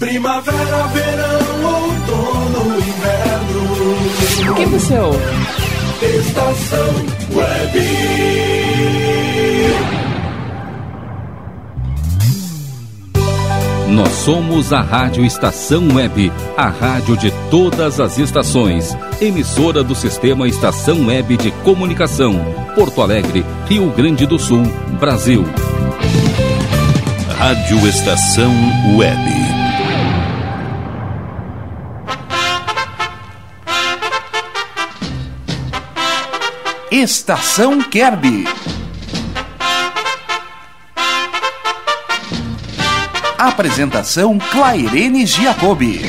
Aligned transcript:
Primavera, 0.00 0.86
verão, 0.94 1.62
outono, 1.62 2.78
inverno. 2.78 4.50
O 4.50 4.54
que 4.54 4.64
você 4.64 4.98
ouve? 4.98 5.18
Estação 6.00 6.86
Web. 7.34 7.80
Nós 13.90 14.08
somos 14.08 14.72
a 14.72 14.80
Rádio 14.80 15.22
Estação 15.22 15.86
Web, 15.94 16.32
a 16.56 16.70
rádio 16.70 17.14
de 17.18 17.30
todas 17.50 18.00
as 18.00 18.16
estações. 18.16 18.96
Emissora 19.20 19.84
do 19.84 19.94
Sistema 19.94 20.48
Estação 20.48 21.08
Web 21.08 21.36
de 21.36 21.50
Comunicação. 21.62 22.42
Porto 22.74 23.02
Alegre, 23.02 23.44
Rio 23.68 23.90
Grande 23.90 24.24
do 24.24 24.38
Sul, 24.38 24.62
Brasil. 24.98 25.44
Rádio 27.36 27.86
Estação 27.86 28.50
Web. 28.96 29.49
Estação 37.00 37.80
Kerby. 37.80 38.44
Apresentação 43.38 44.38
Clairene 44.38 45.24
Giacobbe. 45.24 46.02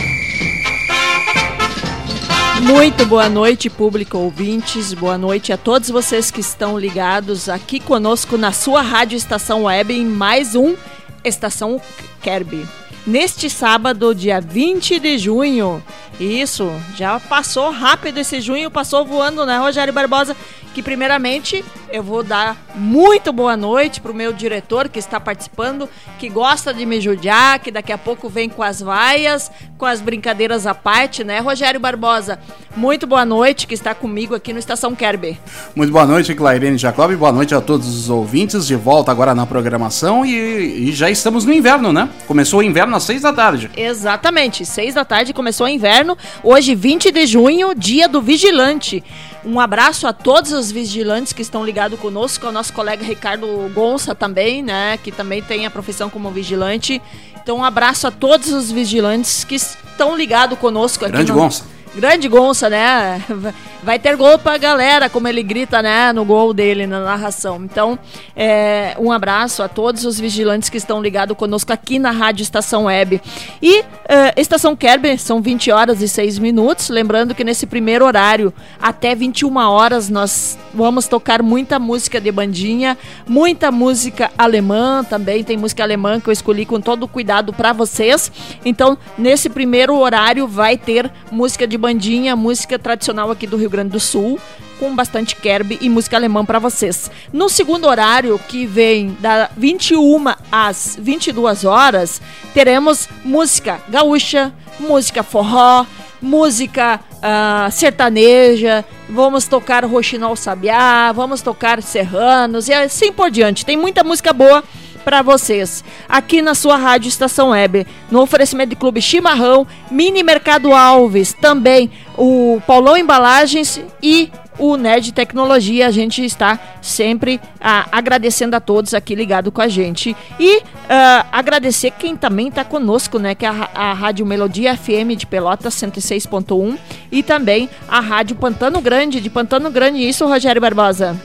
Muito 2.64 3.06
boa 3.06 3.30
noite, 3.30 3.70
público 3.70 4.18
ouvintes. 4.18 4.94
Boa 4.94 5.18
noite 5.18 5.54
a 5.54 5.58
todos 5.58 5.90
vocês 5.90 6.30
que 6.30 6.42
estão 6.42 6.78
ligados 6.78 7.48
aqui 7.48 7.80
conosco 7.80 8.38
na 8.38 8.52
sua 8.52 8.82
rádio 8.82 9.16
estação 9.16 9.64
web 9.64 9.94
em 9.94 10.06
mais 10.06 10.56
um 10.56 10.76
Estação 11.24 11.80
Kerby. 12.22 12.68
Neste 13.06 13.50
sábado, 13.50 14.14
dia 14.14 14.40
20 14.40 15.00
de 15.00 15.18
junho. 15.18 15.84
Isso, 16.20 16.70
já 16.96 17.20
passou 17.20 17.72
rápido 17.72 18.20
esse 18.20 18.40
junho, 18.40 18.70
passou 18.70 19.06
voando, 19.06 19.46
né, 19.46 19.58
Rogério 19.58 19.92
Barbosa? 19.92 20.36
que 20.74 20.82
primeiramente 20.82 21.64
eu 21.92 22.02
vou 22.02 22.24
dar 22.24 22.58
muito 22.74 23.34
boa 23.34 23.58
noite 23.58 24.00
para 24.00 24.12
o 24.12 24.16
meu 24.16 24.32
diretor 24.32 24.88
que 24.88 24.98
está 24.98 25.20
participando, 25.20 25.90
que 26.18 26.30
gosta 26.30 26.74
de 26.74 26.86
me 26.86 27.02
judiar, 27.02 27.60
que 27.60 27.70
daqui 27.70 27.92
a 27.92 27.98
pouco 27.98 28.30
vem 28.30 28.48
com 28.48 28.64
as 28.64 28.82
vaias, 28.82 29.52
com 29.78 29.86
as 29.86 30.00
brincadeiras 30.00 30.66
à 30.66 30.74
parte, 30.74 31.24
né, 31.24 31.40
Rogério 31.40 31.80
Barbosa? 31.80 32.40
Muito 32.76 33.06
boa 33.06 33.26
noite, 33.26 33.68
que 33.68 33.74
está 33.74 33.94
comigo 33.94 34.34
aqui 34.34 34.54
no 34.54 34.60
Estação 34.60 34.96
Kerber. 34.96 35.38
Muito 35.76 35.92
boa 35.92 36.06
noite, 36.06 36.34
Clairene 36.34 36.78
Jacob, 36.78 37.14
boa 37.16 37.32
noite 37.32 37.54
a 37.54 37.60
todos 37.60 37.88
os 37.88 38.10
ouvintes, 38.10 38.66
de 38.66 38.76
volta 38.76 39.12
agora 39.12 39.36
na 39.36 39.46
programação 39.46 40.26
e, 40.26 40.90
e 40.90 40.92
já 40.94 41.10
estamos 41.10 41.44
no 41.44 41.52
inverno, 41.52 41.92
né? 41.92 42.08
Começou 42.26 42.62
o 42.62 42.64
inverno 42.64 42.96
às 42.96 43.04
seis 43.04 43.22
da 43.22 43.34
tarde. 43.34 43.70
Exatamente, 43.76 44.66
seis 44.66 44.94
da 44.94 45.04
tarde 45.04 45.34
começou 45.34 45.66
o 45.66 45.70
inverno, 45.70 46.18
hoje 46.42 46.74
20 46.74 47.12
de 47.12 47.26
junho, 47.26 47.76
dia 47.76 48.08
do 48.08 48.22
vigilante. 48.22 49.04
Um 49.44 49.60
abraço 49.60 50.06
a 50.06 50.14
todos 50.14 50.52
os 50.52 50.72
vigilantes 50.72 51.34
que 51.34 51.42
estão 51.42 51.66
ligados 51.66 52.00
conosco, 52.00 52.46
ao 52.46 52.52
nosso 52.52 52.72
colega 52.74 53.04
Ricardo 53.04 53.48
Gonça 53.74 54.14
também, 54.14 54.62
né? 54.62 54.98
Que 54.98 55.12
também 55.12 55.42
tem 55.42 55.66
a 55.66 55.72
profissão 55.72 56.10
como 56.10 56.30
vigilante. 56.30 57.02
Então, 57.42 57.58
um 57.58 57.64
abraço 57.64 58.06
a 58.06 58.12
todos 58.12 58.52
os 58.54 58.72
vigilantes 58.72 59.44
que 59.44 59.56
estão 59.56 60.16
ligados 60.16 60.60
conosco 60.60 61.06
aqui. 61.06 61.14
Grande 61.14 61.32
no... 61.32 61.40
Gonça. 61.40 61.66
Grande 61.94 62.30
Gonça, 62.30 62.70
né? 62.70 63.22
Vai 63.84 63.98
ter 63.98 64.16
gol 64.16 64.38
pra 64.38 64.58
galera, 64.60 65.10
como 65.10 65.28
ele 65.28 65.42
grita, 65.42 65.82
né? 65.82 66.14
No 66.14 66.24
gol 66.24 66.54
dele, 66.54 66.86
na 66.86 67.00
narração. 67.00 67.62
Então, 67.66 67.98
é, 68.36 68.96
um 69.00 69.12
abraço 69.12 69.64
a 69.64 69.68
todos 69.68 70.06
os 70.06 70.20
vigilantes 70.20 70.70
que 70.70 70.78
estão 70.78 71.02
ligados 71.02 71.36
conosco 71.36 71.74
aqui 71.74 71.98
na 71.98 72.12
Rádio 72.12 72.44
Estação 72.44 72.86
Web. 72.86 73.20
E 73.60 73.84
é, 74.08 74.40
Estação 74.40 74.76
Kerber, 74.76 75.20
são 75.20 75.42
20 75.42 75.72
horas 75.72 76.02
e 76.02 76.08
6 76.08 76.38
minutos. 76.38 76.90
Lembrando 76.90 77.34
que 77.34 77.44
nesse 77.44 77.66
primeiro 77.66 78.06
horário, 78.06 78.54
até 78.80 79.16
21 79.16 79.58
horas, 79.58 80.10
nós 80.10 80.60
vamos 80.74 81.08
tocar 81.08 81.42
muita 81.42 81.80
música 81.80 82.22
de 82.22 82.32
bandinha, 82.32 82.96
muita 83.28 83.72
música 83.72 84.32
alemã 84.38 85.04
também. 85.04 85.44
Tem 85.44 85.58
música 85.58 85.82
alemã 85.82 86.20
que 86.20 86.30
eu 86.30 86.34
escolhi 86.34 86.68
com 86.68 86.80
todo 86.80 87.08
cuidado 87.08 87.52
para 87.52 87.74
vocês. 87.74 88.32
Então, 88.64 88.96
nesse 89.18 89.50
primeiro 89.50 89.98
horário, 89.98 90.48
vai 90.48 90.78
ter 90.78 91.12
música 91.32 91.66
de 91.66 91.81
bandinha, 91.82 92.36
música 92.36 92.78
tradicional 92.78 93.32
aqui 93.32 93.48
do 93.48 93.58
Rio 93.58 93.70
Grande 93.70 93.90
do 93.90 94.00
Sul, 94.00 94.40
com 94.80 94.96
bastante 94.96 95.36
kerb 95.36 95.78
e 95.82 95.90
música 95.90 96.16
alemã 96.16 96.46
para 96.46 96.60
vocês. 96.60 97.10
No 97.34 97.50
segundo 97.50 97.88
horário, 97.88 98.40
que 98.48 98.68
vem 98.68 99.18
da 99.20 99.50
21 99.58 100.26
às 100.52 100.96
22 101.02 101.66
horas, 101.66 102.22
teremos 102.54 103.10
música 103.26 103.82
gaúcha, 103.90 104.54
música 104.80 105.24
forró, 105.24 105.86
música 106.22 107.00
uh, 107.16 107.72
sertaneja, 107.72 108.86
vamos 109.10 109.48
tocar 109.48 109.84
Roxinol 109.84 110.36
Sabiá, 110.36 111.12
vamos 111.12 111.42
tocar 111.42 111.82
Serranos 111.82 112.68
e 112.68 112.74
assim 112.74 113.12
por 113.12 113.32
diante. 113.32 113.66
Tem 113.66 113.76
muita 113.76 114.04
música 114.04 114.32
boa 114.32 114.64
para 115.02 115.22
vocês 115.22 115.84
aqui 116.08 116.42
na 116.42 116.56
sua 116.56 116.78
rádio 116.78 117.10
Estação 117.10 117.50
Web, 117.50 117.86
no 118.10 118.22
oferecimento 118.22 118.70
de 118.70 118.76
Clube 118.76 119.02
Chimarrão, 119.02 119.68
Mini 119.90 120.24
Mercado 120.24 120.72
Alves, 120.72 121.34
também 121.34 121.92
o 122.18 122.62
Paulão 122.66 122.96
Embalagens 122.98 123.82
e 124.02 124.32
o 124.58 124.78
Nerd 124.78 125.12
Tecnologia. 125.12 125.88
A 125.88 125.92
gente 125.92 126.24
está 126.24 126.60
sempre 126.82 127.42
ah, 127.60 127.88
agradecendo 127.92 128.56
a 128.56 128.60
todos 128.60 128.94
aqui 128.94 129.16
ligado 129.16 129.52
com 129.52 129.62
a 129.62 129.68
gente. 129.68 130.16
E 130.40 130.62
ah, 130.90 131.26
agradecer 131.32 131.92
quem 131.92 132.16
também 132.16 132.48
está 132.48 132.64
conosco, 132.64 133.18
né? 133.18 133.34
Que 133.36 133.46
é 133.46 133.50
a, 133.50 133.70
a 133.74 133.94
Rádio 133.94 134.26
Melodia 134.26 134.78
FM 134.78 135.18
de 135.18 135.26
Pelotas 135.26 135.76
106.1 135.76 136.78
e 137.12 137.24
também 137.24 137.70
a 137.88 138.00
Rádio 138.00 138.36
Pantano 138.36 138.82
Grande, 138.82 139.20
de 139.20 139.30
Pantano 139.30 139.70
Grande. 139.72 140.08
Isso, 140.08 140.26
Rogério 140.26 140.62
Barbosa? 140.62 141.20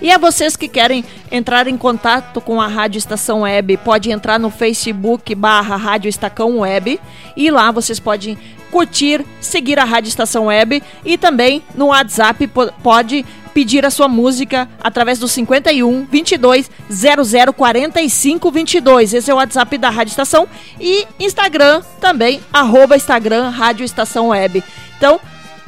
E 0.00 0.10
a 0.10 0.18
vocês 0.18 0.56
que 0.56 0.68
querem 0.68 1.04
entrar 1.30 1.66
em 1.66 1.76
contato 1.76 2.40
com 2.40 2.60
a 2.60 2.66
Rádio 2.66 2.98
Estação 2.98 3.42
Web, 3.42 3.76
pode 3.78 4.10
entrar 4.10 4.38
no 4.38 4.50
Facebook 4.50 5.34
barra 5.34 5.76
Rádio 5.76 6.08
Estacão 6.08 6.58
Web 6.58 7.00
e 7.36 7.50
lá 7.50 7.70
vocês 7.70 7.98
podem 7.98 8.38
curtir, 8.70 9.24
seguir 9.40 9.78
a 9.78 9.84
Rádio 9.84 10.08
Estação 10.08 10.46
Web 10.46 10.82
e 11.04 11.18
também 11.18 11.62
no 11.74 11.86
WhatsApp 11.86 12.48
pode 12.82 13.24
pedir 13.52 13.84
a 13.84 13.90
sua 13.90 14.08
música 14.08 14.68
através 14.80 15.18
do 15.18 15.28
51 15.28 16.06
22 16.06 16.70
00 16.90 17.52
45 17.52 18.50
22. 18.50 19.14
Esse 19.14 19.30
é 19.30 19.34
o 19.34 19.36
WhatsApp 19.36 19.76
da 19.76 19.90
Rádio 19.90 20.12
Estação 20.12 20.48
e 20.78 21.06
Instagram 21.18 21.82
também, 22.00 22.40
arroba 22.52 22.96
Instagram 22.96 23.50
Rádio 23.50 23.84
Estação 23.84 24.28
Web. 24.28 24.62
Então, 24.96 25.20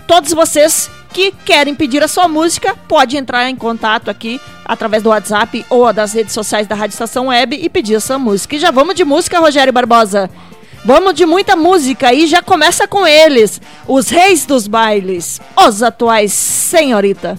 todos 0.07 0.33
vocês 0.33 0.91
que 1.13 1.31
querem 1.45 1.75
pedir 1.75 2.03
a 2.03 2.09
sua 2.09 2.27
música, 2.27 2.75
pode 2.89 3.17
entrar 3.17 3.49
em 3.49 3.55
contato 3.55 4.11
aqui 4.11 4.41
através 4.65 5.03
do 5.03 5.11
WhatsApp 5.11 5.65
ou 5.69 5.93
das 5.93 6.13
redes 6.13 6.33
sociais 6.33 6.67
da 6.67 6.75
Rádio 6.75 6.95
Estação 6.95 7.27
Web 7.27 7.57
e 7.63 7.69
pedir 7.69 8.01
sua 8.01 8.19
música. 8.19 8.57
E 8.57 8.59
já 8.59 8.71
vamos 8.71 8.95
de 8.95 9.05
música, 9.05 9.39
Rogério 9.39 9.73
Barbosa. 9.73 10.31
Vamos 10.85 11.15
de 11.15 11.25
muita 11.25 11.55
música 11.55 12.13
e 12.13 12.27
já 12.27 12.43
começa 12.43 12.89
com 12.89 13.07
eles, 13.07 13.61
os 13.87 14.09
reis 14.09 14.45
dos 14.45 14.67
bailes, 14.67 15.41
os 15.57 15.81
atuais 15.81 16.33
senhorita. 16.33 17.39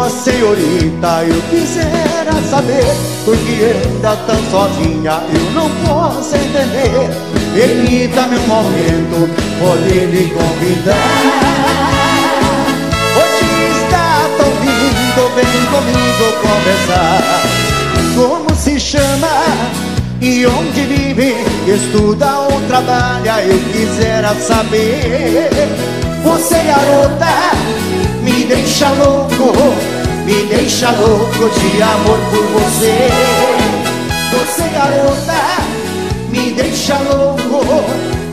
Perdoa, 0.00 0.08
senhorita, 0.08 1.24
eu 1.24 1.42
quisera 1.50 2.32
saber 2.48 2.86
Por 3.24 3.36
que 3.36 3.64
anda 3.64 4.16
tão 4.26 4.36
sozinha, 4.50 5.20
eu 5.34 5.50
não 5.52 5.70
posso 5.84 6.34
entender. 6.36 7.10
Permita-me 7.52 8.36
um 8.38 8.46
momento, 8.46 9.28
poder 9.58 10.06
lhe 10.06 10.30
convidar. 10.30 10.94
Hoje 13.16 13.82
está 13.82 14.28
tão 14.38 14.50
lindo, 14.62 15.22
vem 15.34 15.66
comigo 15.66 16.24
conversar. 16.40 17.42
Como 18.14 18.54
se 18.56 18.80
chama 18.80 19.28
e 20.20 20.46
onde 20.46 20.82
vive? 20.82 21.34
Estuda 21.66 22.38
ou 22.40 22.60
trabalha, 22.68 23.42
eu 23.42 23.58
quisera 23.72 24.34
saber. 24.34 25.50
Você 26.22 26.54
garota 26.62 27.89
deixa 28.50 28.88
louco, 28.94 29.52
me 30.24 30.42
deixa 30.46 30.90
louco 30.90 31.48
de 31.50 31.82
amor 31.82 32.18
por 32.30 32.44
você. 32.60 33.08
Você 34.32 34.68
garota, 34.70 35.40
me 36.30 36.50
deixa 36.50 36.98
louco, 36.98 37.64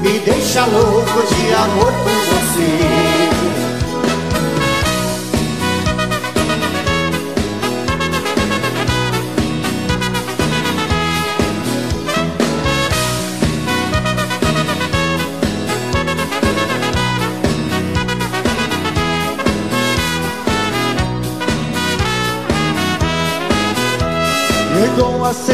me 0.02 0.20
deixa 0.20 0.66
louco 0.66 1.22
de 1.36 1.54
amor 1.54 1.94
por 2.04 2.18
você. 2.34 2.87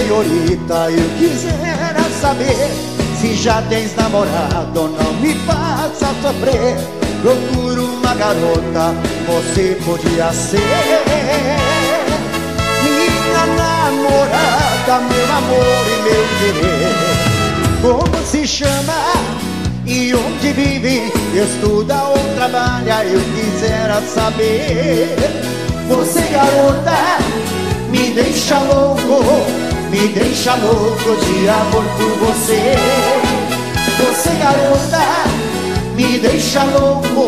Senhorita, 0.03 0.91
eu 0.91 1.09
quisera 1.17 2.03
saber 2.19 2.71
Se 3.19 3.35
já 3.35 3.61
tens 3.63 3.95
namorado, 3.95 4.89
não. 4.89 5.13
Me 5.21 5.33
faça 5.45 6.13
sofrer 6.21 6.75
Procuro 7.21 7.85
uma 7.85 8.13
garota, 8.15 8.93
você 9.25 9.77
podia 9.85 10.33
ser. 10.33 10.59
Minha 12.83 13.45
namorada, 13.55 14.99
meu 15.07 15.31
amor 15.37 15.85
e 15.87 16.01
meu 16.03 16.25
querer 16.39 16.91
Como 17.81 18.25
se 18.25 18.45
chama 18.45 18.93
e 19.85 20.13
onde 20.15 20.53
vive? 20.53 21.11
Estuda 21.33 22.03
ou 22.03 22.35
trabalha, 22.35 23.03
eu 23.03 23.19
quisera 23.35 24.01
saber. 24.01 25.09
Você 25.89 26.21
garota 26.21 26.93
me 27.93 28.09
deixa 28.09 28.57
louco, 28.57 29.45
me 29.93 30.07
deixa 30.07 30.55
louco 30.55 31.15
de 31.23 31.47
amor 31.47 31.83
por 31.95 32.25
você. 32.25 32.73
Você 33.99 34.29
garota, 34.39 34.99
me 35.95 36.17
deixa 36.17 36.63
louco, 36.63 37.27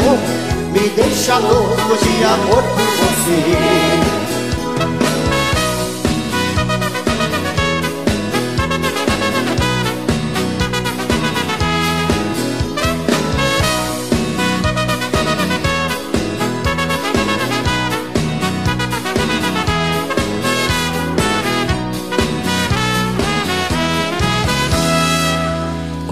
me 0.73 0.89
deixa 0.89 1.37
louco 1.37 1.97
de 2.03 2.23
amor 2.23 2.63
por 2.63 2.85
você. 2.97 4.14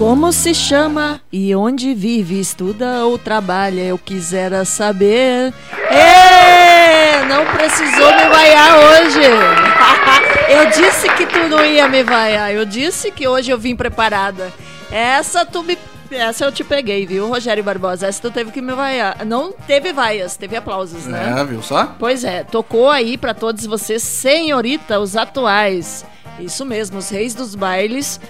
Como 0.04 0.34
se 0.34 0.54
chama 0.54 1.18
e 1.32 1.56
onde 1.56 1.94
vive, 1.94 2.38
estuda 2.38 3.06
ou 3.06 3.16
trabalha? 3.18 3.80
Eu 3.80 3.96
quisera 3.96 4.62
saber. 4.62 5.50
Ê, 5.90 7.24
não 7.24 7.46
precisou 7.46 8.14
me 8.14 8.28
vaiar 8.28 8.76
hoje. 8.80 9.22
eu 10.50 10.66
disse 10.66 11.08
que 11.14 11.24
tu 11.24 11.48
não 11.48 11.64
ia 11.64 11.88
me 11.88 12.02
vaiar. 12.02 12.52
Eu 12.52 12.66
disse 12.66 13.10
que 13.10 13.26
hoje 13.26 13.50
eu 13.50 13.56
vim 13.56 13.74
preparada. 13.74 14.52
Essa 14.92 15.46
tu 15.46 15.62
me 15.62 15.78
essa 16.10 16.44
eu 16.44 16.52
te 16.52 16.62
peguei, 16.62 17.06
viu, 17.06 17.26
Rogério 17.26 17.64
Barbosa? 17.64 18.06
Essa 18.06 18.20
tu 18.20 18.30
teve 18.30 18.52
que 18.52 18.60
me 18.60 18.74
vaiar. 18.74 19.24
Não 19.24 19.52
teve 19.52 19.90
vaias, 19.90 20.36
teve 20.36 20.54
aplausos, 20.54 21.06
né? 21.06 21.34
É, 21.40 21.44
viu 21.44 21.62
só? 21.62 21.96
Pois 21.98 22.24
é, 22.24 22.44
tocou 22.44 22.90
aí 22.90 23.16
para 23.16 23.32
todos 23.32 23.64
vocês, 23.64 24.02
senhorita, 24.02 25.00
os 25.00 25.16
atuais. 25.16 26.04
Isso 26.38 26.66
mesmo, 26.66 26.98
os 26.98 27.08
reis 27.08 27.34
dos 27.34 27.54
bailes 27.54 28.20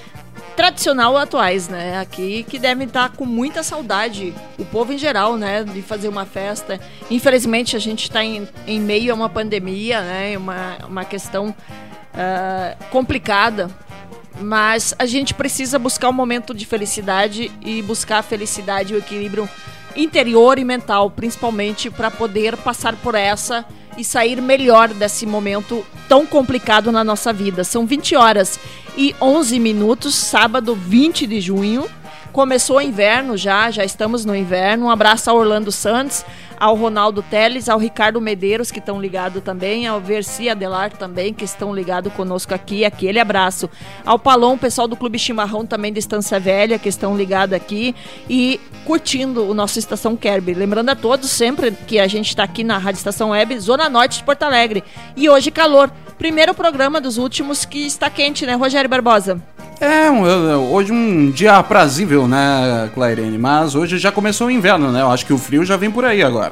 tradicional 0.57 1.17
atuais, 1.17 1.69
né? 1.69 1.99
Aqui 1.99 2.45
que 2.45 2.59
devem 2.59 2.87
estar 2.87 3.11
com 3.11 3.25
muita 3.25 3.63
saudade, 3.63 4.35
o 4.59 4.65
povo 4.65 4.93
em 4.93 4.99
geral, 4.99 5.37
né? 5.37 5.65
De 5.65 5.83
fazer 5.83 6.09
uma 6.09 6.25
festa. 6.25 6.81
Infelizmente 7.11 7.77
a 7.77 7.79
gente 7.79 8.05
está 8.05 8.25
em, 8.25 8.49
em 8.67 8.81
meio 8.81 9.13
a 9.13 9.15
uma 9.15 9.29
pandemia, 9.29 10.01
né? 10.01 10.37
Uma, 10.39 10.79
uma 10.89 11.05
questão 11.05 11.49
uh, 11.49 12.85
complicada. 12.91 13.71
Mas 14.41 14.95
a 14.99 15.07
gente 15.07 15.33
precisa 15.33 15.79
buscar 15.79 16.09
um 16.09 16.13
momento 16.13 16.53
de 16.53 16.67
felicidade 16.67 17.53
e 17.65 17.83
buscar 17.83 18.19
a 18.19 18.23
felicidade 18.23 18.93
e 18.93 18.97
o 18.97 18.99
equilíbrio 18.99 19.49
interior 19.97 20.59
e 20.59 20.65
mental, 20.65 21.09
principalmente 21.11 21.89
para 21.89 22.11
poder 22.11 22.57
passar 22.57 22.97
por 22.97 23.15
essa 23.15 23.65
e 23.97 24.05
sair 24.05 24.41
melhor 24.41 24.89
desse 24.89 25.27
momento 25.27 25.85
tão 26.09 26.27
complicado 26.27 26.91
na 26.93 27.05
nossa 27.05 27.33
vida. 27.33 27.65
São 27.65 27.87
20 27.87 28.17
horas 28.17 28.59
e 28.97 29.15
11 29.21 29.59
minutos, 29.59 30.15
sábado 30.15 30.75
20 30.75 31.27
de 31.27 31.41
junho. 31.41 31.87
Começou 32.33 32.79
o 32.79 32.81
inverno 32.81 33.37
já, 33.37 33.71
já 33.71 33.85
estamos 33.85 34.25
no 34.25 34.35
inverno. 34.35 34.87
Um 34.87 34.91
abraço 34.91 35.31
ao 35.31 35.37
Orlando 35.37 35.71
Santos, 35.71 36.25
ao 36.59 36.75
Ronaldo 36.75 37.23
Teles, 37.23 37.69
ao 37.69 37.79
Ricardo 37.79 38.21
Medeiros, 38.21 38.71
que 38.71 38.79
estão 38.79 39.01
ligados 39.01 39.43
também, 39.43 39.87
ao 39.87 40.01
Versi 40.01 40.49
Adelar 40.49 40.91
também, 40.91 41.33
que 41.33 41.45
estão 41.45 41.75
ligados 41.75 42.13
conosco 42.13 42.55
aqui. 42.55 42.85
Aquele 42.85 43.19
abraço. 43.19 43.69
Ao 44.05 44.19
Palom, 44.19 44.57
pessoal 44.57 44.89
do 44.89 44.97
Clube 44.97 45.19
Chimarrão 45.19 45.67
também 45.67 45.93
de 45.93 45.99
Estância 45.99 46.39
Velha, 46.39 46.79
que 46.79 46.89
estão 46.89 47.17
ligados 47.17 47.55
aqui 47.55 47.95
e 48.29 48.61
curtindo 48.85 49.49
o 49.49 49.55
nosso 49.55 49.79
Estação 49.79 50.17
Kerb. 50.17 50.55
Lembrando 50.55 50.91
a 50.91 50.97
todos 50.97 51.31
sempre 51.31 51.73
que 51.73 51.99
a 51.99 52.07
gente 52.07 52.29
está 52.29 52.45
aqui 52.45 52.63
na 52.63 52.79
Rádio 52.79 52.99
Estação 52.99 53.31
Web, 53.31 53.59
Zona 53.59 53.89
Norte 53.89 54.19
de 54.19 54.25
Porto 54.25 54.43
Alegre. 54.43 54.85
E 55.17 55.29
hoje 55.29 55.51
calor. 55.51 55.91
Primeiro 56.19 56.55
programa 56.55 57.01
dos 57.01 57.19
últimos 57.19 57.65
que 57.65 57.87
está 57.87 58.09
quente, 58.09 58.47
né, 58.47 58.55
Rogério 58.55 58.89
Barbosa? 58.89 59.43
É, 59.81 60.09
hoje 60.09 60.93
um 60.93 61.31
dia 61.31 61.57
aprazível, 61.57 62.29
né, 62.29 62.89
Clairene? 62.95 63.37
Mas 63.37 63.75
hoje 63.75 63.99
já 63.99 64.13
começou 64.13 64.47
o 64.47 64.51
inverno, 64.51 64.93
né? 64.93 65.01
Eu 65.01 65.11
acho 65.11 65.27
que 65.27 65.33
o 65.33 65.39
frio 65.39 65.65
já 65.65 65.77
vem 65.77 65.91
por 65.91 66.05
aí 66.05 66.23
agora. 66.23 66.44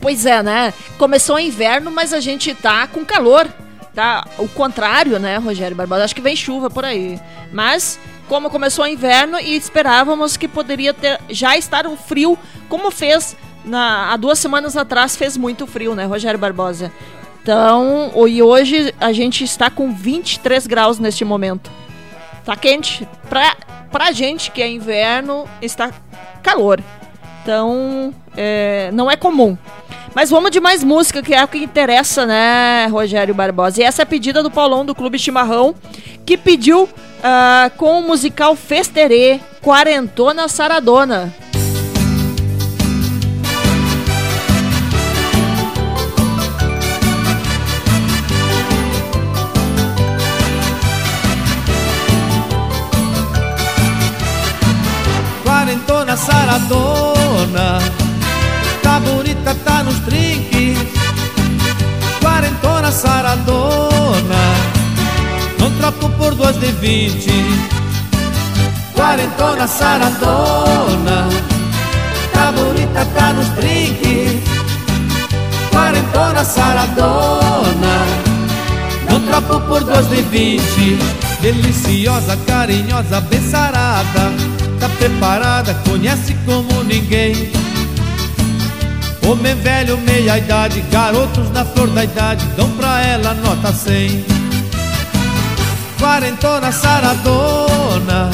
Pois 0.00 0.26
é, 0.26 0.42
né? 0.42 0.72
Começou 0.98 1.36
o 1.36 1.40
inverno, 1.40 1.90
mas 1.90 2.12
a 2.12 2.20
gente 2.20 2.54
tá 2.54 2.86
com 2.86 3.04
calor. 3.04 3.48
Tá? 3.94 4.26
O 4.38 4.46
contrário, 4.46 5.18
né, 5.18 5.38
Rogério 5.38 5.74
Barbosa? 5.74 6.04
Acho 6.04 6.14
que 6.14 6.20
vem 6.20 6.36
chuva 6.36 6.68
por 6.68 6.84
aí. 6.84 7.18
Mas, 7.50 7.98
como 8.28 8.50
começou 8.50 8.84
o 8.84 8.88
inverno 8.88 9.38
e 9.40 9.56
esperávamos 9.56 10.36
que 10.36 10.46
poderia 10.46 10.92
ter 10.92 11.18
já 11.30 11.56
estar 11.56 11.86
um 11.86 11.96
frio, 11.96 12.38
como 12.68 12.90
fez 12.90 13.34
na, 13.64 14.12
há 14.12 14.16
duas 14.18 14.38
semanas 14.38 14.76
atrás, 14.76 15.16
fez 15.16 15.36
muito 15.36 15.66
frio, 15.66 15.94
né, 15.94 16.04
Rogério 16.04 16.38
Barbosa? 16.38 16.92
Então, 17.42 18.12
e 18.28 18.42
hoje 18.42 18.92
a 19.00 19.12
gente 19.12 19.44
está 19.44 19.70
com 19.70 19.94
23 19.94 20.66
graus 20.66 20.98
neste 20.98 21.24
momento. 21.24 21.70
Tá 22.44 22.56
quente. 22.56 23.08
Pra, 23.28 23.56
pra 23.90 24.12
gente 24.12 24.50
que 24.50 24.60
é 24.60 24.68
inverno, 24.68 25.48
está 25.62 25.92
calor. 26.42 26.82
Então, 27.42 28.12
é, 28.36 28.90
não 28.92 29.08
é 29.08 29.16
comum. 29.16 29.56
Mas 30.16 30.30
vamos 30.30 30.50
de 30.50 30.60
mais 30.60 30.82
música, 30.82 31.22
que 31.22 31.34
é 31.34 31.44
o 31.44 31.46
que 31.46 31.58
interessa, 31.58 32.24
né, 32.24 32.86
Rogério 32.86 33.34
Barbosa? 33.34 33.82
E 33.82 33.84
essa 33.84 34.00
é 34.00 34.04
a 34.04 34.06
pedida 34.06 34.42
do 34.42 34.50
Paulão 34.50 34.82
do 34.82 34.94
Clube 34.94 35.18
Chimarrão, 35.18 35.74
que 36.24 36.38
pediu 36.38 36.84
uh, 36.84 37.70
com 37.76 38.00
o 38.00 38.02
musical 38.02 38.56
Festerê, 38.56 39.38
Quarentona 39.60 40.48
Saradona. 40.48 41.34
quarentona 55.44 56.16
saradona 56.16 58.05
tá 59.54 59.82
nos 59.82 59.98
trinques 60.00 60.78
Quarentona 62.20 62.90
saradona. 62.90 64.42
Não 65.58 65.70
troco 65.78 66.08
por 66.18 66.34
duas 66.34 66.58
de 66.58 66.72
vinte. 66.72 67.30
Quarentona 68.94 69.66
saradona. 69.66 71.28
Tá 72.32 72.52
bonita, 72.52 73.04
tá 73.14 73.32
nos 73.32 73.48
trinques 73.50 74.42
Quarentona 75.70 76.44
saradona. 76.44 78.06
Não 79.08 79.20
troco 79.20 79.60
por 79.66 79.84
duas 79.84 80.08
de 80.08 80.22
vinte. 80.22 80.98
Deliciosa, 81.40 82.36
carinhosa, 82.46 83.20
bem 83.20 83.40
sarada. 83.40 84.32
Tá 84.80 84.88
preparada, 84.98 85.74
conhece 85.88 86.34
como 86.44 86.82
ninguém 86.84 87.50
Homem 89.26 89.56
velho, 89.56 89.98
meia 89.98 90.38
idade, 90.38 90.80
garotos 90.82 91.50
na 91.50 91.64
flor 91.64 91.88
da 91.88 92.04
idade 92.04 92.46
Dão 92.56 92.70
pra 92.70 93.00
ela 93.02 93.34
nota 93.34 93.72
100 93.72 94.24
Quarentona 95.98 96.70
saradona 96.70 98.30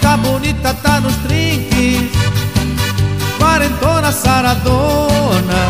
Tá 0.00 0.16
bonita, 0.16 0.74
tá 0.74 1.00
nos 1.00 1.14
trinques. 1.16 2.10
Quarentona 3.38 4.10
saradona 4.10 5.60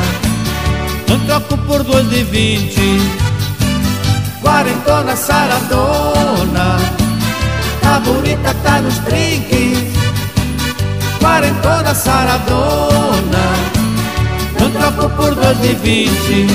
Não 1.08 1.18
troco 1.26 1.58
por 1.66 1.82
dois 1.82 2.08
de 2.08 2.22
vinte. 2.22 3.00
Quarentona 4.40 5.16
saradona 5.16 6.76
Tá 7.80 7.98
bonita, 8.00 8.54
tá 8.62 8.80
nos 8.80 8.98
trinques. 8.98 9.92
Quarentona 11.20 11.94
saradona 11.94 13.11
Não 14.62 14.70
troco 14.70 15.10
por 15.16 15.34
dois 15.34 15.60
de 15.60 15.74
vinte 15.74 16.46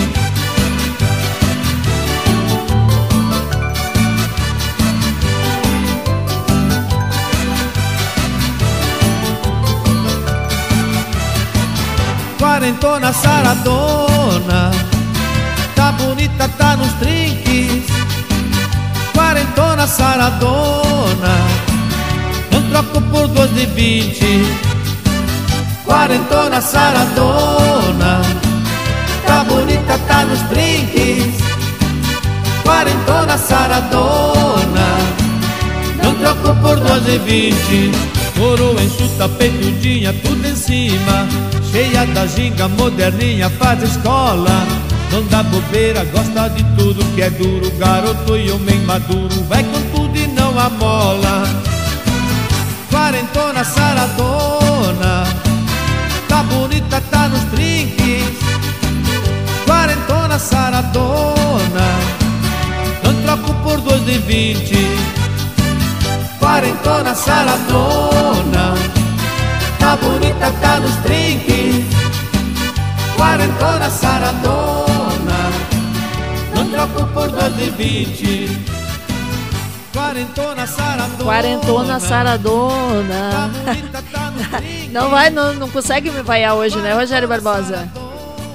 Quarentona 12.39 13.11
saradona 13.11 14.71
Tá 15.75 15.91
bonita, 15.91 16.47
tá 16.57 16.77
nos 16.77 16.93
trinques 16.93 17.97
quarentona 19.17 19.87
saradona. 19.87 21.35
Não 22.51 22.61
troco 22.69 23.01
por 23.09 23.27
duas 23.27 23.53
de 23.53 23.65
vinte. 23.65 24.76
Quarentona 25.87 26.61
saradona. 26.61 28.21
Tá 29.25 29.43
bonita, 29.45 29.97
tá 30.07 30.25
nos 30.25 30.41
brinques. 30.43 31.33
Quarentona 32.63 33.37
saradona. 33.37 34.87
Não 36.03 36.13
troco 36.15 36.55
por 36.61 36.79
duas 36.79 37.03
de 37.05 37.17
vinte. 37.19 37.91
Coroa 38.37 38.83
enxuta, 38.83 39.27
peitudinha, 39.29 40.13
tudo 40.23 40.47
em 40.47 40.55
cima. 40.55 41.27
Cheia 41.71 42.05
da 42.07 42.27
ginga, 42.27 42.67
moderninha, 42.67 43.49
faz 43.49 43.81
escola. 43.81 44.67
Não 45.11 45.23
dá 45.23 45.41
bobeira, 45.41 46.03
gosta 46.05 46.49
de 46.49 46.63
tudo 46.75 47.03
que 47.15 47.21
é 47.21 47.29
duro. 47.29 47.71
Garoto 47.77 48.35
e 48.35 48.51
homem 48.51 48.79
maduro, 48.81 49.43
vai 49.49 49.63
com 49.63 49.81
tudo 49.95 50.17
e 50.17 50.27
não 50.27 50.59
amola. 50.59 51.43
Quarentona 52.91 53.63
saradona, 53.63 55.23
tá 56.27 56.43
bonita, 56.43 57.01
tá 57.09 57.27
nos 57.29 57.43
trinques. 57.45 58.37
Quarentona 59.65 60.39
saradona, 60.39 61.87
não 63.03 63.13
troco 63.23 63.53
por 63.63 63.81
dois 63.81 64.05
de 64.05 64.17
vinte. 64.19 64.97
Quarentona 66.39 67.13
saradona, 67.15 68.75
tá 69.79 69.95
bonita, 69.97 70.51
tá 70.61 70.79
nos 70.79 70.95
trinques. 70.97 71.85
Quarentona 73.17 73.89
saradona, 73.89 75.51
não 76.55 76.69
troco 76.69 77.05
por 77.07 77.29
dois 77.29 77.55
de 77.57 77.69
vinte. 77.71 78.86
Quarentona 79.97 80.67
saradona. 80.67 81.23
Quarentona 81.23 81.93
Tá 81.95 81.99
Saradona. 81.99 83.49
bonita, 83.65 84.03
tá. 84.11 84.31
Não 84.93 85.09
vai, 85.09 85.29
não, 85.31 85.53
não 85.55 85.69
consegue 85.69 86.11
me 86.11 86.21
vaiar 86.21 86.53
hoje, 86.55 86.77
né, 86.77 86.93
Rogério 86.93 87.27
Barbosa? 87.27 87.89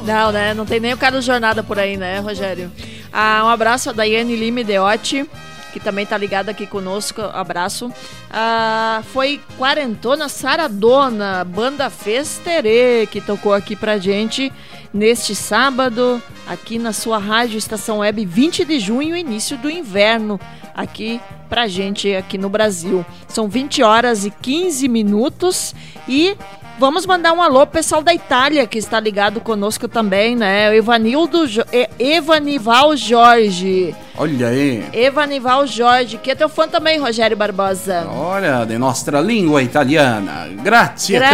Não, 0.05 0.31
né? 0.33 0.55
Não 0.55 0.65
tem 0.65 0.79
nem 0.79 0.93
o 0.95 0.97
Carlos 0.97 1.25
Jornada 1.25 1.63
por 1.63 1.79
aí, 1.81 1.97
né, 1.97 2.21
Rogério? 2.21 2.71
Ah, 3.13 3.43
um 3.45 3.49
abraço 3.49 3.91
a 3.91 3.93
Daiane 3.93 4.35
Lime 4.37 4.63
Deotti, 4.65 5.29
que 5.73 5.81
também 5.81 6.07
tá 6.07 6.17
ligada 6.17 6.51
aqui 6.53 6.67
conosco. 6.67 7.21
Abraço. 7.21 7.93
Ah, 8.31 9.03
foi 9.13 9.41
Quarentona 9.59 10.29
Saradona, 10.29 11.45
banda 11.45 11.91
Festerê, 11.91 13.07
que 13.11 13.21
tocou 13.21 13.53
aqui 13.53 13.75
pra 13.77 13.99
gente 13.99 14.53
neste 14.95 15.35
sábado, 15.35 16.23
aqui 16.47 16.79
na 16.79 16.93
sua 16.93 17.19
rádio 17.19 17.59
Estação 17.59 17.99
Web, 17.99 18.25
20 18.25 18.65
de 18.65 18.79
junho, 18.81 19.17
início 19.17 19.57
do 19.59 19.71
inverno, 19.71 20.41
aqui 20.75 21.21
pra 21.49 21.67
gente 21.67 22.15
aqui 22.15 22.37
no 22.39 22.49
Brasil. 22.49 23.05
São 23.29 23.49
20 23.49 23.83
horas 23.83 24.25
e 24.25 24.31
15 24.31 24.89
minutos 24.89 25.75
e 26.09 26.37
vamos 26.79 27.05
mandar 27.07 27.33
um 27.33 27.43
alô 27.43 27.61
pro 27.67 27.75
pessoal 27.79 28.03
da 28.03 28.13
Itália 28.15 28.67
que 28.67 28.79
está 28.79 28.99
ligado 28.99 29.41
conosco 29.41 29.87
também, 29.87 30.35
né? 30.35 30.71
O 30.71 30.73
Evanildo 30.73 31.47
jo 31.47 31.63
E- 31.73 31.89
Evanival 31.99 32.97
Jorge. 32.97 33.95
Olha 34.17 34.49
aí. 34.49 34.85
Evanival 34.93 35.67
Jorge, 35.67 36.19
que 36.19 36.31
é 36.31 36.35
teu 36.35 36.49
fã 36.49 36.67
também, 36.69 36.99
Rogério 36.99 37.37
Barbosa. 37.37 38.07
Olha, 38.11 38.65
de 38.65 38.77
nostra 38.79 39.21
língua 39.21 39.63
italiana. 39.63 40.49
Grazie 40.63 41.19
tanto. 41.21 41.31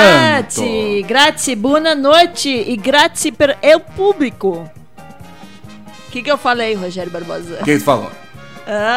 Grazie, 0.61 1.02
grazie, 1.02 1.57
boa 1.57 1.95
noite 1.95 2.49
e 2.49 2.76
grazie 2.76 3.33
per 3.33 3.57
el 3.62 3.80
público. 3.80 4.68
O 6.09 6.11
que, 6.11 6.23
que 6.23 6.30
eu 6.30 6.38
falei, 6.38 6.75
Rogério 6.75 7.12
Barbosa? 7.12 7.59
O 7.61 7.64
que 7.64 7.78
tu 7.78 7.85
falou? 7.85 8.11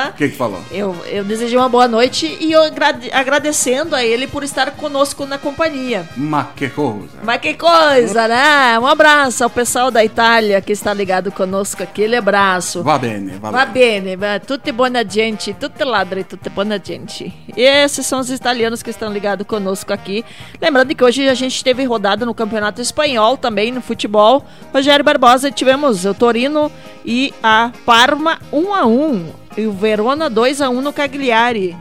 O 0.10 0.14
que 0.18 0.30
que 0.30 0.36
falou? 0.36 0.62
Eu, 0.72 0.96
eu 1.08 1.24
desejei 1.24 1.58
uma 1.58 1.70
boa 1.70 1.88
noite 1.88 2.38
e 2.42 2.52
eu 2.52 2.62
agrade- 2.64 3.10
agradecendo 3.14 3.96
a 3.96 4.04
ele 4.04 4.28
por 4.28 4.44
estar 4.44 4.72
conosco 4.72 5.26
na 5.26 5.38
companhia. 5.38 6.08
Ma 6.18 6.44
que 6.56 6.70
coisa. 6.70 7.08
Mas 7.24 7.40
que 7.40 7.54
coisa, 7.54 8.28
né? 8.28 8.78
Um 8.80 8.86
abraço 8.86 9.44
ao 9.44 9.50
pessoal 9.50 9.90
da 9.90 10.04
Itália 10.04 10.60
que 10.62 10.74
está 10.74 10.94
ligado 10.94 11.32
conosco. 11.32 11.82
Aquele 11.84 12.16
abraço. 12.18 12.84
Va 12.84 12.98
bene, 12.98 13.38
va, 13.38 13.50
Va 13.52 13.66
bene. 13.66 14.18
bene, 14.18 14.40
tutti 14.42 14.72
buona 14.74 15.04
gente, 15.08 15.54
tutti 15.54 15.84
ladri, 15.86 16.24
tutti 16.26 16.50
buona 16.50 16.78
gente. 16.84 17.34
E 17.56 17.62
esses 17.62 18.06
são 18.06 18.20
os 18.20 18.30
italianos 18.30 18.84
que 18.84 18.90
estão 18.90 19.12
ligados 19.12 19.48
conosco 19.48 19.94
aqui. 19.94 20.26
Lembrando 20.62 20.94
que 20.94 21.04
hoje 21.04 21.30
a 21.30 21.34
gente 21.34 21.64
teve 21.64 21.84
rodada 21.86 22.26
no 22.26 22.34
Campeonato 22.34 22.82
Espanhol 22.82 23.38
também, 23.38 23.72
no 23.72 23.82
futebol. 23.82 24.46
Rogério 24.74 25.06
Barbosa, 25.06 25.50
tivemos 25.50 26.04
o 26.06 26.14
Torino 26.14 26.72
e 27.06 27.34
a 27.42 27.72
Parma 27.86 28.38
1 28.52 28.74
a 28.74 28.86
1 28.86 29.41
e 29.58 29.66
o 29.66 29.72
Verona 29.72 30.30
2 30.30 30.62
a 30.62 30.70
1 30.70 30.82
no 30.82 30.94
Cagliari. 30.94 31.76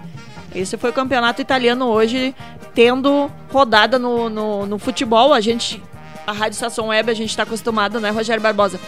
Esse 0.54 0.76
foi 0.76 0.90
o 0.90 0.92
campeonato 0.92 1.40
italiano 1.40 1.86
hoje, 1.86 2.34
tendo 2.74 3.30
rodada 3.52 3.98
no, 3.98 4.28
no, 4.28 4.66
no 4.66 4.78
futebol. 4.78 5.32
A 5.32 5.40
gente, 5.40 5.82
a 6.26 6.32
Rádio 6.32 6.54
Estação 6.54 6.88
Web, 6.88 7.10
a 7.10 7.14
gente 7.14 7.30
está 7.30 7.44
acostumado, 7.44 8.00
né, 8.00 8.10
Rogério 8.10 8.42
Barbosa, 8.42 8.80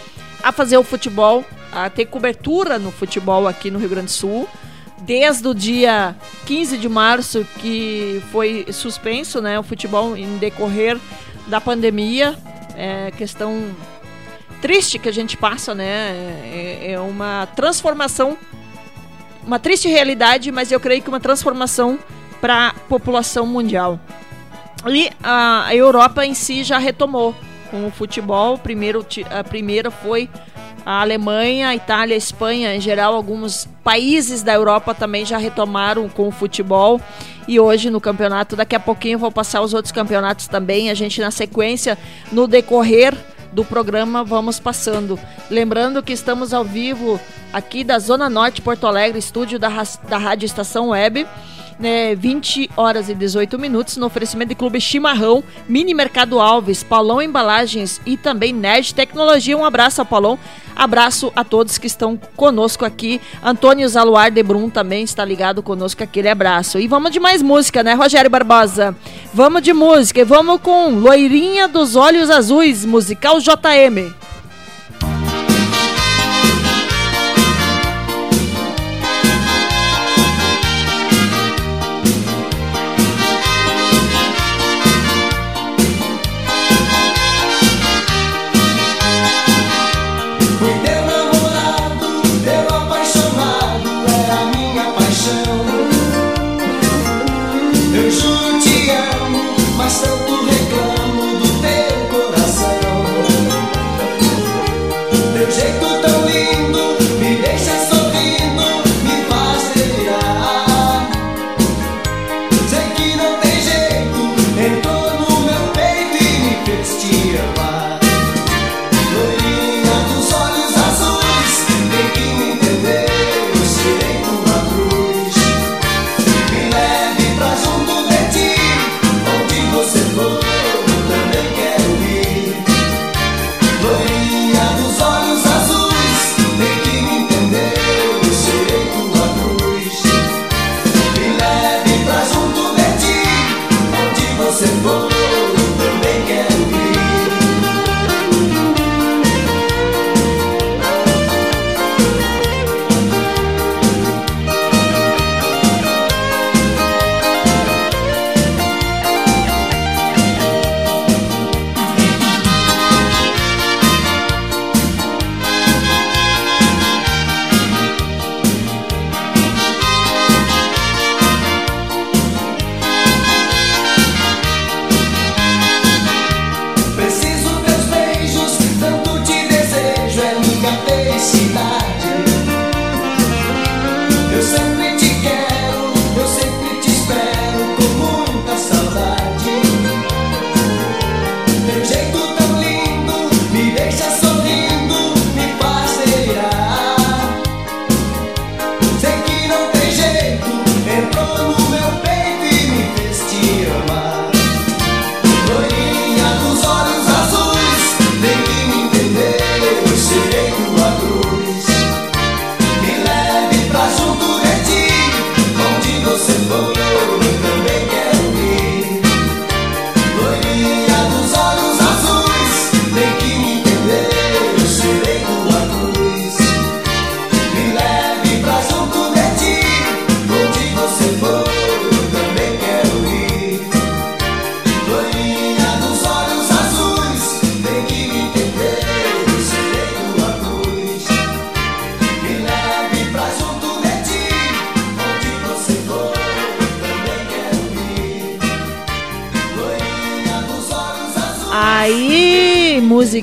a 0.42 0.50
fazer 0.50 0.76
o 0.76 0.82
futebol, 0.82 1.44
a 1.72 1.88
ter 1.88 2.06
cobertura 2.06 2.78
no 2.78 2.90
futebol 2.90 3.46
aqui 3.46 3.70
no 3.70 3.78
Rio 3.78 3.88
Grande 3.88 4.06
do 4.06 4.12
Sul. 4.12 4.48
Desde 5.02 5.46
o 5.48 5.54
dia 5.54 6.14
15 6.46 6.78
de 6.78 6.88
março, 6.88 7.46
que 7.58 8.22
foi 8.30 8.66
suspenso 8.72 9.40
né, 9.40 9.58
o 9.58 9.62
futebol 9.62 10.16
em 10.16 10.38
decorrer 10.38 10.98
da 11.46 11.60
pandemia. 11.60 12.36
É 12.76 13.10
questão 13.16 13.70
triste 14.60 14.98
que 14.98 15.08
a 15.08 15.12
gente 15.12 15.36
passa, 15.36 15.74
né? 15.74 16.12
É, 16.44 16.92
é 16.92 17.00
uma 17.00 17.46
transformação 17.56 18.38
uma 19.44 19.58
triste 19.58 19.88
realidade, 19.88 20.50
mas 20.52 20.70
eu 20.70 20.80
creio 20.80 21.02
que 21.02 21.08
uma 21.08 21.20
transformação 21.20 21.98
para 22.40 22.68
a 22.68 22.72
população 22.72 23.46
mundial. 23.46 23.98
E 24.86 25.10
a, 25.22 25.74
Europa 25.74 26.26
em 26.26 26.34
si 26.34 26.64
já 26.64 26.78
retomou 26.78 27.34
com 27.70 27.86
o 27.86 27.90
futebol. 27.90 28.58
Primeiro, 28.58 29.06
a 29.30 29.44
primeira 29.44 29.90
foi 29.90 30.28
a 30.84 31.00
Alemanha, 31.00 31.68
a 31.68 31.76
Itália, 31.76 32.14
a 32.14 32.18
Espanha, 32.18 32.74
em 32.74 32.80
geral, 32.80 33.14
alguns 33.14 33.68
países 33.84 34.42
da 34.42 34.52
Europa 34.52 34.92
também 34.94 35.24
já 35.24 35.38
retomaram 35.38 36.08
com 36.08 36.26
o 36.26 36.32
futebol. 36.32 37.00
E 37.46 37.58
hoje 37.60 37.90
no 37.90 38.00
campeonato, 38.00 38.56
daqui 38.56 38.74
a 38.74 38.80
pouquinho 38.80 39.18
vou 39.18 39.30
passar 39.30 39.62
os 39.62 39.72
outros 39.74 39.92
campeonatos 39.92 40.48
também. 40.48 40.90
A 40.90 40.94
gente 40.94 41.20
na 41.20 41.30
sequência, 41.30 41.96
no 42.32 42.48
decorrer 42.48 43.16
do 43.52 43.64
programa 43.64 44.24
vamos 44.24 44.58
passando. 44.58 45.18
Lembrando 45.50 46.02
que 46.02 46.12
estamos 46.12 46.52
ao 46.52 46.64
vivo 46.64 47.20
aqui 47.52 47.84
da 47.84 47.98
Zona 47.98 48.28
Norte, 48.30 48.62
Porto 48.62 48.86
Alegre, 48.86 49.18
estúdio 49.18 49.58
da, 49.58 49.68
da 50.08 50.18
Rádio 50.18 50.46
Estação 50.46 50.88
Web. 50.88 51.26
Né, 51.82 52.14
20 52.14 52.70
horas 52.76 53.08
e 53.08 53.14
18 53.14 53.58
minutos 53.58 53.96
no 53.96 54.06
oferecimento 54.06 54.50
de 54.50 54.54
Clube 54.54 54.80
Chimarrão, 54.80 55.42
Mini 55.68 55.92
Mercado 55.92 56.38
Alves, 56.38 56.84
Paulão 56.84 57.20
Embalagens 57.20 58.00
e 58.06 58.16
também 58.16 58.52
Nerd 58.52 58.94
Tecnologia. 58.94 59.58
Um 59.58 59.64
abraço 59.64 60.00
ao 60.00 60.06
Paulão, 60.06 60.38
abraço 60.76 61.32
a 61.34 61.42
todos 61.42 61.78
que 61.78 61.88
estão 61.88 62.16
conosco 62.36 62.84
aqui. 62.84 63.20
Antônio 63.42 63.88
Zaluar 63.88 64.30
de 64.30 64.44
Brum 64.44 64.70
também 64.70 65.02
está 65.02 65.24
ligado 65.24 65.60
conosco, 65.60 66.04
aquele 66.04 66.28
abraço. 66.28 66.78
E 66.78 66.86
vamos 66.86 67.10
de 67.10 67.18
mais 67.18 67.42
música, 67.42 67.82
né, 67.82 67.94
Rogério 67.94 68.30
Barbosa? 68.30 68.94
Vamos 69.34 69.60
de 69.60 69.72
música 69.72 70.20
e 70.20 70.24
vamos 70.24 70.60
com 70.60 70.88
Loirinha 70.88 71.66
dos 71.66 71.96
Olhos 71.96 72.30
Azuis, 72.30 72.84
musical 72.84 73.40
JM. 73.40 74.14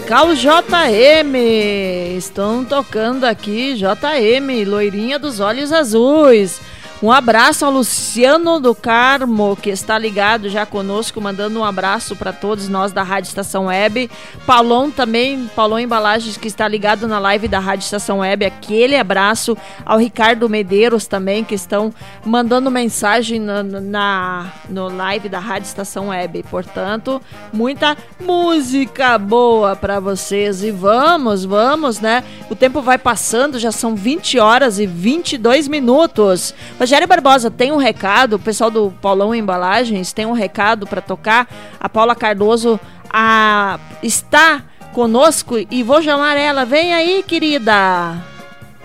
Musical 0.10 0.34
JM. 0.34 1.36
Estão 2.18 2.66
tocando 2.66 3.26
aqui 3.26 3.76
JM, 3.76 4.68
loirinha 4.68 5.20
dos 5.20 5.40
olhos 5.40 5.72
azuis. 5.72 6.60
Um 7.02 7.12
abraço 7.12 7.64
ao 7.64 7.72
Luciano 7.72 7.99
do 8.62 8.74
Carmo, 8.74 9.56
que 9.56 9.70
está 9.70 9.98
ligado 9.98 10.50
já 10.50 10.66
conosco, 10.66 11.22
mandando 11.22 11.60
um 11.60 11.64
abraço 11.64 12.16
para 12.16 12.34
todos 12.34 12.68
nós 12.68 12.92
da 12.92 13.04
Rádio 13.04 13.28
Estação 13.28 13.68
Web. 13.68 14.10
Paulão 14.48 14.90
também, 14.90 15.50
Paulão 15.56 15.80
Embalagens, 15.80 16.36
que 16.36 16.48
está 16.48 16.68
ligado 16.68 17.08
na 17.08 17.20
live 17.20 17.48
da 17.48 17.60
Rádio 17.60 17.86
Estação 17.86 18.20
Web. 18.20 18.46
Aquele 18.46 18.96
abraço 18.96 19.56
ao 19.86 20.00
Ricardo 20.00 20.50
Medeiros 20.50 21.06
também, 21.06 21.44
que 21.44 21.54
estão 21.54 21.94
mandando 22.26 22.72
mensagem 22.72 23.40
na, 23.40 23.62
na 23.62 24.52
no 24.68 24.90
live 24.90 25.30
da 25.30 25.40
Rádio 25.40 25.68
Estação 25.68 26.10
Web. 26.10 26.44
Portanto, 26.50 27.22
muita 27.54 27.96
música 28.20 29.18
boa 29.18 29.76
para 29.76 30.00
vocês. 30.00 30.64
E 30.64 30.72
vamos, 30.72 31.46
vamos, 31.46 32.00
né? 32.00 32.24
O 32.50 32.56
tempo 32.56 32.82
vai 32.82 32.98
passando, 32.98 33.60
já 33.60 33.72
são 33.72 33.96
20 33.96 34.40
horas 34.40 34.80
e 34.80 34.88
22 34.88 35.68
minutos. 35.68 36.54
Rogério 36.80 37.08
Barbosa 37.08 37.52
tem 37.52 37.72
um 37.72 37.78
recado, 37.78 37.99
o 38.36 38.40
pessoal 38.40 38.72
do 38.72 38.92
Paulão 39.02 39.36
Embalagens 39.36 40.14
tem 40.14 40.26
um 40.26 40.32
recado 40.32 40.88
para 40.88 41.02
tocar. 41.02 41.48
A 41.80 41.90
Paula 41.90 42.16
Cardoso 42.16 42.80
a, 43.10 43.80
está 44.02 44.64
conosco 44.94 45.56
e 45.70 45.84
vou 45.84 46.02
chamar 46.02 46.38
ela. 46.38 46.66
Vem 46.66 46.94
aí, 46.94 47.24
querida. 47.24 48.16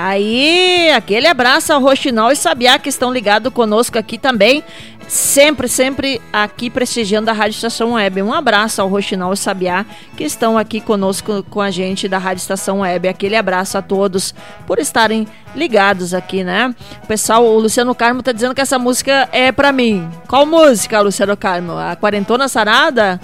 Aí, 0.00 0.90
aquele 0.90 1.26
abraço 1.26 1.72
ao 1.72 1.80
Roxinol 1.80 2.30
e 2.30 2.36
Sabiá 2.36 2.78
que 2.78 2.88
estão 2.88 3.12
ligados 3.12 3.52
conosco 3.52 3.98
aqui 3.98 4.16
também. 4.16 4.62
Sempre, 5.08 5.66
sempre 5.66 6.20
aqui 6.32 6.70
prestigiando 6.70 7.30
a 7.30 7.32
Rádio 7.32 7.56
Estação 7.56 7.94
Web. 7.94 8.22
Um 8.22 8.32
abraço 8.32 8.80
ao 8.80 8.88
Roxinol 8.88 9.32
e 9.32 9.36
Sabiá 9.36 9.84
que 10.16 10.22
estão 10.22 10.56
aqui 10.56 10.80
conosco 10.80 11.42
com 11.50 11.60
a 11.60 11.70
gente 11.72 12.06
da 12.06 12.16
Rádio 12.16 12.42
Estação 12.42 12.80
Web. 12.80 13.08
Aquele 13.08 13.34
abraço 13.34 13.76
a 13.76 13.82
todos 13.82 14.32
por 14.68 14.78
estarem 14.78 15.26
ligados 15.52 16.14
aqui, 16.14 16.44
né? 16.44 16.72
O 17.02 17.06
pessoal, 17.08 17.44
o 17.44 17.58
Luciano 17.58 17.92
Carmo 17.92 18.22
tá 18.22 18.30
dizendo 18.30 18.54
que 18.54 18.60
essa 18.60 18.78
música 18.78 19.28
é 19.32 19.50
para 19.50 19.72
mim. 19.72 20.08
Qual 20.28 20.46
música, 20.46 21.00
Luciano 21.00 21.36
Carmo? 21.36 21.72
A 21.72 21.96
Quarentona 21.96 22.46
Sarada? 22.46 23.18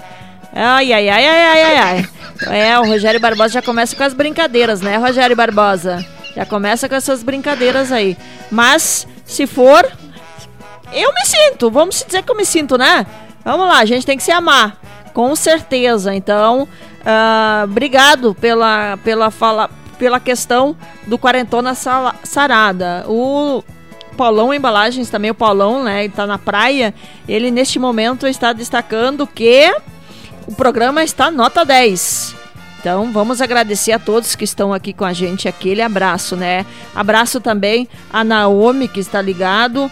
Ai, 0.57 0.93
ai, 0.93 1.09
ai, 1.09 1.27
ai, 1.27 1.41
ai, 1.41 1.63
ai, 1.63 1.77
ai. 1.77 2.09
É, 2.57 2.79
o 2.79 2.85
Rogério 2.85 3.19
Barbosa 3.19 3.55
já 3.55 3.61
começa 3.61 3.93
com 3.93 4.03
as 4.03 4.13
brincadeiras, 4.13 4.79
né, 4.79 4.95
Rogério 4.95 5.35
Barbosa? 5.35 6.05
Já 6.33 6.45
começa 6.45 6.87
com 6.87 6.95
essas 6.95 7.21
brincadeiras 7.23 7.91
aí. 7.91 8.17
Mas, 8.49 9.05
se 9.25 9.45
for, 9.45 9.85
eu 10.93 11.13
me 11.13 11.25
sinto. 11.25 11.69
Vamos 11.69 12.03
dizer 12.05 12.23
que 12.23 12.31
eu 12.31 12.35
me 12.35 12.45
sinto, 12.45 12.77
né? 12.77 13.05
Vamos 13.43 13.67
lá, 13.67 13.79
a 13.79 13.85
gente 13.85 14.05
tem 14.05 14.17
que 14.17 14.23
se 14.23 14.31
amar. 14.31 14.77
Com 15.13 15.35
certeza. 15.35 16.13
Então, 16.15 16.63
uh, 16.63 17.63
obrigado 17.63 18.33
pela, 18.35 18.97
pela, 19.03 19.31
fala, 19.31 19.69
pela 19.97 20.19
questão 20.19 20.75
do 21.07 21.17
Quarentona 21.17 21.73
Sarada. 21.73 23.05
O 23.07 23.63
Paulão 24.17 24.53
Embalagens, 24.53 25.09
também 25.09 25.31
o 25.31 25.35
Paulão, 25.35 25.83
né? 25.83 26.05
Ele 26.05 26.13
tá 26.13 26.25
na 26.25 26.37
praia. 26.37 26.93
Ele, 27.27 27.51
neste 27.51 27.79
momento, 27.79 28.27
está 28.27 28.51
destacando 28.51 29.25
que 29.25 29.73
o 30.47 30.53
programa 30.53 31.03
está 31.03 31.31
nota 31.31 31.63
10. 31.63 32.35
Então, 32.79 33.11
vamos 33.11 33.41
agradecer 33.41 33.93
a 33.93 33.99
todos 33.99 34.35
que 34.35 34.43
estão 34.43 34.71
aqui 34.71 34.93
com 34.93 35.05
a 35.05 35.11
gente. 35.11 35.47
Aquele 35.47 35.81
abraço, 35.81 36.35
né? 36.35 36.65
Abraço 36.93 37.41
também 37.41 37.89
a 38.13 38.23
Naomi, 38.23 38.87
que 38.87 38.99
está 38.99 39.19
ligado. 39.21 39.89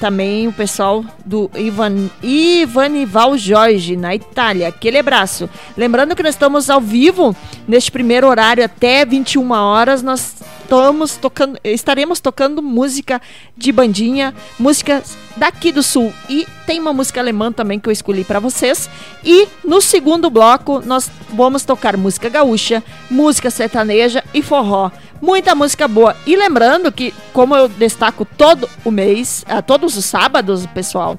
Também 0.00 0.48
o 0.48 0.52
pessoal 0.52 1.04
do 1.24 1.48
Ivan, 1.56 2.10
Ivanival 2.20 3.38
Jorge, 3.38 3.96
na 3.96 4.16
Itália. 4.16 4.68
Aquele 4.68 4.98
abraço. 4.98 5.48
Lembrando 5.76 6.16
que 6.16 6.22
nós 6.22 6.34
estamos 6.34 6.68
ao 6.68 6.80
vivo, 6.80 7.36
neste 7.68 7.90
primeiro 7.92 8.26
horário, 8.26 8.64
até 8.64 9.04
21 9.04 9.52
horas. 9.52 10.02
Nós 10.02 10.36
estamos 10.68 11.16
tocando, 11.16 11.58
estaremos 11.64 12.20
tocando 12.20 12.62
música 12.62 13.22
de 13.56 13.72
bandinha, 13.72 14.34
músicas 14.58 15.16
daqui 15.34 15.72
do 15.72 15.82
sul 15.82 16.12
e 16.28 16.46
tem 16.66 16.78
uma 16.78 16.92
música 16.92 17.20
alemã 17.20 17.50
também 17.50 17.80
que 17.80 17.88
eu 17.88 17.92
escolhi 17.92 18.22
para 18.22 18.38
vocês. 18.38 18.90
E 19.24 19.48
no 19.64 19.80
segundo 19.80 20.28
bloco 20.28 20.82
nós 20.84 21.10
vamos 21.32 21.64
tocar 21.64 21.96
música 21.96 22.28
gaúcha, 22.28 22.84
música 23.10 23.50
sertaneja 23.50 24.22
e 24.34 24.42
forró. 24.42 24.90
Muita 25.22 25.54
música 25.54 25.88
boa. 25.88 26.14
E 26.26 26.36
lembrando 26.36 26.92
que, 26.92 27.14
como 27.32 27.56
eu 27.56 27.66
destaco 27.66 28.26
todo 28.26 28.68
o 28.84 28.90
mês, 28.90 29.44
uh, 29.48 29.62
todos 29.62 29.96
os 29.96 30.04
sábados, 30.04 30.66
pessoal, 30.66 31.18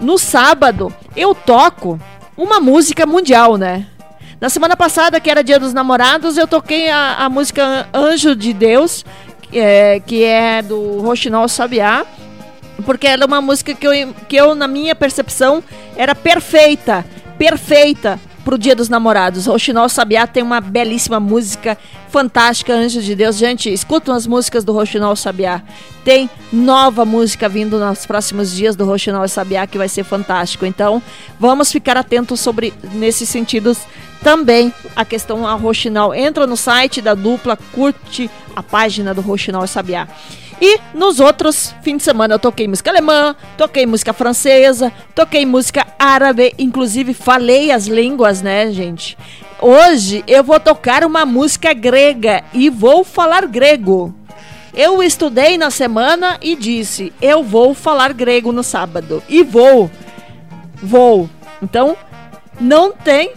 no 0.00 0.16
sábado 0.16 0.92
eu 1.14 1.34
toco 1.34 2.00
uma 2.34 2.58
música 2.60 3.04
mundial, 3.04 3.58
né? 3.58 3.86
Na 4.40 4.50
semana 4.50 4.76
passada, 4.76 5.18
que 5.18 5.30
era 5.30 5.42
Dia 5.42 5.58
dos 5.58 5.72
Namorados, 5.72 6.36
eu 6.36 6.46
toquei 6.46 6.90
a, 6.90 7.24
a 7.24 7.28
música 7.30 7.88
Anjo 7.92 8.36
de 8.36 8.52
Deus, 8.52 9.02
que 9.40 9.58
é, 9.58 10.00
que 10.00 10.22
é 10.24 10.60
do 10.60 11.00
Rochinol 11.00 11.48
Sabiá, 11.48 12.04
porque 12.84 13.06
ela 13.06 13.22
é 13.22 13.26
uma 13.26 13.40
música 13.40 13.74
que 13.74 13.86
eu, 13.86 14.14
que 14.28 14.36
eu, 14.36 14.54
na 14.54 14.68
minha 14.68 14.94
percepção, 14.94 15.64
era 15.96 16.14
perfeita, 16.14 17.02
perfeita 17.38 18.20
pro 18.46 18.56
Dia 18.56 18.76
dos 18.76 18.88
Namorados. 18.88 19.48
O 19.48 19.50
Rochinol 19.50 19.88
Sabiá 19.88 20.24
tem 20.24 20.40
uma 20.40 20.60
belíssima 20.60 21.18
música 21.18 21.76
fantástica, 22.10 22.72
Anjo 22.72 23.02
de 23.02 23.12
Deus. 23.16 23.36
Gente, 23.36 23.72
escutam 23.72 24.14
as 24.14 24.24
músicas 24.24 24.62
do 24.62 24.72
Rochinol 24.72 25.16
Sabiá. 25.16 25.60
Tem 26.04 26.30
nova 26.52 27.04
música 27.04 27.48
vindo 27.48 27.76
nos 27.80 28.06
próximos 28.06 28.52
dias 28.52 28.76
do 28.76 28.84
Rochinol 28.84 29.26
Sabiá 29.26 29.66
que 29.66 29.76
vai 29.76 29.88
ser 29.88 30.04
fantástico. 30.04 30.64
Então, 30.64 31.02
vamos 31.40 31.72
ficar 31.72 31.96
atentos 31.96 32.38
sobre 32.38 32.72
nesses 32.94 33.28
sentidos 33.28 33.78
também 34.22 34.72
a 34.94 35.04
questão 35.04 35.44
a 35.44 35.54
Roxinol. 35.54 36.14
Entra 36.14 36.46
no 36.46 36.56
site 36.56 37.02
da 37.02 37.14
dupla, 37.14 37.58
curte 37.72 38.30
a 38.54 38.62
página 38.62 39.12
do 39.12 39.22
Roxinol 39.22 39.66
Sabiá. 39.66 40.06
E 40.60 40.80
nos 40.94 41.20
outros 41.20 41.74
fins 41.82 41.98
de 41.98 42.02
semana 42.02 42.34
eu 42.34 42.38
toquei 42.38 42.66
música 42.66 42.90
alemã, 42.90 43.36
toquei 43.58 43.84
música 43.84 44.12
francesa, 44.12 44.92
toquei 45.14 45.44
música 45.44 45.86
árabe, 45.98 46.54
inclusive 46.58 47.12
falei 47.12 47.70
as 47.70 47.86
línguas, 47.86 48.40
né, 48.40 48.70
gente? 48.70 49.18
Hoje 49.60 50.24
eu 50.26 50.42
vou 50.42 50.58
tocar 50.58 51.04
uma 51.04 51.26
música 51.26 51.72
grega 51.72 52.42
e 52.54 52.70
vou 52.70 53.04
falar 53.04 53.46
grego. 53.46 54.14
Eu 54.74 55.02
estudei 55.02 55.56
na 55.56 55.70
semana 55.70 56.38
e 56.42 56.54
disse: 56.54 57.12
eu 57.20 57.42
vou 57.42 57.72
falar 57.72 58.12
grego 58.12 58.52
no 58.52 58.62
sábado. 58.62 59.22
E 59.28 59.42
vou. 59.42 59.90
Vou. 60.82 61.30
Então, 61.62 61.96
não 62.60 62.92
tem 62.92 63.32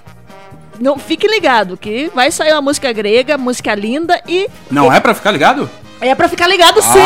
não 0.80 0.98
fique 0.98 1.28
ligado 1.28 1.78
que 1.78 2.10
vai 2.14 2.32
sair 2.32 2.52
uma 2.54 2.62
música 2.62 2.92
grega, 2.92 3.38
música 3.38 3.74
linda 3.76 4.22
e 4.28 4.48
Não 4.70 4.92
é 4.92 5.00
para 5.00 5.14
ficar 5.14 5.32
ligado? 5.32 5.70
É 6.02 6.16
pra 6.16 6.30
ficar 6.30 6.48
ligado 6.48 6.82
sim. 6.82 7.00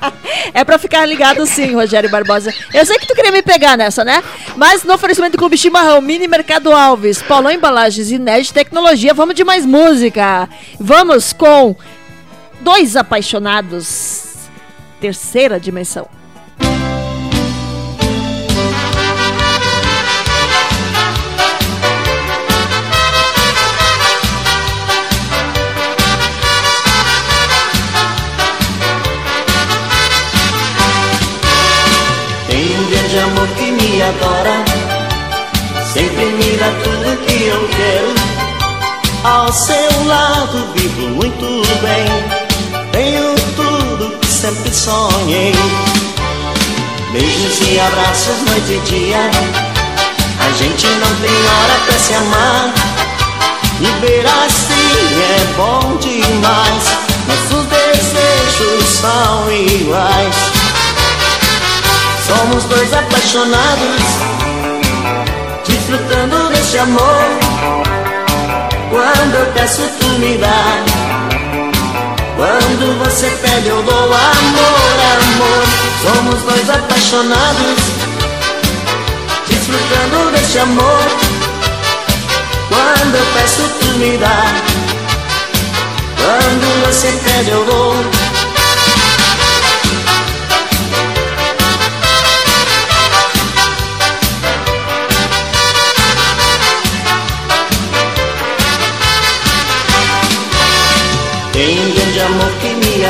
Ah, 0.00 0.12
é 0.54 0.64
pra 0.64 0.78
ficar 0.78 1.04
ligado 1.04 1.44
sim, 1.44 1.74
Rogério 1.74 2.08
Barbosa. 2.08 2.54
Eu 2.72 2.86
sei 2.86 2.96
que 2.96 3.06
tu 3.06 3.14
queria 3.14 3.32
me 3.32 3.42
pegar 3.42 3.76
nessa, 3.76 4.04
né? 4.04 4.22
Mas 4.56 4.84
no 4.84 4.94
oferecimento 4.94 5.32
do 5.32 5.38
Clube 5.38 5.58
Chimarrão, 5.58 6.00
Mini 6.00 6.28
Mercado 6.28 6.72
Alves, 6.72 7.20
Paulão 7.20 7.50
Embalagens 7.50 8.12
e 8.12 8.18
Nerd 8.18 8.52
Tecnologia, 8.52 9.12
vamos 9.12 9.34
de 9.34 9.42
mais 9.42 9.66
música. 9.66 10.48
Vamos 10.78 11.32
com 11.32 11.74
Dois 12.60 12.94
Apaixonados. 12.94 14.36
Terceira 15.00 15.58
dimensão. 15.58 16.17
Adora, 34.08 34.64
sempre 35.92 36.24
me 36.24 36.56
dá 36.56 36.70
tudo 36.82 37.26
que 37.26 37.44
eu 37.44 37.68
quero. 37.68 38.14
Ao 39.24 39.52
seu 39.52 40.04
lado 40.06 40.72
vivo 40.74 41.08
muito 41.10 41.62
bem, 41.82 42.06
tenho 42.92 43.34
tudo 43.56 44.18
que 44.18 44.26
sempre 44.26 44.72
sonhei. 44.72 45.54
Beijos 47.12 47.60
e 47.68 47.80
abraços 47.80 48.42
noite 48.46 48.72
e 48.72 48.80
dia, 48.90 49.30
a 50.40 50.50
gente 50.52 50.86
não 50.86 51.14
tem 51.16 51.30
hora 51.30 51.78
pra 51.86 51.98
se 51.98 52.14
amar. 52.14 52.72
Viver 53.78 54.26
assim 54.26 55.22
é 55.22 55.54
bom 55.56 55.96
demais, 55.98 56.84
nossos 57.28 57.66
desejos 57.66 58.88
são 58.88 59.52
iguais. 59.52 60.57
Somos 62.28 62.64
dois 62.64 62.92
apaixonados, 62.92 64.02
desfrutando 65.66 66.50
desse 66.50 66.78
amor. 66.78 67.24
Quando 68.90 69.34
eu 69.34 69.46
peço, 69.54 69.82
tu 69.98 70.06
me 70.18 70.36
dá. 70.36 70.84
Quando 72.36 72.98
você 73.02 73.30
pede, 73.42 73.68
eu 73.68 73.82
dou 73.82 74.04
amor, 74.04 74.98
amor. 75.16 75.64
Somos 76.02 76.42
dois 76.42 76.68
apaixonados, 76.68 77.78
desfrutando 79.48 80.30
desse 80.32 80.58
amor. 80.58 81.02
Quando 82.68 83.14
eu 83.16 83.26
peço, 83.34 83.62
tu 83.80 83.86
me 83.98 84.18
dá. 84.18 84.44
Quando 86.18 86.86
você 86.86 87.10
pede, 87.24 87.50
eu 87.50 87.64
dou. 87.64 88.27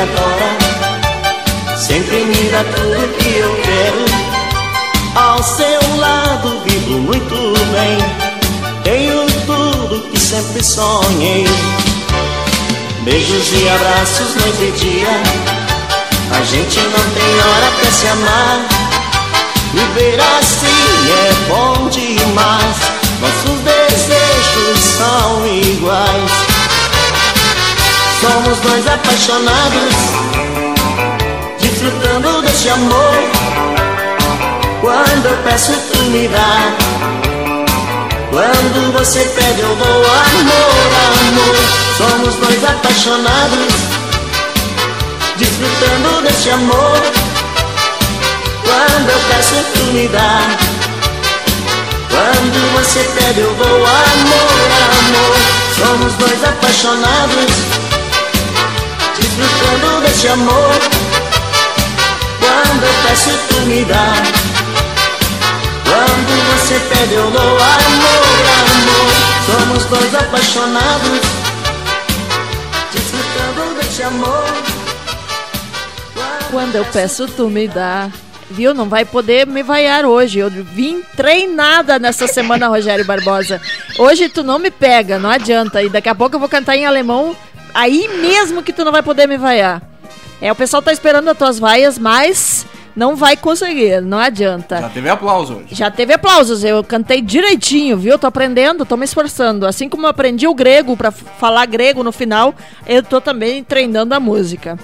Adora, 0.01 1.77
sempre 1.77 2.23
me 2.23 2.49
dá 2.49 2.63
tudo 2.63 3.17
que 3.17 3.37
eu 3.37 3.55
quero. 3.61 4.05
Ao 5.15 5.43
seu 5.43 5.97
lado 5.97 6.61
vivo 6.63 6.99
muito 6.99 7.35
bem, 7.73 7.97
tenho 8.83 9.25
tudo 9.45 10.09
que 10.09 10.19
sempre 10.19 10.63
sonhei. 10.63 11.45
Beijos 13.03 13.51
e 13.51 13.69
abraços 13.69 14.35
noite 14.35 14.63
e 14.63 14.71
dia, 14.71 15.21
a 16.31 16.43
gente 16.43 16.79
não 16.79 17.05
tem 17.13 17.33
hora 17.35 17.71
pra 17.79 17.91
se 17.91 18.07
amar. 18.07 18.67
Viver 19.73 20.19
assim 20.39 21.11
é 21.11 21.49
bom 21.49 21.89
demais, 21.89 22.77
nossos 23.21 23.59
desejos 23.61 24.79
são 24.97 25.45
iguais. 25.45 26.48
Somos 28.21 28.59
dois 28.59 28.85
apaixonados, 28.85 29.95
desfrutando 31.57 32.41
desse 32.41 32.67
amor. 32.67 33.15
Quando 34.81 35.25
eu 35.25 35.37
peço, 35.43 35.71
tu 35.71 36.03
me 36.03 36.27
dá. 36.27 36.75
Quando 38.29 38.91
você 38.91 39.19
pede, 39.21 39.61
eu 39.61 39.73
dou 39.73 40.03
amor, 40.03 40.89
amor. 41.29 41.55
Somos 41.97 42.35
dois 42.35 42.61
apaixonados, 42.65 43.73
desfrutando 45.37 46.21
desse 46.21 46.49
amor. 46.49 46.99
Quando 48.65 49.09
eu 49.09 49.19
peço, 49.29 49.55
tu 49.73 49.83
me 49.93 50.09
dá. 50.09 50.41
Quando 52.09 52.73
você 52.73 52.99
pede, 52.99 53.39
eu 53.39 53.53
dou 53.53 53.77
amor, 53.77 54.59
amor. 54.99 55.37
Somos 55.77 56.13
dois 56.15 56.43
apaixonados 56.43 57.88
desfrutando 59.39 60.01
desse 60.01 60.27
amor. 60.27 60.73
Quando 62.39 62.83
eu 62.83 62.93
peço, 63.07 63.29
tu 63.47 63.61
me 63.61 63.85
dá. 63.85 64.13
Quando 65.85 66.61
você 66.61 66.79
pede, 66.93 67.13
eu 67.13 67.31
dou 67.31 67.41
amor, 67.41 68.33
amor. 68.59 69.19
Somos 69.45 69.85
dois 69.85 70.15
apaixonados, 70.15 71.19
desfrutando 72.93 73.75
desse 73.75 74.03
amor. 74.03 74.45
Quando 76.51 76.75
eu 76.75 76.85
peço, 76.85 77.27
tu 77.27 77.49
me 77.49 77.67
dá. 77.67 78.09
Viu? 78.51 78.73
Não 78.73 78.89
vai 78.89 79.05
poder 79.05 79.45
me 79.45 79.61
vaiar 79.61 80.05
hoje. 80.05 80.39
Eu 80.39 80.49
vim 80.49 81.03
treinada 81.15 81.99
nessa 81.99 82.27
semana, 82.27 82.67
Rogério 82.67 83.05
Barbosa. 83.05 83.61
Hoje 83.99 84.27
tu 84.27 84.43
não 84.43 84.57
me 84.57 84.71
pega, 84.71 85.19
não 85.19 85.29
adianta. 85.29 85.83
E 85.83 85.89
daqui 85.89 86.09
a 86.09 86.15
pouco 86.15 86.35
eu 86.35 86.39
vou 86.39 86.49
cantar 86.49 86.75
em 86.75 86.85
alemão 86.85 87.35
aí 87.73 88.07
mesmo 88.21 88.63
que 88.63 88.73
tu 88.73 88.83
não 88.83 88.91
vai 88.91 89.03
poder 89.03 89.27
me 89.27 89.37
vaiar. 89.37 89.81
É, 90.41 90.51
o 90.51 90.55
pessoal 90.55 90.81
tá 90.81 90.91
esperando 90.91 91.27
as 91.29 91.37
tuas 91.37 91.59
vaias, 91.59 91.97
mas 91.97 92.65
não 92.95 93.15
vai 93.15 93.37
conseguir, 93.37 94.01
não 94.01 94.19
adianta. 94.19 94.81
Já 94.81 94.89
teve 94.89 95.09
aplauso 95.09 95.53
hoje. 95.55 95.67
Já 95.75 95.91
teve 95.91 96.13
aplausos, 96.13 96.63
eu 96.63 96.83
cantei 96.83 97.21
direitinho, 97.21 97.97
viu? 97.97 98.17
Tô 98.17 98.27
aprendendo, 98.27 98.85
tô 98.85 98.97
me 98.97 99.05
esforçando. 99.05 99.65
Assim 99.65 99.87
como 99.87 100.05
eu 100.05 100.09
aprendi 100.09 100.47
o 100.47 100.53
grego 100.53 100.97
para 100.97 101.11
falar 101.11 101.65
grego 101.65 102.03
no 102.03 102.11
final, 102.11 102.53
eu 102.87 103.03
tô 103.03 103.21
também 103.21 103.63
treinando 103.63 104.13
a 104.13 104.19
música. 104.19 104.77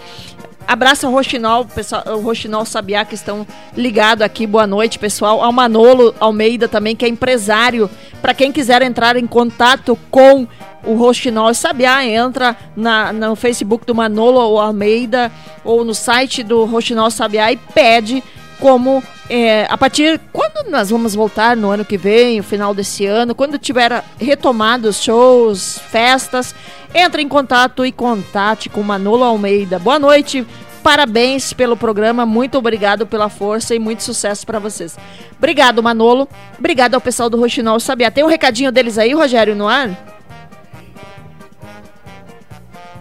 Abraço 0.67 1.05
ao 1.05 1.11
Roxinol, 1.11 1.65
pessoal, 1.65 2.03
o 2.07 2.21
Roxinol 2.21 2.65
Sabiá 2.65 3.05
que 3.05 3.13
estão 3.13 3.45
ligado 3.77 4.23
aqui. 4.23 4.47
Boa 4.47 4.65
noite, 4.65 4.97
pessoal. 4.97 5.43
Ao 5.43 5.51
Manolo 5.51 6.15
Almeida 6.19 6.67
também, 6.67 6.95
que 6.95 7.05
é 7.05 7.07
empresário. 7.07 7.89
Para 8.19 8.33
quem 8.33 8.51
quiser 8.51 8.81
entrar 8.81 9.15
em 9.15 9.27
contato 9.27 9.97
com 10.09 10.47
o 10.83 10.95
Roxinol 10.95 11.53
Sabiá, 11.53 12.03
entra 12.03 12.57
na, 12.75 13.13
no 13.13 13.35
Facebook 13.35 13.85
do 13.85 13.93
Manolo 13.93 14.59
Almeida 14.59 15.31
ou 15.63 15.85
no 15.85 15.93
site 15.93 16.41
do 16.41 16.65
Roxinol 16.65 17.11
Sabiá 17.11 17.51
e 17.51 17.57
pede 17.57 18.23
como 18.59 19.03
é, 19.29 19.65
a 19.69 19.77
partir 19.77 20.19
quando 20.31 20.69
nós 20.69 20.89
vamos 20.89 21.15
voltar 21.15 21.55
no 21.55 21.69
ano 21.69 21.85
que 21.85 21.97
vem, 21.97 22.39
o 22.39 22.43
final 22.43 22.73
desse 22.73 23.05
ano, 23.05 23.35
quando 23.35 23.57
tiver 23.57 24.03
retomado 24.19 24.87
os 24.87 25.01
shows, 25.01 25.79
festas, 25.89 26.53
entre 26.93 27.21
em 27.21 27.27
contato 27.27 27.85
e 27.85 27.91
contate 27.91 28.69
com 28.69 28.83
Manolo 28.83 29.23
Almeida. 29.23 29.79
Boa 29.79 29.99
noite, 29.99 30.45
parabéns 30.83 31.53
pelo 31.53 31.75
programa, 31.75 32.25
muito 32.25 32.57
obrigado 32.57 33.05
pela 33.05 33.29
força 33.29 33.73
e 33.75 33.79
muito 33.79 34.03
sucesso 34.03 34.45
para 34.45 34.59
vocês. 34.59 34.97
Obrigado, 35.37 35.83
Manolo. 35.83 36.27
Obrigado 36.57 36.95
ao 36.95 37.01
pessoal 37.01 37.29
do 37.29 37.37
Roxinol 37.37 37.79
Sabiá. 37.79 38.09
Tem 38.09 38.23
um 38.23 38.27
recadinho 38.27 38.71
deles 38.71 38.97
aí, 38.97 39.13
Rogério, 39.13 39.55
no 39.55 39.67
ar? 39.67 40.14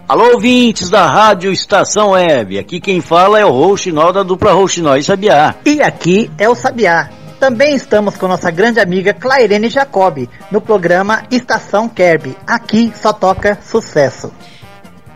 Alô, 0.06 0.32
ouvintes 0.34 0.90
da 0.90 1.06
Rádio 1.06 1.50
Estação 1.50 2.10
Web. 2.10 2.58
Aqui 2.58 2.78
quem 2.78 3.00
fala 3.00 3.40
é 3.40 3.44
o 3.44 3.50
Rouxinol 3.50 4.12
da 4.12 4.22
dupla 4.22 4.52
Rouxinol 4.52 4.98
e 4.98 5.02
Sabiá. 5.02 5.54
E 5.64 5.80
aqui 5.80 6.30
é 6.36 6.46
o 6.46 6.54
Sabiá. 6.54 7.08
Também 7.40 7.74
estamos 7.74 8.14
com 8.14 8.28
nossa 8.28 8.50
grande 8.50 8.78
amiga 8.78 9.14
Clairene 9.14 9.70
Jacobi 9.70 10.28
no 10.50 10.60
programa 10.60 11.24
Estação 11.30 11.88
Kerb. 11.88 12.36
Aqui 12.46 12.92
só 12.94 13.14
toca 13.14 13.58
sucesso. 13.62 14.30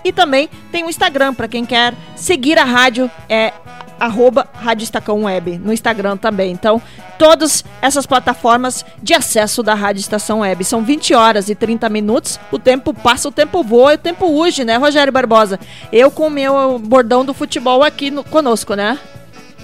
E 0.05 0.11
também 0.11 0.47
tem 0.71 0.83
o 0.83 0.89
Instagram 0.89 1.33
para 1.33 1.47
quem 1.47 1.65
quer 1.65 1.95
seguir 2.15 2.59
a 2.59 2.63
rádio 2.63 3.09
é 3.27 3.51
arroba 3.99 4.47
Rádio 4.53 4.83
Estacão 4.83 5.23
Web, 5.23 5.57
no 5.57 5.73
Instagram 5.73 6.15
também. 6.15 6.51
Então, 6.51 6.79
todas 7.17 7.65
essas 7.81 8.05
plataformas 8.05 8.85
de 9.01 9.15
acesso 9.15 9.63
da 9.63 9.73
Rádio 9.73 10.01
Estação 10.01 10.41
Web. 10.41 10.63
São 10.63 10.83
20 10.83 11.15
horas 11.15 11.49
e 11.49 11.55
30 11.55 11.89
minutos. 11.89 12.39
O 12.51 12.59
tempo 12.59 12.93
passa, 12.93 13.29
o 13.29 13.31
tempo 13.31 13.63
voa, 13.63 13.95
o 13.95 13.97
tempo 13.97 14.27
urge, 14.27 14.63
né, 14.63 14.77
Rogério 14.77 15.11
Barbosa? 15.11 15.59
Eu 15.91 16.11
com 16.11 16.27
o 16.27 16.29
meu 16.29 16.77
bordão 16.77 17.25
do 17.25 17.33
futebol 17.33 17.81
aqui 17.81 18.11
no, 18.11 18.23
conosco, 18.23 18.75
né? 18.75 18.99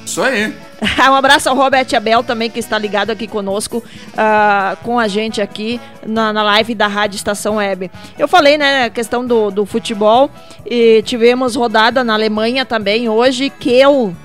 Isso 0.06 0.22
aí. 0.22 0.54
um 1.10 1.14
abraço 1.14 1.50
ao 1.50 1.56
Robert 1.56 1.88
Abel 1.96 2.24
também, 2.24 2.50
que 2.50 2.60
está 2.60 2.78
ligado 2.78 3.12
aqui 3.12 3.28
conosco, 3.28 3.78
uh, 3.78 4.76
com 4.84 4.98
a 4.98 5.08
gente 5.08 5.42
aqui 5.42 5.80
na, 6.06 6.34
na, 6.34 6.44
live 6.44 6.74
da 6.74 6.88
Rádio 6.88 7.18
Estação 7.18 7.56
Web. 7.56 7.92
Eu 8.18 8.28
falei, 8.28 8.58
né, 8.58 8.86
a 8.86 8.90
questão 8.90 9.26
do, 9.26 9.52
do 9.52 9.66
futebol, 9.66 10.30
e 10.66 11.02
tivemos 11.04 11.56
rodada 11.56 12.04
na 12.04 12.14
Alemanha 12.14 12.66
também 12.66 13.08
hoje, 13.08 13.50
que 13.50 13.72
eu 13.72 14.16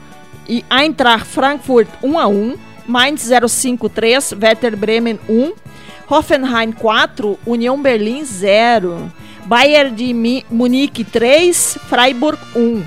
e 0.48 0.64
Eintracht 0.70 1.26
Frankfurt 1.26 1.88
1 2.02 2.18
a 2.18 2.26
1 2.26 2.56
Mainz 2.86 3.28
053, 3.48 4.32
Werder 4.40 4.76
Bremen 4.76 5.18
1, 5.28 5.52
Hoffenheim 6.08 6.70
4, 6.70 7.38
União 7.44 7.80
Berlim 7.80 8.24
0. 8.24 9.10
Bayern 9.44 9.94
de 9.94 10.44
Munique 10.50 11.04
3, 11.04 11.78
Freiburg 11.88 12.38
1. 12.54 12.84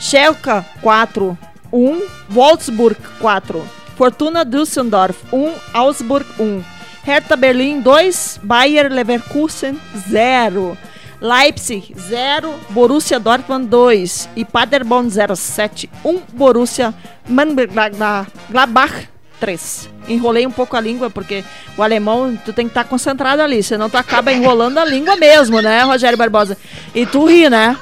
Schalke 0.00 0.64
4, 0.80 1.38
1. 1.72 2.02
Wolfsburg 2.28 2.98
4. 3.20 3.62
Fortuna 3.96 4.44
Düsseldorf 4.44 5.16
1, 5.32 5.52
Augsburg 5.72 6.26
1. 6.38 6.62
Hertha 7.04 7.36
Berlim 7.36 7.80
2, 7.80 8.40
Bayer 8.42 8.90
Leverkusen 8.90 9.78
0. 10.08 10.76
Leipzig 11.20 11.94
0, 11.96 12.52
Borussia 12.70 13.18
Dortmund 13.20 13.68
2 13.68 14.28
e 14.34 14.44
Paderborn 14.44 15.08
07, 15.08 15.88
1, 16.04 16.20
Borussia 16.32 16.92
Mönchengladbach 17.28 19.08
3. 19.38 19.88
Enrolei 20.08 20.44
um 20.46 20.50
pouco 20.50 20.76
a 20.76 20.80
língua 20.80 21.10
porque 21.10 21.44
o 21.76 21.82
alemão 21.82 22.36
tu 22.44 22.52
tem 22.52 22.66
que 22.66 22.70
estar 22.70 22.82
tá 22.82 22.90
concentrado 22.90 23.40
ali, 23.40 23.62
senão 23.62 23.88
tu 23.88 23.96
acaba 23.96 24.32
enrolando 24.32 24.78
a 24.78 24.84
língua 24.84 25.14
mesmo, 25.14 25.60
né, 25.60 25.82
Rogério 25.82 26.18
Barbosa? 26.18 26.56
E 26.92 27.06
tu 27.06 27.24
ri, 27.24 27.48
né? 27.48 27.76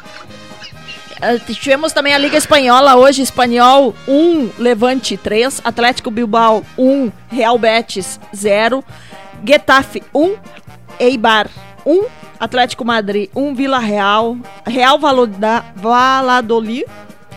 Uh, 1.21 1.39
tivemos 1.55 1.93
também 1.93 2.15
a 2.15 2.19
Liga 2.19 2.39
Espanhola 2.39 2.97
hoje, 2.97 3.21
Espanhol 3.21 3.95
1, 4.09 4.53
Levante 4.59 5.19
3, 5.19 5.61
Atlético 5.63 6.11
Bilbao 6.11 6.65
1, 6.79 7.13
Real 7.29 7.59
Betis 7.59 8.19
0, 8.35 8.83
Getafe 9.45 10.03
1, 10.15 10.37
Eibar 10.99 11.51
1, 11.85 12.05
Atlético 12.39 12.87
Madrid 12.87 13.29
1, 13.37 13.55
Vila 13.55 13.79
Real, 13.79 14.39
Real 14.67 14.99
Valladolid 15.77 16.87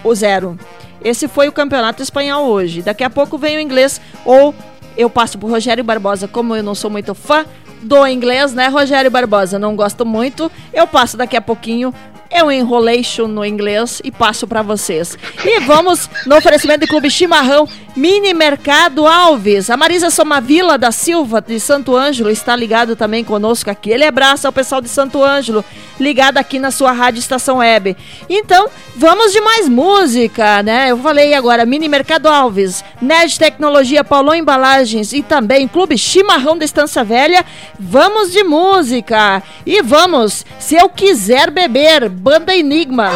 o 0.02 0.16
0. 0.16 0.58
Esse 1.04 1.28
foi 1.28 1.50
o 1.50 1.52
campeonato 1.52 2.02
espanhol 2.02 2.48
hoje. 2.48 2.82
Daqui 2.82 3.04
a 3.04 3.10
pouco 3.10 3.38
vem 3.38 3.58
o 3.58 3.60
inglês 3.60 4.00
ou 4.24 4.56
eu 4.96 5.10
passo 5.10 5.38
pro 5.38 5.50
Rogério 5.50 5.84
Barbosa, 5.84 6.26
como 6.26 6.56
eu 6.56 6.64
não 6.64 6.74
sou 6.74 6.90
muito 6.90 7.14
fã 7.14 7.46
do 7.82 8.08
inglês, 8.08 8.54
né, 8.54 8.70
Rogério 8.70 9.12
Barbosa? 9.12 9.60
Não 9.60 9.76
gosto 9.76 10.06
muito. 10.06 10.50
Eu 10.74 10.88
passo 10.88 11.18
daqui 11.18 11.36
a 11.36 11.42
pouquinho 11.42 11.94
eu 12.34 12.52
enrolation 12.52 13.28
no 13.28 13.46
inglês 13.46 14.02
e 14.04 14.12
passo 14.12 14.48
para 14.48 14.62
vocês. 14.62 15.18
E 15.44 15.60
vamos 15.62 16.10
no 16.26 16.36
oferecimento 16.36 16.82
do 16.82 16.88
Clube 16.88 17.10
Chimarrão 17.10 17.68
Mini 17.96 18.34
Mercado 18.34 19.06
Alves. 19.06 19.70
A 19.70 19.78
Marisa 19.78 20.10
Somavila 20.10 20.80
da 20.80 20.92
Silva 20.92 21.40
de 21.40 21.60
Santo 21.60 21.96
Ângelo 21.96 22.32
está 22.32 22.56
ligado 22.56 22.96
também 22.96 23.24
conosco 23.24 23.70
aqui. 23.70 23.92
Ele 23.92 24.04
abraça 24.04 24.48
ao 24.48 24.52
pessoal 24.52 24.82
de 24.82 24.90
Santo 24.90 25.24
Ângelo, 25.24 25.64
ligado 26.00 26.40
aqui 26.40 26.58
na 26.58 26.72
sua 26.72 26.92
rádio 26.92 27.20
Estação 27.20 27.58
Web. 27.58 27.96
Então, 28.28 28.68
vamos 28.96 29.32
de 29.32 29.40
mais 29.42 29.70
música, 29.70 30.64
né? 30.64 30.90
Eu 30.90 30.98
falei 30.98 31.36
agora 31.36 31.68
Mini 31.68 31.88
Mercado 31.88 32.28
Alves, 32.28 32.84
Nerd 33.00 33.38
Tecnologia, 33.38 34.04
Paulão 34.04 34.34
Embalagens 34.34 35.14
e 35.14 35.22
também 35.22 35.68
Clube 35.68 35.96
Chimarrão 35.96 36.58
da 36.58 36.66
Estância 36.66 37.04
Velha. 37.04 37.46
Vamos 37.80 38.32
de 38.32 38.44
música. 38.44 39.44
E 39.68 39.84
vamos, 39.84 40.44
se 40.58 40.76
eu 40.76 40.90
quiser 40.90 41.52
beber, 41.52 42.10
Banda 42.24 42.56
Enigma. 42.56 43.10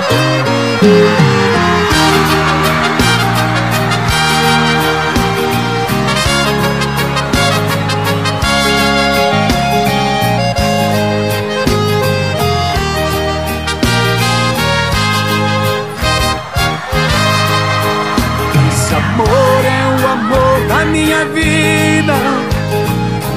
Esse 18.68 18.94
amor 18.94 19.26
é 19.64 20.04
o 20.04 20.08
amor 20.12 20.68
da 20.68 20.84
minha 20.84 21.24
vida. 21.28 22.14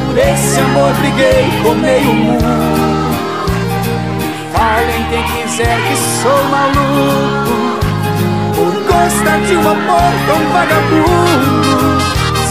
Por 0.09 0.19
esse 0.19 0.59
amor 0.59 0.93
briguei 0.95 1.49
com 1.63 1.75
meio 1.77 2.13
mundo. 2.13 3.00
Falem 4.61 5.03
quem 5.09 5.25
quiser 5.25 5.81
que 5.89 5.97
sou 6.21 6.45
maluco 6.51 7.81
Por 8.55 8.75
gostar 8.83 9.41
de 9.41 9.57
um 9.57 9.61
amor 9.61 10.13
tão 10.27 10.41
vagabundo. 10.53 11.99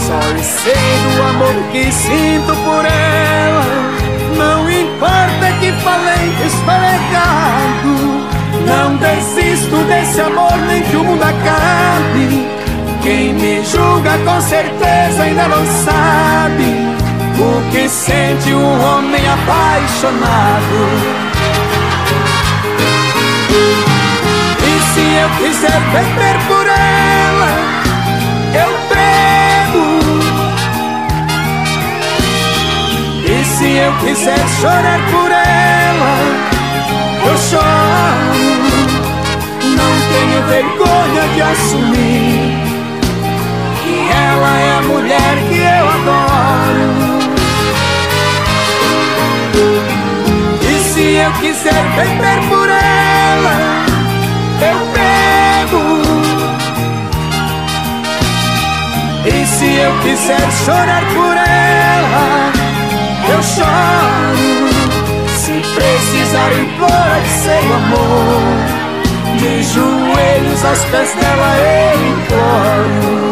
Só 0.08 0.18
sei 0.42 0.98
do 1.14 1.22
amor 1.22 1.54
que 1.70 1.92
sinto 1.92 2.52
por 2.64 2.84
ela. 2.84 3.64
Não 4.36 4.68
importa 4.68 5.52
que 5.60 5.70
falei 5.84 6.34
que 6.36 6.46
estou 6.48 6.74
legado 6.74 7.94
Não 8.66 8.96
desisto 8.96 9.76
desse 9.84 10.20
amor 10.20 10.58
nem 10.66 10.82
que 10.82 10.96
o 10.96 11.04
mundo 11.04 11.22
acabe. 11.22 12.48
Quem 13.02 13.34
me 13.34 13.64
julga 13.64 14.18
com 14.24 14.40
certeza 14.40 15.22
ainda 15.22 15.46
não 15.46 15.64
sabe 15.84 16.74
o 17.38 17.62
que 17.70 17.88
sente 17.88 18.52
um 18.52 18.82
homem 18.82 19.22
apaixonado 19.28 21.29
quiser 25.38 25.80
beber 25.92 26.36
por 26.48 26.66
ela, 26.66 27.50
eu 28.54 28.70
bebo. 28.90 29.86
E 33.24 33.44
se 33.44 33.68
eu 33.76 33.92
quiser 33.98 34.48
chorar 34.60 35.00
por 35.10 35.30
ela, 35.30 36.14
eu 37.26 37.36
choro. 37.38 38.60
Não 39.76 39.92
tenho 40.10 40.40
vergonha 40.48 41.24
de 41.34 41.42
assumir 41.42 42.58
que 43.82 43.94
ela 44.10 44.52
é 44.58 44.78
a 44.78 44.82
mulher 44.82 45.34
que 45.48 45.58
eu 45.58 45.88
adoro. 45.96 46.88
E 50.62 50.78
se 50.92 51.04
eu 51.14 51.32
quiser 51.40 51.82
beber 51.96 52.38
por 52.48 52.68
ela, 52.68 53.56
eu 54.60 54.78
bebo. 54.92 55.09
Se 59.60 59.66
eu 59.66 59.92
quiser 60.00 60.50
chorar 60.64 61.04
por 61.12 61.36
ela, 61.36 62.50
eu 63.28 63.42
choro. 63.42 64.70
Se 65.36 65.52
precisar 65.74 66.50
implorar 66.54 67.22
seu 67.26 67.74
amor, 67.74 68.40
de 69.36 69.62
joelhos 69.62 70.64
aos 70.64 70.82
pés 70.86 71.14
dela 71.14 71.58
eu 71.58 72.08
imploro. 72.08 73.29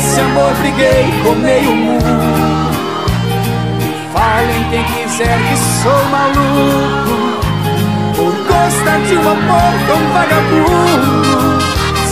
Esse 0.00 0.20
amor 0.20 0.52
briguei 0.54 1.12
com 1.22 1.34
meio 1.34 1.76
mundo. 1.76 2.04
Falem 4.12 4.64
quem 4.70 4.84
quiser 4.84 5.38
que 5.38 5.56
sou 5.82 6.04
maluco. 6.10 7.40
Por 8.16 8.32
gostar 8.32 9.00
de 9.06 9.14
um 9.14 9.30
amor 9.30 9.72
tão 9.86 10.00
vagabundo. 10.14 11.60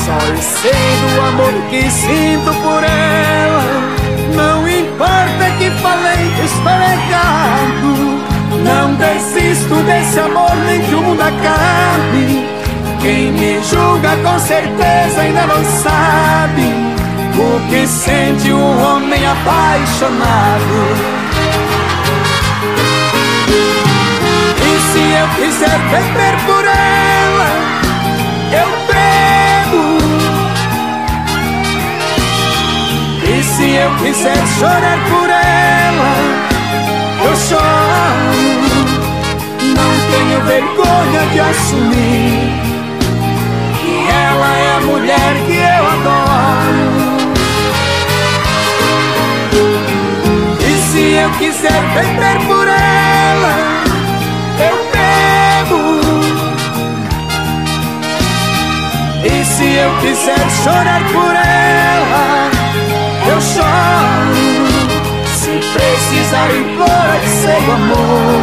Só 0.05 0.19
sei 0.61 0.97
do 1.01 1.21
amor 1.29 1.53
que 1.71 1.91
sinto 1.91 2.53
por 2.63 2.85
ela. 2.85 3.65
Não 4.35 4.69
importa 4.69 5.51
que 5.59 5.71
falei 5.83 6.33
que 6.37 6.45
estou 6.45 6.73
legado. 6.73 7.89
Não 8.65 8.95
desisto 8.95 9.75
desse 9.85 10.21
amor 10.21 10.55
nem 10.67 10.83
que 10.83 10.95
o 10.95 11.01
mundo 11.01 11.23
acabe. 11.23 12.49
Quem 13.01 13.33
me 13.33 13.63
julga 13.63 14.17
com 14.23 14.39
certeza 14.41 15.21
ainda 15.21 15.47
não 15.47 15.65
sabe 15.83 16.98
o 17.41 17.61
que 17.69 17.87
sente 17.87 18.53
um 18.53 18.83
homem 18.83 19.25
apaixonado. 19.27 20.79
E 24.67 24.81
se 24.81 24.99
eu 24.99 25.29
quiser 25.37 25.79
beber 25.91 26.37
por 26.47 26.65
ela, 26.65 27.49
eu 28.53 28.69
bebo. 28.89 29.85
E 33.25 33.43
se 33.43 33.71
eu 33.71 33.91
quiser 33.97 34.47
chorar 34.59 34.99
por 35.11 35.31
ela, 35.31 36.13
eu 37.25 37.37
choro. 37.37 38.59
Não 39.77 39.93
tenho 40.11 40.41
vergonha 40.43 41.23
de 41.33 41.41
assumir 41.41 42.69
ela 44.09 44.57
é 44.57 44.77
a 44.77 44.81
mulher 44.81 45.35
que 45.47 45.55
eu 45.55 45.87
adoro. 45.87 46.18
Quiser 51.39 51.81
beber 51.95 52.47
por 52.47 52.67
ela, 52.67 53.85
eu 54.61 54.77
bebo. 54.93 55.09
quiser 60.01 60.51
chorar 60.63 61.03
por 61.13 61.35
ela, 61.35 62.51
eu 63.31 63.41
choro. 63.41 64.69
Se 65.35 65.51
precisar 65.73 66.51
implorar 66.55 67.21
seu 67.27 67.73
amor, 67.73 68.41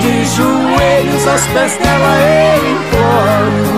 de 0.00 0.24
joelhos 0.36 1.26
aos 1.26 1.46
pés 1.48 1.76
dela 1.78 2.16
eu 2.18 2.72
imploro. 2.72 3.72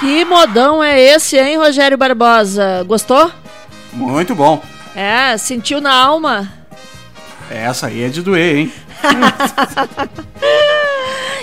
Que 0.00 0.24
modão 0.24 0.82
é 0.82 1.00
esse, 1.00 1.38
hein, 1.38 1.56
Rogério 1.56 1.96
Barbosa? 1.96 2.84
Gostou? 2.86 3.30
Muito 3.92 4.34
bom. 4.34 4.60
É, 4.94 5.36
sentiu 5.36 5.80
na 5.80 5.92
alma? 5.94 6.48
Essa 7.50 7.88
aí 7.88 8.02
é 8.04 8.08
de 8.08 8.22
doer, 8.22 8.56
hein? 8.56 8.72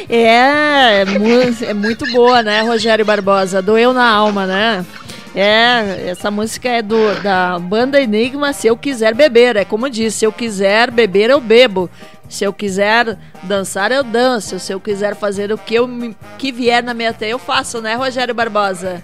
é, 0.09 1.01
é, 1.01 1.05
mu- 1.05 1.55
é 1.65 1.73
muito 1.73 2.05
boa, 2.11 2.41
né, 2.41 2.61
Rogério 2.61 3.05
Barbosa? 3.05 3.61
Doeu 3.61 3.93
na 3.93 4.09
alma, 4.09 4.45
né? 4.45 4.85
É, 5.33 6.09
essa 6.09 6.29
música 6.29 6.67
é 6.67 6.81
do, 6.81 6.97
da 7.21 7.57
banda 7.57 8.01
Enigma, 8.01 8.51
Se 8.51 8.67
Eu 8.67 8.75
Quiser 8.75 9.15
Beber. 9.15 9.55
É 9.55 9.63
como 9.65 9.89
diz, 9.89 10.13
se 10.15 10.25
eu 10.25 10.31
quiser 10.31 10.91
beber, 10.91 11.29
eu 11.29 11.39
bebo. 11.39 11.89
Se 12.27 12.43
eu 12.43 12.51
quiser 12.51 13.17
dançar, 13.43 13.91
eu 13.91 14.03
danço. 14.03 14.59
Se 14.59 14.73
eu 14.73 14.79
quiser 14.79 15.15
fazer 15.15 15.51
o 15.51 15.57
que, 15.57 15.75
eu, 15.75 15.89
que 16.37 16.51
vier 16.51 16.83
na 16.83 16.93
minha 16.93 17.13
teia, 17.13 17.31
eu 17.31 17.39
faço, 17.39 17.81
né, 17.81 17.95
Rogério 17.95 18.33
Barbosa? 18.33 19.01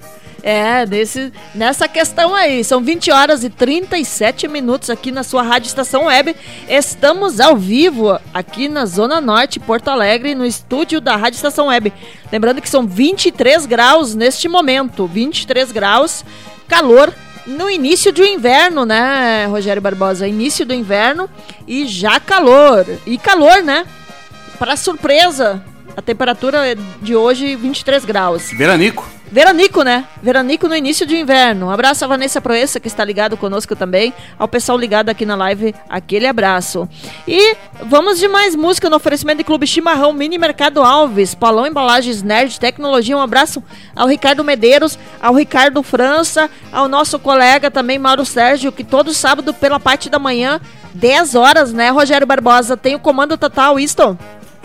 É, 0.49 0.85
nesse, 0.85 1.33
nessa 1.53 1.89
questão 1.89 2.33
aí. 2.33 2.63
São 2.63 2.81
20 2.81 3.11
horas 3.11 3.43
e 3.43 3.49
37 3.49 4.47
minutos 4.47 4.89
aqui 4.89 5.11
na 5.11 5.21
sua 5.21 5.41
Rádio 5.41 5.67
Estação 5.67 6.05
Web. 6.05 6.33
Estamos 6.69 7.41
ao 7.41 7.57
vivo 7.57 8.17
aqui 8.33 8.69
na 8.69 8.85
Zona 8.85 9.19
Norte, 9.19 9.59
Porto 9.59 9.89
Alegre, 9.89 10.33
no 10.35 10.45
estúdio 10.45 11.01
da 11.01 11.17
Rádio 11.17 11.35
Estação 11.35 11.67
Web. 11.67 11.91
Lembrando 12.31 12.61
que 12.61 12.69
são 12.69 12.87
23 12.87 13.65
graus 13.65 14.15
neste 14.15 14.47
momento. 14.47 15.05
23 15.05 15.69
graus, 15.73 16.23
calor 16.65 17.13
no 17.45 17.69
início 17.69 18.13
do 18.13 18.23
inverno, 18.23 18.85
né, 18.85 19.47
Rogério 19.47 19.81
Barbosa? 19.81 20.29
Início 20.29 20.65
do 20.65 20.73
inverno 20.73 21.29
e 21.67 21.85
já 21.85 22.21
calor. 22.21 22.85
E 23.05 23.17
calor, 23.17 23.61
né? 23.63 23.85
Para 24.57 24.77
surpresa, 24.77 25.61
a 25.97 26.01
temperatura 26.01 26.77
de 27.01 27.15
hoje 27.15 27.55
23 27.55 28.05
graus. 28.05 28.51
Veranico. 28.55 29.09
Veranico, 29.31 29.81
né? 29.81 30.05
Veranico 30.21 30.67
no 30.67 30.75
início 30.75 31.07
de 31.07 31.17
inverno. 31.17 31.65
Um 31.65 31.71
abraço 31.71 32.05
a 32.05 32.07
Vanessa 32.07 32.39
Proença, 32.39 32.79
que 32.79 32.87
está 32.87 33.03
ligado 33.03 33.35
conosco 33.35 33.75
também. 33.75 34.13
Ao 34.37 34.47
pessoal 34.47 34.77
ligado 34.77 35.09
aqui 35.09 35.25
na 35.25 35.35
live, 35.35 35.73
aquele 35.89 36.27
abraço. 36.27 36.87
E 37.27 37.57
vamos 37.83 38.19
de 38.19 38.27
mais 38.27 38.55
música 38.55 38.91
no 38.91 38.95
oferecimento 38.95 39.39
de 39.39 39.43
Clube 39.43 39.65
Chimarrão, 39.65 40.13
Mini 40.13 40.37
Mercado 40.37 40.83
Alves, 40.83 41.33
Paulão 41.33 41.65
Embalagens 41.65 42.21
Nerd 42.21 42.59
Tecnologia. 42.59 43.17
Um 43.17 43.21
abraço 43.21 43.61
ao 43.95 44.07
Ricardo 44.07 44.43
Medeiros, 44.43 44.99
ao 45.19 45.33
Ricardo 45.33 45.81
França, 45.81 46.47
ao 46.71 46.87
nosso 46.87 47.17
colega 47.17 47.71
também, 47.71 47.97
Mauro 47.97 48.23
Sérgio, 48.23 48.71
que 48.71 48.83
todo 48.83 49.15
sábado, 49.15 49.51
pela 49.51 49.79
parte 49.79 50.11
da 50.11 50.19
manhã, 50.19 50.61
10 50.93 51.33
horas, 51.33 51.73
né, 51.73 51.89
Rogério 51.89 52.27
Barbosa? 52.27 52.77
Tem 52.77 52.93
o 52.93 52.99
comando 52.99 53.35
total, 53.35 53.79
isto? 53.79 54.17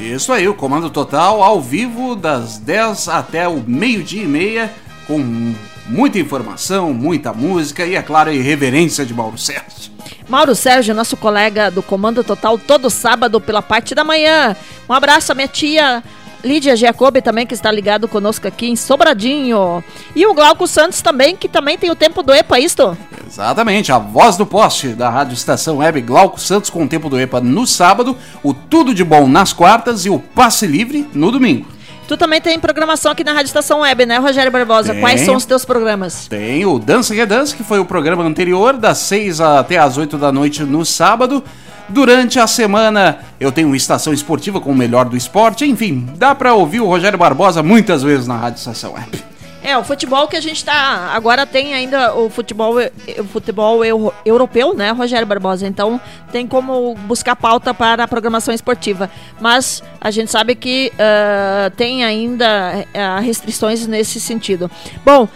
Isso 0.03 0.33
aí, 0.33 0.49
o 0.49 0.55
Comando 0.55 0.91
Total 0.91 1.41
ao 1.43 1.61
vivo 1.61 2.17
das 2.17 2.59
10 2.59 3.09
até 3.09 3.47
o 3.47 3.63
meio-dia 3.65 4.25
e 4.25 4.27
meia, 4.27 4.73
com 5.07 5.55
muita 5.87 6.19
informação, 6.19 6.93
muita 6.93 7.33
música 7.33 7.87
e, 7.87 7.95
é 7.95 8.03
claro, 8.03 8.31
a 8.31 8.35
irreverência 8.35 9.07
de 9.07 9.15
Mauro 9.15 9.39
Sérgio. 9.39 9.93
Mauro 10.29 10.57
Sérgio, 10.57 10.93
nosso 10.93 11.17
colega 11.17 11.71
do 11.71 11.85
Comando 11.85 12.25
Total, 12.25 12.59
todo 12.59 12.91
sábado 12.91 13.41
pela 13.41 13.63
parte 13.63 13.95
da 13.95 14.03
manhã. 14.03 14.57
Um 14.89 14.93
abraço 14.93 15.31
à 15.31 15.35
minha 15.37 15.49
tia 15.49 16.03
Lídia 16.45 16.75
Giacobbe 16.77 17.23
também, 17.23 17.47
que 17.47 17.55
está 17.55 17.71
ligado 17.71 18.09
conosco 18.09 18.49
aqui 18.49 18.69
em 18.69 18.77
Sobradinho. 18.77 19.83
E 20.15 20.27
o 20.27 20.35
Glauco 20.35 20.67
Santos 20.67 21.01
também, 21.01 21.37
que 21.37 21.49
também 21.49 21.79
tem 21.79 21.91
o 21.91 21.97
tempo 21.97 22.23
do 22.23 22.33
EPA, 22.33 22.59
isto? 22.59 22.97
Exatamente, 23.27 23.93
a 23.93 23.99
voz 23.99 24.37
do 24.37 24.45
poste 24.45 24.89
da 24.89 25.09
Rádio 25.09 25.35
Estação 25.35 25.79
Web 25.79 26.01
Glauco 26.03 26.41
Santos 26.41 26.69
com 26.69 26.85
o 26.85 26.89
tempo 26.89 27.09
do 27.09 27.19
EPA 27.19 27.41
no 27.41 27.67
sábado, 27.67 28.17
o 28.43 28.53
Tudo 28.53 28.95
de 28.95 29.05
Bom 29.05 29.27
nas 29.27 29.53
quartas 29.53 30.05
e 30.05 30.11
o 30.11 30.19
Passe 30.19 30.67
Livre 30.67 31.09
no 31.15 31.31
domingo. 31.31 31.67
Tu 32.09 32.17
também 32.17 32.41
tem 32.41 32.59
programação 32.59 33.13
aqui 33.13 33.25
na 33.25 33.33
Rádio 33.33 33.47
Estação 33.47 33.81
Web, 33.81 34.05
né, 34.05 34.19
Rogério 34.19 34.53
Barbosa? 34.53 34.91
Tenho. 34.91 35.01
Quais 35.01 35.21
são 35.23 35.37
os 35.37 35.47
teus 35.47 35.65
programas? 35.65 36.27
Tem 36.29 36.67
o 36.67 36.79
Dança 36.79 37.15
e 37.15 37.17
Redança, 37.17 37.57
que 37.57 37.63
foi 37.63 37.79
o 37.79 37.87
programa 37.87 38.23
anterior, 38.23 38.77
das 38.77 38.99
6 38.99 39.41
até 39.41 39.79
as 39.79 39.97
8 39.97 40.19
da 40.19 40.31
noite 40.31 40.63
no 40.63 40.85
sábado. 40.85 41.43
Durante 41.89 42.39
a 42.39 42.47
semana 42.47 43.19
eu 43.39 43.51
tenho 43.53 43.75
estação 43.75 44.13
esportiva 44.13 44.61
com 44.61 44.71
o 44.71 44.75
melhor 44.75 45.05
do 45.07 45.17
esporte. 45.17 45.65
Enfim, 45.65 46.09
dá 46.17 46.35
pra 46.35 46.55
ouvir 46.55 46.81
o 46.81 46.87
Rogério 46.87 47.19
Barbosa 47.19 47.63
muitas 47.63 48.03
vezes 48.03 48.27
na 48.27 48.37
Rádio 48.37 48.59
Estação 48.59 48.95
Web. 48.95 49.33
É, 49.65 49.79
o 49.79 49.85
futebol 49.85 50.27
que 50.27 50.37
a 50.37 50.41
gente 50.41 50.65
tá. 50.65 51.13
Agora 51.15 51.47
tem 51.47 51.73
ainda 51.73 52.15
o 52.17 52.29
futebol, 52.29 52.75
o 53.19 53.25
futebol 53.25 53.85
eu- 53.85 54.13
europeu, 54.27 54.75
né, 54.75 54.91
Rogério 54.91 55.25
Barbosa? 55.25 55.69
Então 55.69 56.01
tem 56.33 56.49
como 56.49 56.97
buscar 57.07 57.37
pauta 57.37 57.73
para 57.73 58.03
a 58.03 58.09
programação 58.09 58.53
esportiva. 58.53 59.09
Mas 59.41 59.81
a 60.01 60.11
gente 60.11 60.33
sabe 60.33 60.57
que 60.57 60.93
ah, 60.99 61.71
tem 61.77 62.03
ainda 62.03 62.85
ah, 62.93 63.21
restrições 63.21 63.87
nesse 63.87 64.21
sentido. 64.21 64.69
Bom, 65.05 65.29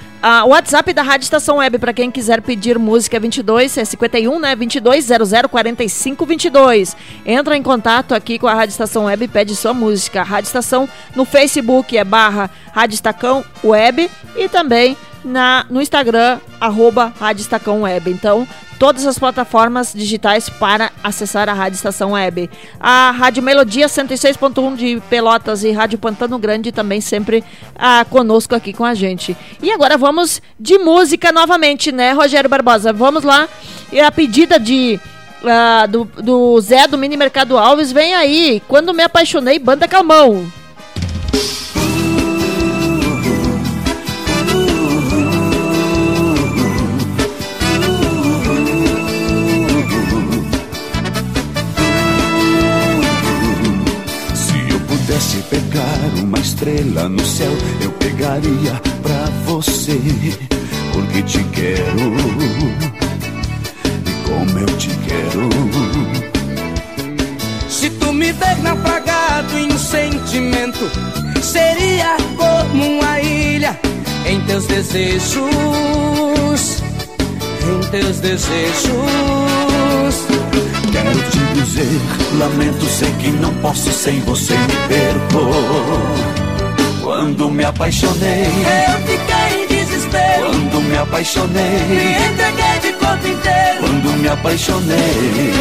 o 0.45 0.49
WhatsApp 0.49 0.93
da 0.93 1.03
Rádio 1.03 1.25
Estação 1.25 1.59
Web, 1.59 1.79
para 1.79 1.93
quem 1.93 2.11
quiser 2.11 2.43
pedir 2.43 2.81
música, 2.81 3.17
é 3.17 3.21
22, 3.21 3.79
é 3.79 3.85
51, 3.85 4.41
né? 4.41 4.57
2200 4.57 5.31
45 5.49 6.27
22. 6.27 6.97
Entra 7.25 7.57
em 7.57 7.63
contato 7.63 8.13
aqui 8.13 8.37
com 8.37 8.49
a 8.49 8.55
Rádio 8.55 8.73
Estação 8.73 9.05
Web 9.05 9.25
e 9.25 9.29
pede 9.29 9.55
sua 9.55 9.73
música. 9.73 10.23
A 10.23 10.25
Rádio 10.25 10.49
Estação 10.49 10.89
no 11.15 11.25
Facebook 11.25 11.97
é 11.97 12.03
barra 12.03 12.51
Rádio 12.73 12.95
Estacão 12.95 13.45
Web 13.63 14.11
e 14.37 14.49
também 14.49 14.97
na, 15.27 15.67
no 15.69 15.83
Instagram, 15.83 16.39
arroba 16.61 17.13
Rádio 17.19 17.43
Estacão 17.43 17.83
Web. 17.83 18.11
Então, 18.11 18.47
todas 18.79 19.07
as 19.07 19.19
plataformas 19.19 19.93
digitais 19.93 20.49
para 20.49 20.91
acessar 21.03 21.49
a 21.49 21.53
Rádio 21.53 21.77
Estação 21.77 22.13
Web. 22.13 22.49
A 22.79 23.11
Rádio 23.11 23.43
Melodia 23.43 23.87
106.1 23.87 24.77
de 24.77 25.03
Pelotas 25.11 25.65
e 25.65 25.73
Rádio 25.73 25.99
Pantano 25.99 26.39
Grande 26.39 26.71
também 26.73 27.01
sempre 27.01 27.45
ah, 27.75 28.07
conosco 28.09 28.55
aqui 28.55 28.73
com 28.73 28.85
a 28.85 28.95
gente. 28.95 29.37
E 29.63 29.73
agora 29.73 29.99
vamos 29.99 30.41
de 30.59 30.79
música 30.79 31.33
novamente, 31.33 31.91
né, 31.91 32.13
Rogério 32.13 32.49
Barbosa? 32.49 32.93
Vamos 32.93 33.25
lá. 33.25 33.49
E 33.93 34.01
a 34.01 34.11
pedida 34.13 34.59
de. 34.59 35.01
ah, 35.45 35.87
do, 35.87 36.05
do 36.05 36.61
Zé 36.61 36.87
do 36.87 36.97
Mini 36.97 37.17
Mercado 37.17 37.59
Alves, 37.59 37.93
vem 37.93 38.15
aí. 38.15 38.63
Quando 38.69 38.95
me 38.95 39.03
apaixonei, 39.03 39.59
banda 39.59 39.89
Calmão. 39.89 40.47
Pudesse 55.17 55.43
pegar 55.45 56.23
uma 56.23 56.39
estrela 56.39 57.09
no 57.09 57.25
céu, 57.25 57.51
eu 57.81 57.91
pegaria 57.93 58.81
pra 59.03 59.25
você, 59.47 59.99
porque 60.93 61.23
te 61.23 61.43
quero. 61.45 62.13
E 64.05 64.13
como 64.29 64.59
eu 64.59 64.67
te 64.77 64.89
quero. 64.89 65.49
Se 67.71 67.89
tu 67.91 68.13
me 68.13 68.31
der 68.33 68.59
naufragado 68.59 69.59
em 69.59 69.79
sentimento, 69.79 70.91
seria 71.43 72.17
como 72.37 72.99
uma 72.99 73.21
ilha 73.21 73.79
em 74.27 74.39
teus 74.43 74.67
desejos, 74.67 75.41
em 77.63 77.91
teus 77.91 78.21
desejos. 78.21 78.67
Quero 80.93 81.31
te 81.31 81.36
dizer, 81.57 82.01
lamento, 82.39 82.85
sei 82.87 83.11
que 83.13 83.29
não 83.31 83.53
posso 83.55 83.91
sem 83.91 84.21
você 84.21 84.55
me 84.55 84.77
perco. 84.89 85.51
Quando 87.03 87.51
me 87.51 87.65
apaixonei, 87.65 88.45
Eu 88.45 88.99
fiquei 89.07 89.63
em 89.63 89.67
desespero, 89.69 90.47
quando 90.47 90.81
me 90.83 90.91
me 90.91 90.97
apaixonei, 90.97 92.17
entreguei 92.31 92.81
de 92.83 92.93
corpo 92.99 93.27
inteiro. 93.27 93.81
quando 93.81 94.19
me 94.21 94.29
apaixonei, 94.29 95.53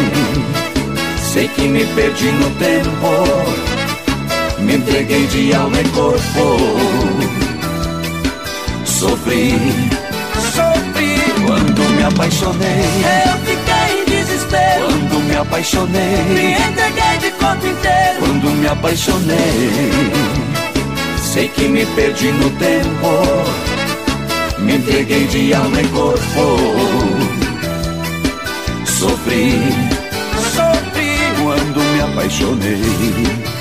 sei 1.32 1.48
que 1.50 1.68
me 1.68 1.86
perdi 1.86 2.32
no 2.32 2.50
tempo, 2.52 3.10
me 4.60 4.76
entreguei 4.76 5.28
de 5.28 5.54
alma 5.54 5.80
e 5.80 5.88
corpo, 5.90 6.58
sofri. 8.86 9.54
Sofri, 10.54 11.16
quando 11.46 11.82
me 11.96 12.04
apaixonei, 12.04 12.86
eu 13.30 13.45
quando 14.96 15.20
me 15.20 15.26
me 15.26 15.36
apaixonei, 15.36 16.54
entreguei 16.54 17.18
de 17.20 17.32
corpo 17.32 17.68
inteiro. 17.68 18.20
quando 18.20 18.50
me 18.52 18.68
apaixonei, 18.68 19.72
sei 21.22 21.50
que 21.50 21.68
me 21.68 21.86
perdi 21.88 22.32
no 22.32 22.50
tempo, 22.52 23.10
me 24.60 24.76
entreguei 24.76 25.28
de 25.28 25.54
alma 25.54 25.82
e 25.82 25.88
corpo, 25.90 26.58
sofri. 28.86 29.60
Sofri, 30.56 31.18
quando 31.44 31.80
me 31.82 32.02
apaixonei. 32.02 33.55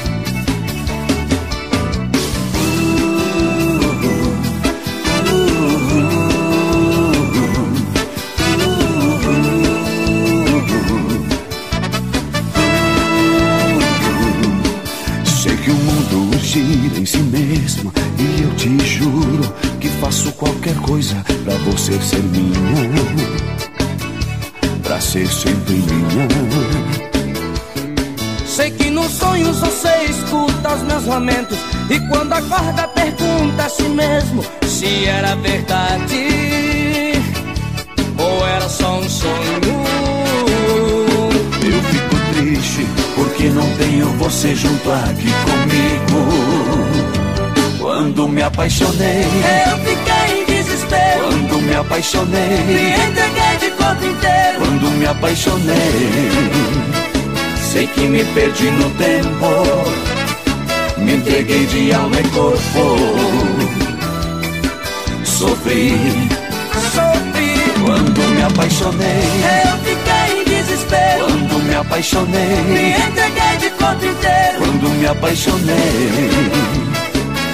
Você 21.85 22.01
ser 22.01 22.23
minha. 22.23 22.55
Pra 24.83 24.99
ser 24.99 25.29
sempre 25.29 25.75
minha. 25.75 26.27
Sei 28.47 28.71
que 28.71 28.89
nos 28.89 29.13
sonhos 29.13 29.59
você 29.59 29.89
escuta 30.09 30.75
os 30.77 30.83
meus 30.83 31.05
lamentos 31.07 31.59
E 31.91 31.99
quando 32.09 32.33
acorda 32.33 32.89
pergunta 32.89 33.65
a 33.65 33.69
si 33.69 33.83
mesmo 33.83 34.45
Se 34.65 35.07
era 35.07 35.35
verdade 35.35 37.21
Ou 38.17 38.47
era 38.47 38.69
só 38.69 39.01
um 39.01 39.11
sonho 39.11 39.85
Eu 41.65 41.83
fico 41.83 42.17
triste 42.33 42.87
porque 43.17 43.49
não 43.49 43.69
tenho 43.77 44.07
você 44.19 44.55
junto 44.55 44.93
aqui 44.93 45.33
comigo 45.51 46.29
Quando 47.79 48.29
me 48.29 48.43
apaixonei 48.43 49.25
Eu 49.69 49.79
fiquei 49.79 50.14
apaixonei. 51.85 52.65
Me 52.67 52.93
entreguei 52.93 53.57
de 53.61 53.71
corpo 53.77 54.05
inteiro. 54.05 54.59
Quando 54.59 54.91
me 54.99 55.07
apaixonei 55.07 56.31
Sei 57.57 57.87
que 57.87 58.03
me 58.03 58.25
perdi 58.25 58.71
no 58.71 58.91
tempo. 58.91 59.49
Me 60.99 61.15
entreguei 61.15 61.67
de 61.67 61.93
alma 61.93 62.17
e 62.21 62.29
corpo. 62.29 62.97
Sofri. 65.25 65.99
Sofri. 66.95 67.55
Quando 67.85 68.21
me 68.35 68.43
apaixonei. 68.43 69.25
Eu 69.67 69.79
fiquei 69.79 70.41
em 70.41 70.45
desespero. 70.45 71.25
Quando 71.27 71.65
me 71.65 71.75
apaixonei. 71.75 72.63
Me 72.69 72.91
entreguei 72.93 73.57
de 73.61 73.71
corpo 73.71 74.05
inteiro. 74.05 74.59
Quando 74.59 74.89
me 74.99 75.07
apaixonei 75.07 76.31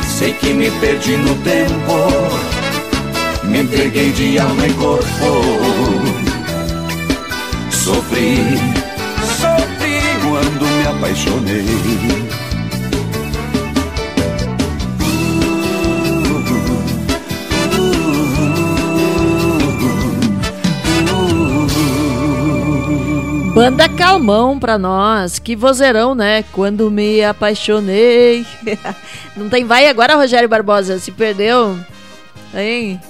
Sei 0.07 0.33
que 0.35 0.53
me 0.53 0.71
perdi 0.73 1.17
no 1.17 1.35
tempo 1.37 2.60
Me 3.51 3.63
entreguei 3.63 4.13
de 4.13 4.39
alma 4.39 4.65
e 4.65 4.73
corpo 4.75 5.05
Sofri 7.71 8.37
Sofri 9.41 10.01
quando 10.23 10.67
me 10.67 10.87
apaixonei. 10.87 11.65
Banda 23.53 23.89
Calmão 23.89 24.59
pra 24.61 24.79
nós, 24.79 25.41
que 25.41 25.57
vozeirão, 25.57 26.15
né? 26.15 26.45
Quando 26.53 26.89
me 26.89 27.23
apaixonei. 27.25 28.47
Não 29.37 29.49
tem 29.49 29.65
vai 29.65 29.89
agora, 29.89 30.15
Rogério 30.15 30.49
Barbosa? 30.49 31.01
Se 31.01 31.11
perdeu? 31.11 31.77
Hein? 32.55 33.01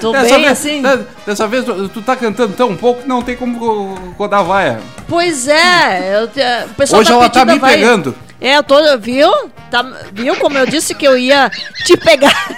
Tô 0.00 0.12
Dessa 0.12 0.34
bem 0.34 0.40
vez, 0.46 0.52
assim? 0.52 0.82
da- 0.82 0.98
Dessa 1.26 1.46
vez 1.46 1.64
tu, 1.64 1.88
tu 1.90 2.02
tá 2.02 2.16
cantando 2.16 2.54
tão 2.54 2.74
pouco 2.76 3.02
que 3.02 3.08
não 3.08 3.20
tem 3.22 3.36
como 3.36 3.94
rodar 4.16 4.42
vaia. 4.42 4.80
Pois 5.06 5.46
é, 5.46 6.16
eu 6.22 6.28
te- 6.28 6.40
o 6.70 6.74
pessoal 6.74 7.00
Hoje 7.02 7.12
ela 7.12 7.28
tá 7.28 7.44
me 7.44 7.58
vai- 7.58 7.74
pegando. 7.74 8.14
É, 8.40 8.56
eu 8.56 8.62
tô, 8.62 8.76
viu? 8.98 9.30
Tá, 9.70 9.82
viu 10.12 10.34
como 10.36 10.56
eu 10.56 10.64
disse 10.66 10.94
que 10.94 11.06
eu 11.06 11.18
ia 11.18 11.50
te 11.84 11.96
pegar? 11.98 12.32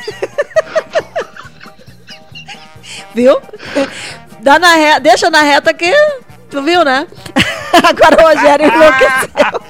viu? 3.14 3.40
Dá 4.40 4.59
na 4.59 4.74
re... 4.74 5.01
Deixa 5.01 5.30
na 5.30 5.43
reta 5.43 5.72
que 5.74 5.93
tu 6.51 6.62
viu, 6.62 6.84
né? 6.84 7.07
Agora 7.89 8.23
o 8.23 8.29
Rogério 8.29 8.66
enlouqueceu. 8.66 9.62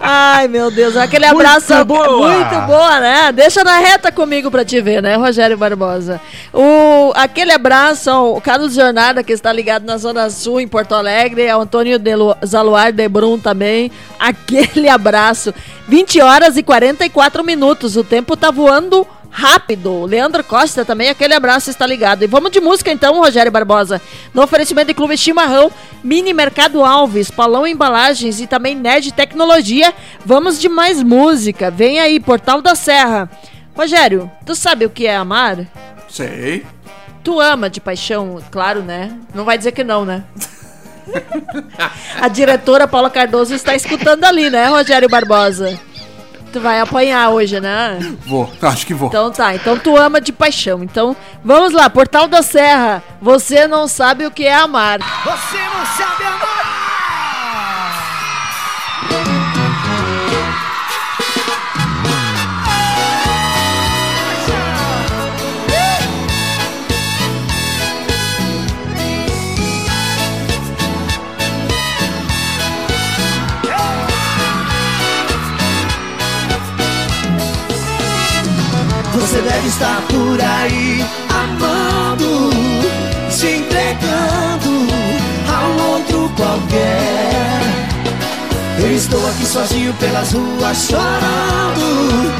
Ai, 0.00 0.48
meu 0.48 0.70
Deus, 0.70 0.96
aquele 0.96 1.26
Muito 1.26 1.40
abraço 1.46 1.84
boa. 1.84 2.28
muito 2.34 2.60
boa, 2.66 3.00
né? 3.00 3.32
Deixa 3.32 3.62
na 3.62 3.78
reta 3.78 4.10
comigo 4.10 4.50
pra 4.50 4.64
te 4.64 4.80
ver, 4.80 5.02
né, 5.02 5.16
Rogério 5.16 5.56
Barbosa? 5.56 6.20
O, 6.52 7.12
aquele 7.14 7.52
abraço 7.52 8.10
ao 8.10 8.40
Carlos 8.40 8.74
Jornada, 8.74 9.22
que 9.22 9.32
está 9.32 9.52
ligado 9.52 9.84
na 9.84 9.96
Zona 9.96 10.28
Sul, 10.30 10.60
em 10.60 10.66
Porto 10.68 10.94
Alegre, 10.94 11.48
ao 11.48 11.60
Antônio 11.60 11.98
de 11.98 12.14
Lu- 12.16 12.36
Zaluar 12.44 12.92
de 12.92 13.08
Brum 13.08 13.38
também. 13.38 13.90
Aquele 14.18 14.88
abraço. 14.88 15.54
20 15.88 16.20
horas 16.20 16.56
e 16.56 16.62
44 16.62 17.44
minutos. 17.44 17.96
O 17.96 18.04
tempo 18.04 18.36
tá 18.36 18.50
voando 18.50 19.06
rápido. 19.32 20.04
Leandro 20.04 20.44
Costa 20.44 20.84
também, 20.84 21.08
aquele 21.08 21.32
abraço 21.32 21.70
está 21.70 21.86
ligado. 21.86 22.22
E 22.22 22.26
vamos 22.26 22.50
de 22.50 22.60
música 22.60 22.92
então, 22.92 23.18
Rogério 23.18 23.50
Barbosa. 23.50 24.00
No 24.34 24.42
oferecimento 24.42 24.88
de 24.88 24.94
Clube 24.94 25.16
Chimarrão, 25.16 25.72
Mini 26.04 26.34
Mercado 26.34 26.84
Alves, 26.84 27.30
Paulão 27.30 27.66
Embalagens 27.66 28.40
e 28.40 28.46
também 28.46 28.76
Nerd 28.76 29.10
Tecnologia. 29.12 29.92
Vamos 30.24 30.60
de 30.60 30.68
mais 30.68 31.02
música. 31.02 31.70
Vem 31.70 31.98
aí, 31.98 32.20
Portal 32.20 32.60
da 32.60 32.74
Serra. 32.74 33.28
Rogério, 33.74 34.30
tu 34.44 34.54
sabe 34.54 34.84
o 34.84 34.90
que 34.90 35.06
é 35.06 35.16
amar? 35.16 35.66
Sei. 36.08 36.66
Tu 37.24 37.40
ama 37.40 37.70
de 37.70 37.80
paixão, 37.80 38.42
claro, 38.50 38.82
né? 38.82 39.16
Não 39.34 39.44
vai 39.44 39.56
dizer 39.56 39.72
que 39.72 39.82
não, 39.82 40.04
né? 40.04 40.24
A 42.20 42.28
diretora 42.28 42.86
Paula 42.86 43.08
Cardoso 43.08 43.54
está 43.54 43.74
escutando 43.74 44.24
ali, 44.24 44.50
né, 44.50 44.66
Rogério 44.66 45.08
Barbosa? 45.08 45.80
Tu 46.52 46.60
vai 46.60 46.80
apanhar 46.80 47.30
hoje, 47.30 47.58
né? 47.60 47.98
Vou, 48.26 48.50
acho 48.60 48.86
que 48.86 48.92
vou. 48.92 49.08
Então 49.08 49.30
tá, 49.30 49.54
então 49.54 49.78
tu 49.78 49.96
ama 49.96 50.20
de 50.20 50.32
paixão. 50.32 50.82
Então 50.82 51.16
vamos 51.42 51.72
lá, 51.72 51.88
Portal 51.88 52.28
da 52.28 52.42
Serra. 52.42 53.02
Você 53.22 53.66
não 53.66 53.88
sabe 53.88 54.26
o 54.26 54.30
que 54.30 54.44
é 54.44 54.54
amar. 54.54 54.98
Você 55.24 55.56
não 55.56 55.86
sabe 55.86 56.11
Você 79.32 79.40
deve 79.40 79.66
estar 79.66 80.02
por 80.08 80.38
aí 80.42 81.02
amando, 81.30 82.50
se 83.30 83.46
entregando 83.46 84.86
a 85.48 85.68
um 85.68 85.90
outro 85.90 86.30
qualquer. 86.36 87.62
Eu 88.78 88.94
estou 88.94 89.26
aqui 89.30 89.46
sozinho 89.46 89.94
pelas 89.94 90.32
ruas 90.32 90.86
chorando, 90.86 92.30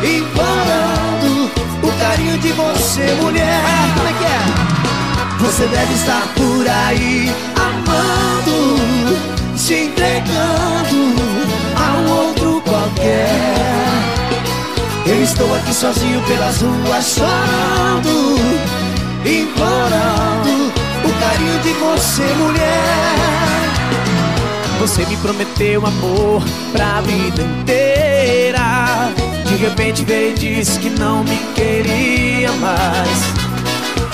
implorando 0.00 1.50
o 1.82 1.92
carinho 1.98 2.38
de 2.38 2.52
você, 2.52 3.12
mulher. 3.20 3.60
Como 3.96 4.08
é 4.08 4.12
que 4.12 4.24
é? 4.24 5.44
Você 5.44 5.66
deve 5.66 5.92
estar 5.92 6.22
por 6.36 6.68
aí 6.68 7.34
amando, 7.56 9.18
se 9.56 9.74
entregando 9.74 11.16
a 11.74 11.98
um 11.98 12.12
outro 12.12 12.62
qualquer. 12.64 13.77
Eu 15.08 15.22
estou 15.22 15.54
aqui 15.54 15.72
sozinho 15.72 16.22
pelas 16.24 16.60
ruas 16.60 17.14
chorando, 17.14 18.36
implorando 19.24 20.70
o 21.02 21.20
carinho 21.20 21.58
de 21.60 21.72
você, 21.72 22.24
mulher. 22.34 23.78
Você 24.78 25.06
me 25.06 25.16
prometeu 25.16 25.86
amor 25.86 26.42
pra 26.72 27.00
vida 27.00 27.40
inteira. 27.40 29.10
De 29.46 29.56
repente 29.56 30.04
veio 30.04 30.32
e 30.32 30.34
disse 30.34 30.78
que 30.78 30.90
não 30.90 31.24
me 31.24 31.38
queria 31.54 32.52
mais. 32.52 33.18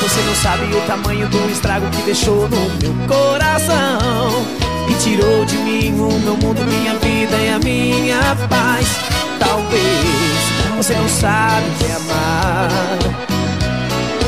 Você 0.00 0.20
não 0.20 0.34
sabe 0.36 0.72
o 0.76 0.80
tamanho 0.82 1.28
do 1.28 1.50
estrago 1.50 1.90
que 1.90 2.02
deixou 2.02 2.48
no 2.48 2.70
meu 2.80 2.94
coração. 3.08 4.46
E 4.88 4.94
tirou 5.02 5.44
de 5.44 5.56
mim 5.56 5.90
o 5.98 6.20
meu 6.20 6.36
mundo, 6.36 6.64
minha 6.64 6.94
vida 6.98 7.36
e 7.36 7.48
a 7.48 7.58
minha 7.58 8.36
paz. 8.48 8.86
Talvez 9.40 10.13
você 10.76 10.94
não 10.94 11.08
sabe 11.08 11.68
o 11.68 11.78
que 11.78 11.84
é 11.84 11.94
amar 11.94 12.98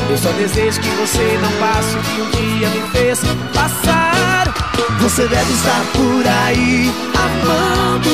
Eu 0.09 0.17
só 0.17 0.31
desejo 0.31 0.79
que 0.79 0.89
você 0.89 1.39
não 1.41 1.51
passe 1.59 1.95
o 1.95 2.01
que 2.01 2.21
um 2.21 2.29
dia 2.31 2.69
me 2.69 2.81
fez 2.91 3.19
passar 3.53 4.53
Você 5.01 5.27
deve 5.27 5.53
estar 5.53 5.81
por 5.93 6.27
aí 6.27 6.91
amando, 7.15 8.09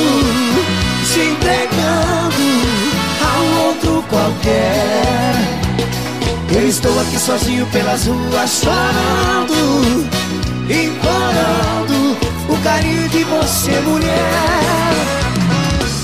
se 1.06 1.20
entregando 1.20 2.84
a 3.22 3.40
um 3.40 3.66
outro 3.66 4.04
qualquer. 4.08 5.34
Eu 6.54 6.68
estou 6.68 7.00
aqui 7.00 7.18
sozinho 7.18 7.66
pelas 7.66 8.06
ruas 8.06 8.62
chorando, 8.62 10.06
implorando 10.68 12.16
o 12.48 12.62
carinho 12.62 13.08
de 13.08 13.24
você, 13.24 13.72
mulher. 13.80 15.23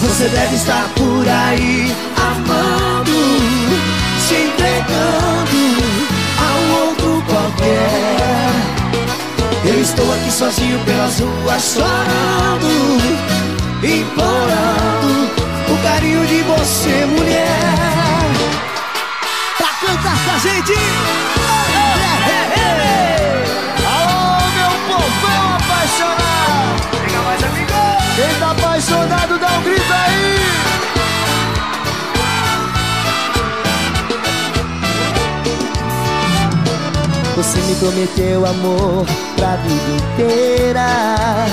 Você 0.00 0.28
deve 0.28 0.56
estar 0.56 0.88
por 0.96 1.28
aí 1.28 1.94
amando, 2.16 3.10
se 4.18 4.34
entregando 4.34 5.60
a 6.38 6.58
um 6.58 6.72
outro 6.86 7.22
qualquer. 7.28 8.50
Eu 9.64 9.80
estou 9.80 10.10
aqui 10.14 10.32
sozinho 10.32 10.78
pelas 10.86 11.20
ruas 11.20 11.62
chorando, 11.74 12.98
implorando 13.82 15.30
o 15.68 15.82
carinho 15.82 16.26
de 16.26 16.42
você, 16.42 17.04
mulher. 17.04 17.76
Pra 19.58 19.68
cantar 19.68 20.16
com 20.24 20.30
a 20.30 20.38
gente. 20.38 20.72
Alô, 23.86 24.40
meu 24.56 24.72
povão 24.88 25.56
apaixonado! 25.56 26.80
Pega 26.90 27.20
mais, 27.22 27.44
amigo! 27.44 27.99
Quem 28.16 28.38
tá 28.38 28.50
apaixonado, 28.50 29.38
dá 29.38 29.58
um 29.58 29.62
grito 29.62 29.92
aí! 29.92 30.40
Você 37.36 37.58
me 37.60 37.74
prometeu 37.76 38.44
amor 38.44 39.06
pra 39.36 39.56
vida 39.56 40.04
inteira. 40.04 41.46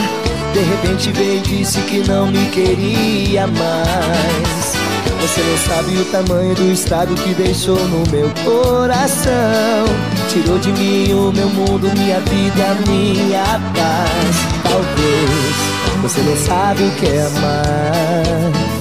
De 0.53 0.59
repente 0.59 1.11
veio 1.13 1.37
e 1.37 1.39
disse 1.39 1.79
que 1.81 1.99
não 2.09 2.27
me 2.27 2.45
queria 2.49 3.47
mais. 3.47 4.75
Você 5.21 5.41
não 5.41 5.57
sabe 5.57 5.97
o 5.97 6.05
tamanho 6.05 6.55
do 6.55 6.71
estado 6.71 7.15
que 7.15 7.33
deixou 7.33 7.77
no 7.77 8.03
meu 8.11 8.29
coração. 8.43 9.85
Tirou 10.29 10.59
de 10.59 10.71
mim 10.73 11.13
o 11.13 11.31
meu 11.31 11.49
mundo, 11.49 11.89
minha 11.97 12.19
vida, 12.19 12.75
minha 12.87 13.45
paz. 13.73 14.35
Talvez 14.63 15.66
você 16.01 16.21
não 16.21 16.35
sabe 16.37 16.83
o 16.83 16.91
que 16.91 17.05
é 17.07 17.21
amar. 17.21 18.77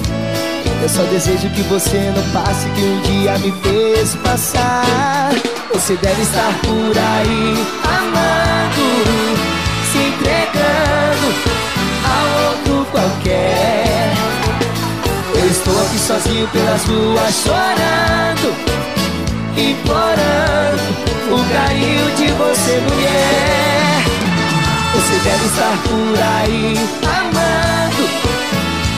Eu 0.81 0.89
só 0.89 1.01
desejo 1.03 1.49
que 1.49 1.61
você 1.63 2.13
não 2.15 2.23
passe 2.31 2.69
que 2.69 2.81
um 2.81 3.01
dia 3.01 3.37
me 3.39 3.51
fez 3.63 4.15
passar. 4.23 5.31
Você 5.73 5.95
deve 5.97 6.21
estar 6.21 6.53
por 6.61 6.97
aí 6.97 7.65
amando, 7.83 8.85
se 9.91 9.97
entregando 9.97 11.27
a 12.05 12.47
outro 12.49 12.91
qualquer. 12.91 14.13
Eu 15.35 15.47
estou 15.47 15.81
aqui 15.81 15.99
sozinho 15.99 16.47
pelas 16.47 16.83
ruas 16.85 17.35
chorando, 17.43 18.55
implorando 19.57 20.81
o 21.31 21.53
carinho 21.53 22.15
de 22.15 22.27
você, 22.33 22.79
mulher. 22.89 23.86
Você 25.07 25.19
deve 25.19 25.45
estar 25.45 25.77
por 25.83 26.19
aí 26.21 26.75
amando, 27.01 28.09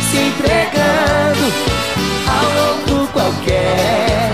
se 0.10 0.18
entregando 0.18 1.53
a 2.28 2.38
outro 2.68 3.07
qualquer. 3.14 4.32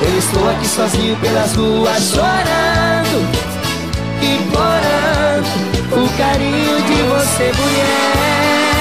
Eu 0.00 0.18
estou 0.18 0.48
aqui 0.48 0.66
sozinho 0.66 1.14
pelas 1.16 1.54
ruas 1.56 2.02
chorando, 2.04 3.18
implorando 4.22 5.46
o 5.92 6.16
carinho 6.16 6.82
de 6.84 7.02
você, 7.02 7.52
mulher. 7.60 8.75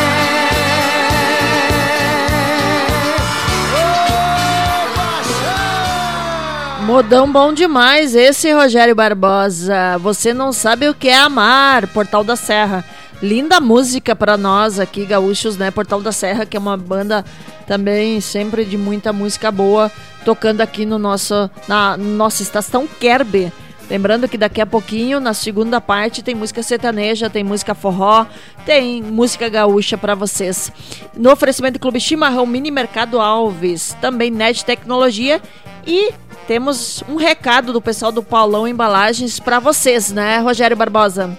Modão 6.85 7.31
bom 7.31 7.51
demais 7.51 8.13
esse 8.13 8.53
Rogério 8.53 8.93
Barbosa. 8.93 9.97
Você 9.97 10.35
não 10.35 10.53
sabe 10.53 10.87
o 10.87 10.93
que 10.93 11.09
é 11.09 11.17
amar, 11.17 11.87
Portal 11.87 12.23
da 12.23 12.35
Serra. 12.35 12.85
Linda 13.23 13.59
música 13.59 14.15
para 14.15 14.37
nós 14.37 14.79
aqui, 14.79 15.03
gaúchos, 15.03 15.57
né? 15.57 15.71
Portal 15.71 15.99
da 15.99 16.11
Serra, 16.11 16.45
que 16.45 16.55
é 16.55 16.59
uma 16.59 16.77
banda 16.77 17.25
também 17.65 18.21
sempre 18.21 18.63
de 18.63 18.77
muita 18.77 19.11
música 19.11 19.51
boa, 19.51 19.91
tocando 20.23 20.61
aqui 20.61 20.85
no 20.85 20.99
nosso, 20.99 21.49
na 21.67 21.97
nossa 21.97 22.43
estação 22.43 22.87
Kerbe. 22.99 23.51
Lembrando 23.89 24.27
que 24.27 24.37
daqui 24.37 24.59
a 24.59 24.65
pouquinho, 24.65 25.19
na 25.19 25.33
segunda 25.33 25.79
parte, 25.79 26.23
tem 26.23 26.33
música 26.33 26.63
sertaneja, 26.63 27.29
tem 27.29 27.43
música 27.43 27.75
forró, 27.75 28.25
tem 28.65 29.01
música 29.01 29.47
gaúcha 29.47 29.97
para 29.97 30.15
vocês. 30.15 30.71
No 31.15 31.31
oferecimento 31.31 31.73
do 31.73 31.79
Clube 31.79 31.99
Chimarrão 31.99 32.45
Mini 32.45 32.71
Mercado 32.71 33.19
Alves, 33.19 33.95
também 34.01 34.31
Net 34.31 34.65
Tecnologia 34.65 35.41
e 35.85 36.11
temos 36.47 37.03
um 37.07 37.15
recado 37.15 37.71
do 37.73 37.81
pessoal 37.81 38.11
do 38.11 38.23
Paulão 38.23 38.67
Embalagens 38.67 39.39
para 39.39 39.59
vocês, 39.59 40.11
né, 40.11 40.39
Rogério 40.39 40.75
Barbosa? 40.75 41.37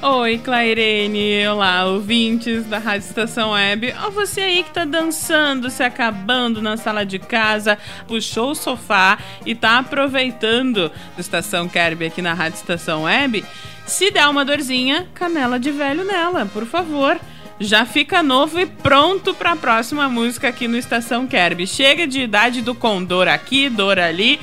Oi, 0.00 0.38
Clairene. 0.38 1.44
Olá, 1.48 1.84
ouvintes 1.86 2.64
da 2.66 2.78
Rádio 2.78 3.08
Estação 3.08 3.50
Web. 3.50 3.92
Ó, 4.04 4.10
você 4.10 4.42
aí 4.42 4.62
que 4.62 4.70
tá 4.70 4.84
dançando, 4.84 5.68
se 5.70 5.82
acabando 5.82 6.62
na 6.62 6.76
sala 6.76 7.04
de 7.04 7.18
casa, 7.18 7.76
puxou 8.06 8.52
o 8.52 8.54
sofá 8.54 9.18
e 9.44 9.56
tá 9.56 9.78
aproveitando 9.78 10.88
do 11.16 11.20
Estação 11.20 11.68
Kerb 11.68 12.06
aqui 12.06 12.22
na 12.22 12.32
Rádio 12.32 12.58
Estação 12.58 13.02
Web. 13.02 13.44
Se 13.86 14.12
der 14.12 14.28
uma 14.28 14.44
dorzinha, 14.44 15.08
canela 15.14 15.58
de 15.58 15.72
velho 15.72 16.04
nela, 16.04 16.46
por 16.46 16.64
favor. 16.64 17.18
Já 17.58 17.84
fica 17.84 18.22
novo 18.22 18.60
e 18.60 18.66
pronto 18.66 19.34
para 19.34 19.50
a 19.50 19.56
próxima 19.56 20.08
música 20.08 20.46
aqui 20.46 20.68
no 20.68 20.76
Estação 20.76 21.26
Kerb. 21.26 21.66
Chega 21.66 22.06
de 22.06 22.20
idade 22.20 22.62
do 22.62 22.72
condor 22.72 23.26
aqui, 23.26 23.68
dor 23.68 23.98
ali 23.98 24.38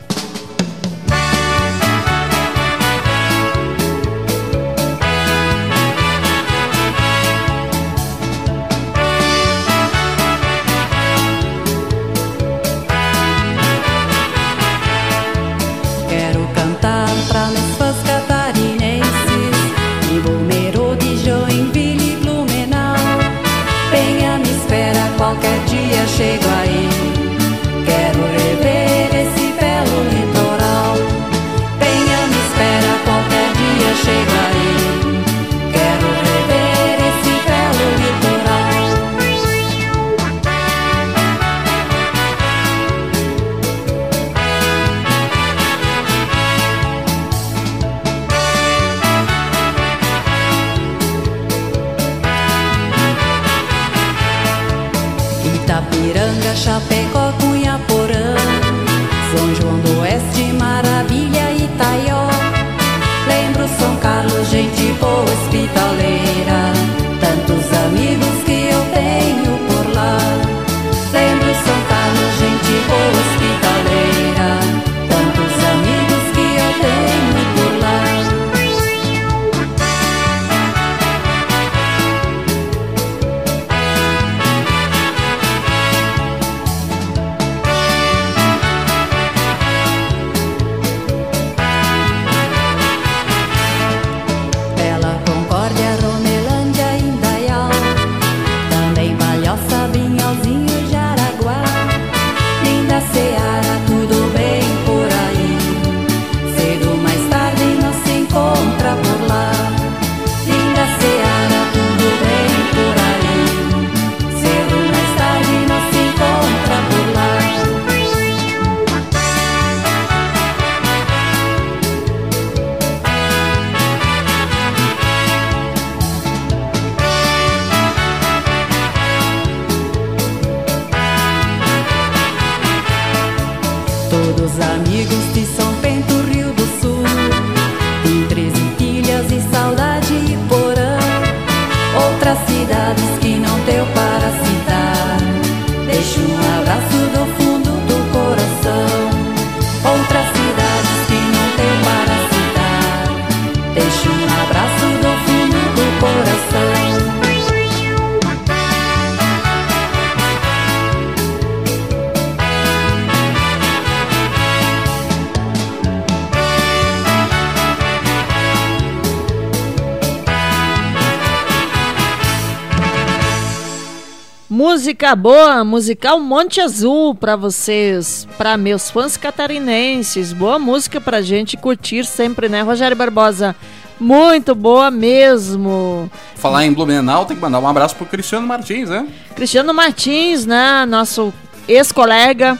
Música 175.08 175.22
boa, 175.22 175.64
musical 175.64 176.20
Monte 176.20 176.60
Azul 176.60 177.14
pra 177.14 177.34
vocês, 177.34 178.28
pra 178.36 178.58
meus 178.58 178.90
fãs 178.90 179.16
catarinenses. 179.16 180.34
Boa 180.34 180.58
música 180.58 181.00
pra 181.00 181.22
gente 181.22 181.56
curtir 181.56 182.04
sempre, 182.04 182.46
né, 182.46 182.60
Rogério 182.60 182.94
Barbosa? 182.94 183.56
Muito 183.98 184.54
boa 184.54 184.90
mesmo. 184.90 186.10
Falar 186.34 186.66
em 186.66 186.74
Blumenau, 186.74 187.24
tem 187.24 187.34
que 187.34 187.40
mandar 187.40 187.58
um 187.58 187.66
abraço 187.66 187.96
pro 187.96 188.04
Cristiano 188.04 188.46
Martins, 188.46 188.90
né? 188.90 189.08
Cristiano 189.34 189.72
Martins, 189.72 190.44
né, 190.44 190.84
nosso 190.84 191.32
ex-colega, 191.66 192.58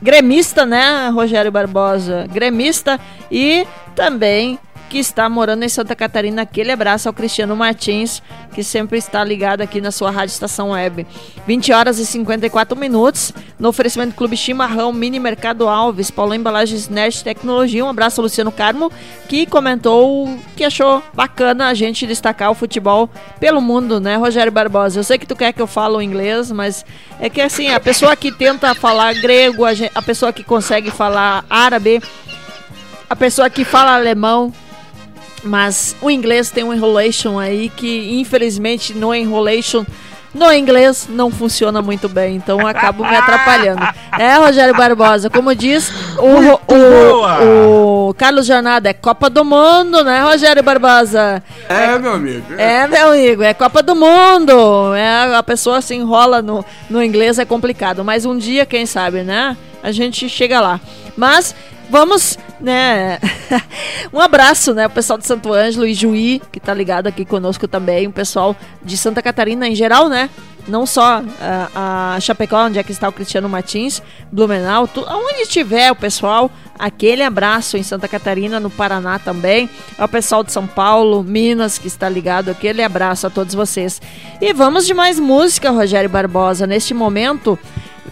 gremista, 0.00 0.64
né, 0.64 1.08
Rogério 1.08 1.50
Barbosa? 1.50 2.28
Gremista 2.32 3.00
e 3.32 3.66
também 3.96 4.60
que 4.94 5.00
está 5.00 5.28
morando 5.28 5.64
em 5.64 5.68
Santa 5.68 5.96
Catarina. 5.96 6.42
Aquele 6.42 6.70
abraço 6.70 7.08
ao 7.08 7.12
Cristiano 7.12 7.56
Martins, 7.56 8.22
que 8.54 8.62
sempre 8.62 8.96
está 8.96 9.24
ligado 9.24 9.60
aqui 9.60 9.80
na 9.80 9.90
sua 9.90 10.08
rádio 10.08 10.32
estação 10.32 10.70
web. 10.70 11.04
20 11.48 11.72
horas 11.72 11.98
e 11.98 12.06
54 12.06 12.78
minutos, 12.78 13.32
no 13.58 13.70
oferecimento 13.70 14.14
Clube 14.14 14.36
Chimarrão, 14.36 14.92
Mini 14.92 15.18
Mercado 15.18 15.68
Alves, 15.68 16.12
Paulo 16.12 16.32
Embalagens 16.32 16.88
Nerd 16.88 17.24
Tecnologia. 17.24 17.84
Um 17.84 17.88
abraço 17.88 18.20
ao 18.20 18.22
Luciano 18.22 18.52
Carmo, 18.52 18.88
que 19.28 19.46
comentou 19.46 20.32
que 20.54 20.62
achou 20.62 21.02
bacana 21.12 21.66
a 21.66 21.74
gente 21.74 22.06
destacar 22.06 22.52
o 22.52 22.54
futebol 22.54 23.10
pelo 23.40 23.60
mundo, 23.60 23.98
né, 23.98 24.14
Rogério 24.14 24.52
Barbosa? 24.52 25.00
Eu 25.00 25.04
sei 25.04 25.18
que 25.18 25.26
tu 25.26 25.34
quer 25.34 25.52
que 25.52 25.60
eu 25.60 25.66
fale 25.66 25.96
o 25.96 26.00
inglês, 26.00 26.52
mas 26.52 26.86
é 27.18 27.28
que 27.28 27.40
assim, 27.40 27.68
a 27.68 27.80
pessoa 27.80 28.14
que 28.14 28.30
tenta 28.30 28.72
falar 28.76 29.12
grego, 29.14 29.64
a, 29.64 29.74
gen- 29.74 29.90
a 29.92 30.00
pessoa 30.00 30.32
que 30.32 30.44
consegue 30.44 30.92
falar 30.92 31.44
árabe, 31.50 32.00
a 33.10 33.16
pessoa 33.16 33.50
que 33.50 33.64
fala 33.64 33.96
alemão, 33.96 34.52
mas 35.44 35.94
o 36.00 36.10
inglês 36.10 36.50
tem 36.50 36.64
um 36.64 36.72
enrolation 36.72 37.38
aí 37.38 37.68
que, 37.68 38.18
infelizmente, 38.18 38.94
no 38.94 39.14
enrolation, 39.14 39.84
no 40.34 40.52
inglês, 40.52 41.06
não 41.08 41.30
funciona 41.30 41.80
muito 41.80 42.08
bem. 42.08 42.36
Então 42.36 42.60
eu 42.60 42.66
acabo 42.66 43.04
me 43.04 43.16
atrapalhando. 43.16 43.82
É, 44.16 44.36
Rogério 44.36 44.76
Barbosa, 44.76 45.28
como 45.28 45.52
diz 45.56 45.92
o, 46.16 46.72
o, 46.72 48.08
o 48.10 48.14
Carlos 48.14 48.46
Jornada, 48.46 48.88
é 48.88 48.92
Copa 48.92 49.28
do 49.28 49.44
Mundo, 49.44 50.04
né, 50.04 50.22
Rogério 50.22 50.62
Barbosa? 50.62 51.42
É, 51.68 51.98
meu 51.98 52.12
amigo. 52.12 52.54
É, 52.56 52.86
meu 52.86 53.08
amigo, 53.08 53.42
é 53.42 53.52
Copa 53.52 53.82
do 53.82 53.96
Mundo. 53.96 54.94
É, 54.94 55.34
a 55.34 55.42
pessoa 55.42 55.80
se 55.80 55.96
enrola 55.96 56.40
no, 56.40 56.64
no 56.88 57.02
inglês, 57.02 57.40
é 57.40 57.44
complicado. 57.44 58.04
Mas 58.04 58.24
um 58.24 58.38
dia, 58.38 58.64
quem 58.64 58.86
sabe, 58.86 59.24
né? 59.24 59.56
A 59.82 59.90
gente 59.90 60.28
chega 60.28 60.60
lá. 60.60 60.80
Mas 61.16 61.56
vamos, 61.90 62.38
né? 62.60 63.18
um 64.12 64.20
abraço, 64.20 64.74
né? 64.74 64.86
O 64.86 64.90
pessoal 64.90 65.18
de 65.18 65.26
Santo 65.26 65.52
Ângelo 65.52 65.86
e 65.86 65.94
Juí, 65.94 66.40
que 66.52 66.60
tá 66.60 66.74
ligado 66.74 67.06
aqui 67.06 67.24
conosco 67.24 67.66
também. 67.68 68.06
O 68.06 68.12
pessoal 68.12 68.56
de 68.82 68.96
Santa 68.96 69.22
Catarina 69.22 69.68
em 69.68 69.74
geral, 69.74 70.08
né? 70.08 70.30
Não 70.66 70.86
só 70.86 71.22
a, 71.74 72.14
a 72.14 72.20
Chapecó, 72.20 72.64
onde 72.64 72.78
é 72.78 72.82
que 72.82 72.90
está 72.90 73.06
o 73.08 73.12
Cristiano 73.12 73.48
Martins, 73.48 74.02
Blumenau, 74.32 74.88
tu, 74.88 75.04
onde 75.06 75.46
tiver 75.46 75.92
o 75.92 75.96
pessoal, 75.96 76.50
aquele 76.78 77.22
abraço 77.22 77.76
em 77.76 77.82
Santa 77.82 78.08
Catarina, 78.08 78.58
no 78.58 78.70
Paraná 78.70 79.18
também, 79.18 79.68
ao 79.98 80.08
pessoal 80.08 80.42
de 80.42 80.52
São 80.52 80.66
Paulo, 80.66 81.22
Minas, 81.22 81.76
que 81.76 81.86
está 81.86 82.08
ligado, 82.08 82.50
aquele 82.50 82.82
abraço 82.82 83.26
a 83.26 83.30
todos 83.30 83.54
vocês. 83.54 84.00
E 84.40 84.54
vamos 84.54 84.86
de 84.86 84.94
mais 84.94 85.20
música, 85.20 85.70
Rogério 85.70 86.08
Barbosa. 86.08 86.66
Neste 86.66 86.94
momento, 86.94 87.58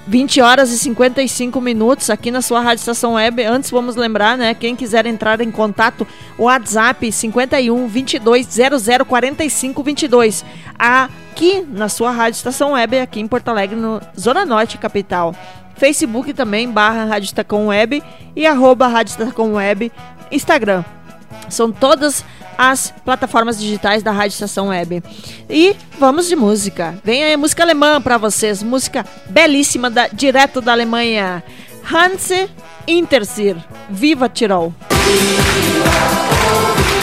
20 0.06 0.40
horas 0.40 0.72
e 0.72 0.78
55 0.78 1.60
minutos 1.60 2.10
aqui 2.10 2.30
na 2.30 2.42
sua 2.42 2.60
Rádio 2.60 2.80
Estação 2.80 3.14
Web. 3.14 3.42
Antes, 3.44 3.70
vamos 3.70 3.94
lembrar, 3.94 4.36
né? 4.36 4.52
Quem 4.54 4.74
quiser 4.74 5.06
entrar 5.06 5.40
em 5.40 5.50
contato, 5.50 6.06
WhatsApp 6.38 7.10
51 7.10 7.86
22 7.86 8.46
00 8.46 9.04
45 9.04 9.82
22. 9.82 10.44
Aqui 10.78 11.64
na 11.68 11.88
sua 11.88 12.10
Rádio 12.10 12.38
Estação 12.38 12.72
Web, 12.72 12.98
aqui 12.98 13.20
em 13.20 13.28
Porto 13.28 13.48
Alegre, 13.48 13.76
no 13.76 14.00
Zona 14.18 14.44
Norte, 14.44 14.78
capital. 14.78 15.34
Facebook 15.76 16.32
também, 16.32 16.70
barra 16.70 17.04
Rádio 17.04 17.32
Web 17.66 18.02
e 18.34 18.46
arroba 18.46 18.86
Rádio 18.88 19.14
Web, 19.36 19.90
Instagram. 20.30 20.84
São 21.48 21.70
todas 21.70 22.24
as 22.56 22.92
plataformas 23.04 23.58
digitais 23.58 24.02
da 24.02 24.12
Rádio 24.12 24.34
Estação 24.34 24.68
Web. 24.68 25.02
E 25.48 25.76
vamos 25.98 26.28
de 26.28 26.36
música. 26.36 26.94
Vem 27.02 27.24
aí 27.24 27.36
música 27.36 27.62
alemã 27.62 28.00
para 28.00 28.18
vocês, 28.18 28.62
música 28.62 29.04
belíssima 29.28 29.90
da, 29.90 30.08
direto 30.08 30.60
da 30.60 30.72
Alemanha. 30.72 31.42
Hans 31.92 32.30
Intersir, 32.86 33.56
Viva 33.90 34.28
Tirol. 34.28 34.72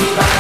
Viva, 0.01 0.38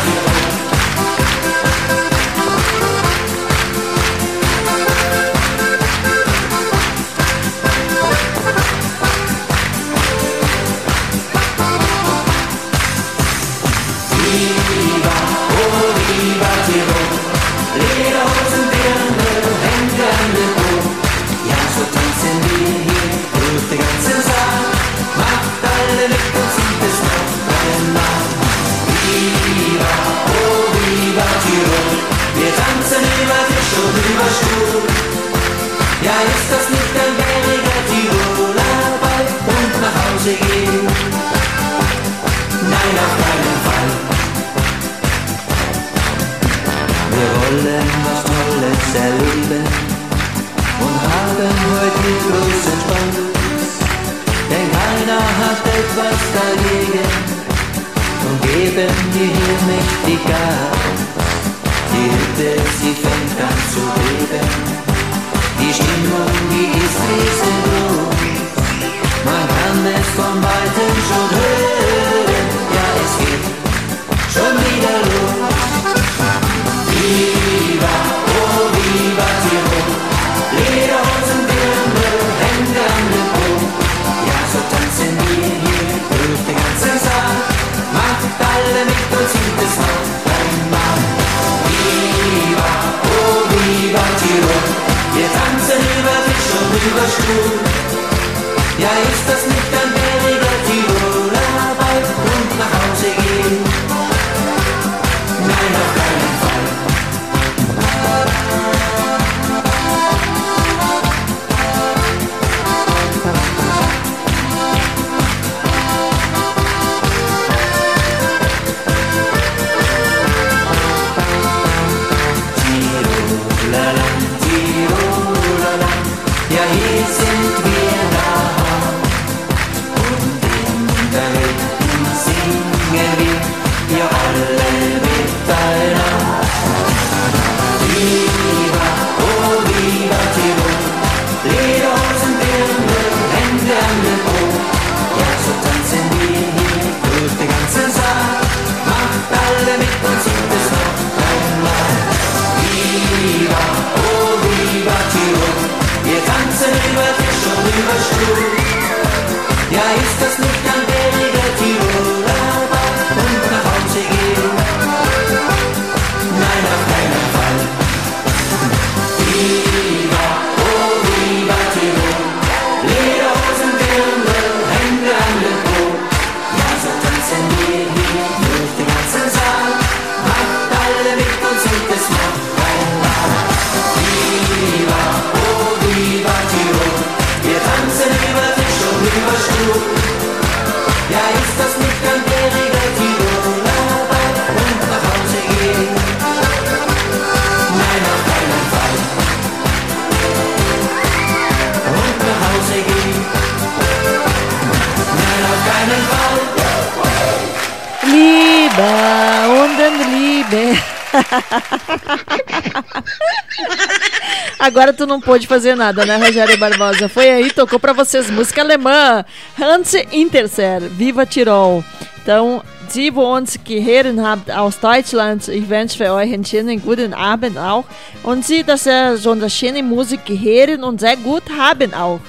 não 215.09 215.19
pôde 215.19 215.47
fazer 215.47 215.75
nada, 215.75 216.05
né, 216.05 216.15
Rogério 216.15 216.57
Barbosa? 216.57 217.09
Foi 217.09 217.29
aí, 217.29 217.51
tocou 217.51 217.79
pra 217.79 217.91
vocês 217.91 218.29
música 218.29 218.61
alemã. 218.61 219.25
Hans 219.59 219.95
Interser, 220.13 220.81
Viva 220.81 221.25
Tirol. 221.25 221.83
Então, 222.21 222.63
Sie, 222.87 223.13
wo 223.13 223.37
uns 223.37 223.57
gehören 223.63 224.19
habt 224.25 224.49
aus 224.49 224.79
Deutschland, 224.79 225.47
ich 225.47 225.69
wünsche 225.69 225.97
für 225.97 226.11
euch 226.11 226.33
einen 226.33 226.45
schönen 226.45 226.81
guten 226.81 227.13
Abend 227.13 227.57
auch. 227.57 227.85
Und 228.23 228.45
Sie, 228.45 228.63
dass 228.63 228.87
ihr 228.87 229.17
schon 229.17 229.39
das 229.39 229.53
schöne 229.53 229.83
Musik 229.83 230.25
gehören 230.25 230.83
und 230.83 230.99
sehr 230.99 231.17
gut 231.17 231.43
haben 231.55 231.93
auch. 231.93 232.19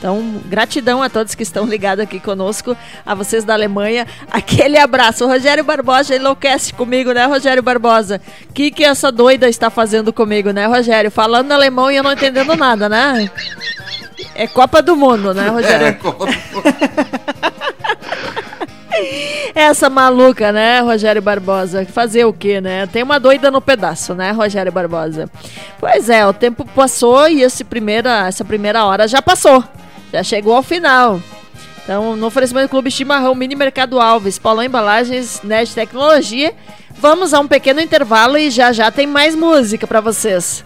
Então, 0.00 0.40
gratidão 0.46 1.02
a 1.02 1.10
todos 1.10 1.34
que 1.34 1.42
estão 1.42 1.66
ligados 1.66 2.02
aqui 2.02 2.18
conosco, 2.18 2.74
a 3.04 3.14
vocês 3.14 3.44
da 3.44 3.52
Alemanha. 3.52 4.06
Aquele 4.30 4.78
abraço. 4.78 5.26
O 5.26 5.28
Rogério 5.28 5.62
Barbosa 5.62 6.16
enlouquece 6.16 6.72
comigo, 6.72 7.12
né, 7.12 7.26
Rogério 7.26 7.62
Barbosa? 7.62 8.18
O 8.48 8.52
que, 8.54 8.70
que 8.70 8.82
essa 8.82 9.12
doida 9.12 9.46
está 9.46 9.68
fazendo 9.68 10.10
comigo, 10.10 10.52
né, 10.52 10.64
Rogério? 10.64 11.10
Falando 11.10 11.52
alemão 11.52 11.90
e 11.90 11.96
eu 11.96 12.02
não 12.02 12.12
entendendo 12.12 12.56
nada, 12.56 12.88
né? 12.88 13.30
É 14.34 14.46
Copa 14.46 14.80
do 14.80 14.96
Mundo, 14.96 15.34
né, 15.34 15.48
Rogério? 15.48 15.88
É, 15.88 15.92
Copa 15.92 16.24
do 16.24 16.32
Mundo. 16.32 16.62
Essa 19.54 19.90
maluca, 19.90 20.50
né, 20.50 20.80
Rogério 20.80 21.20
Barbosa? 21.20 21.84
Fazer 21.84 22.24
o 22.24 22.32
quê, 22.32 22.58
né? 22.58 22.86
Tem 22.86 23.02
uma 23.02 23.20
doida 23.20 23.50
no 23.50 23.60
pedaço, 23.60 24.14
né, 24.14 24.30
Rogério 24.30 24.72
Barbosa? 24.72 25.28
Pois 25.78 26.08
é, 26.08 26.26
o 26.26 26.32
tempo 26.32 26.64
passou 26.74 27.28
e 27.28 27.42
esse 27.42 27.64
primeira, 27.64 28.26
essa 28.26 28.46
primeira 28.46 28.86
hora 28.86 29.06
já 29.06 29.20
passou. 29.20 29.62
Já 30.12 30.22
chegou 30.22 30.54
ao 30.54 30.62
final. 30.62 31.20
Então, 31.82 32.14
no 32.14 32.26
oferecimento 32.26 32.66
do 32.66 32.70
Clube 32.70 32.90
Chimarrão, 32.90 33.34
Mini 33.34 33.54
Mercado 33.54 34.00
Alves, 34.00 34.38
Paulão 34.38 34.64
Embalagens, 34.64 35.40
Nerd 35.42 35.74
Tecnologia. 35.74 36.54
Vamos 36.98 37.32
a 37.32 37.40
um 37.40 37.48
pequeno 37.48 37.80
intervalo 37.80 38.36
e 38.36 38.50
já 38.50 38.72
já 38.72 38.90
tem 38.90 39.06
mais 39.06 39.34
música 39.34 39.86
para 39.86 40.00
vocês. 40.00 40.64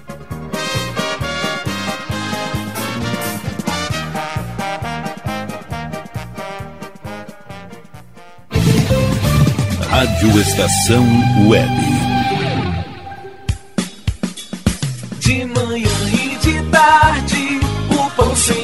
Rádio 9.89 10.41
Estação 10.41 11.07
Web. 11.49 11.71
De 15.21 15.45
manhã 15.45 15.89
e 16.13 16.37
de 16.37 16.63
tarde, 16.71 17.61
o 17.91 18.11
pão 18.11 18.35
sempre 18.35 18.64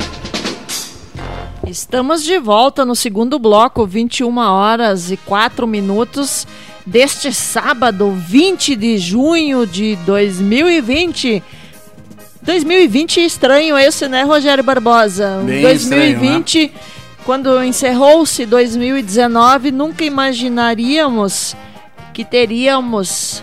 Estamos 1.71 2.25
de 2.25 2.37
volta 2.37 2.83
no 2.83 2.93
segundo 2.93 3.39
bloco, 3.39 3.87
21 3.87 4.37
horas 4.39 5.09
e 5.09 5.15
4 5.15 5.65
minutos 5.65 6.45
deste 6.85 7.31
sábado, 7.31 8.11
20 8.11 8.75
de 8.75 8.97
junho 8.97 9.65
de 9.65 9.95
2020. 10.05 11.41
2020 12.41 13.23
estranho 13.23 13.77
esse, 13.77 14.09
né, 14.09 14.23
Rogério 14.23 14.61
Barbosa? 14.61 15.41
Bem 15.45 15.61
2020, 15.61 16.59
estranho, 16.59 16.73
né? 16.73 16.81
quando 17.23 17.63
encerrou-se 17.63 18.45
2019, 18.45 19.71
nunca 19.71 20.03
imaginaríamos 20.03 21.55
que 22.13 22.25
teríamos 22.25 23.41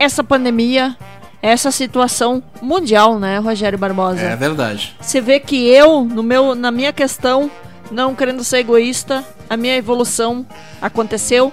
essa 0.00 0.24
pandemia, 0.24 0.96
essa 1.42 1.72
situação 1.72 2.40
mundial, 2.62 3.18
né, 3.18 3.38
Rogério 3.38 3.76
Barbosa? 3.76 4.20
É 4.20 4.36
verdade. 4.36 4.96
Você 5.00 5.20
vê 5.20 5.40
que 5.40 5.68
eu, 5.68 6.04
no 6.04 6.22
meu, 6.22 6.54
na 6.54 6.70
minha 6.70 6.92
questão, 6.92 7.50
não 7.90 8.14
querendo 8.14 8.44
ser 8.44 8.58
egoísta, 8.58 9.24
a 9.50 9.56
minha 9.56 9.76
evolução 9.76 10.46
aconteceu 10.80 11.52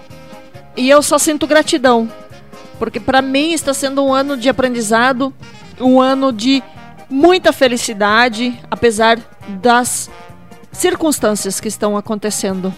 e 0.77 0.89
eu 0.89 1.01
só 1.01 1.17
sinto 1.17 1.47
gratidão, 1.47 2.09
porque 2.77 2.99
para 2.99 3.21
mim 3.21 3.51
está 3.51 3.73
sendo 3.73 4.05
um 4.05 4.13
ano 4.13 4.37
de 4.37 4.47
aprendizado, 4.47 5.33
um 5.81 5.99
ano 5.99 6.31
de 6.31 6.63
muita 7.09 7.51
felicidade, 7.51 8.57
apesar 8.69 9.19
das 9.61 10.09
circunstâncias 10.71 11.59
que 11.59 11.67
estão 11.67 11.97
acontecendo, 11.97 12.73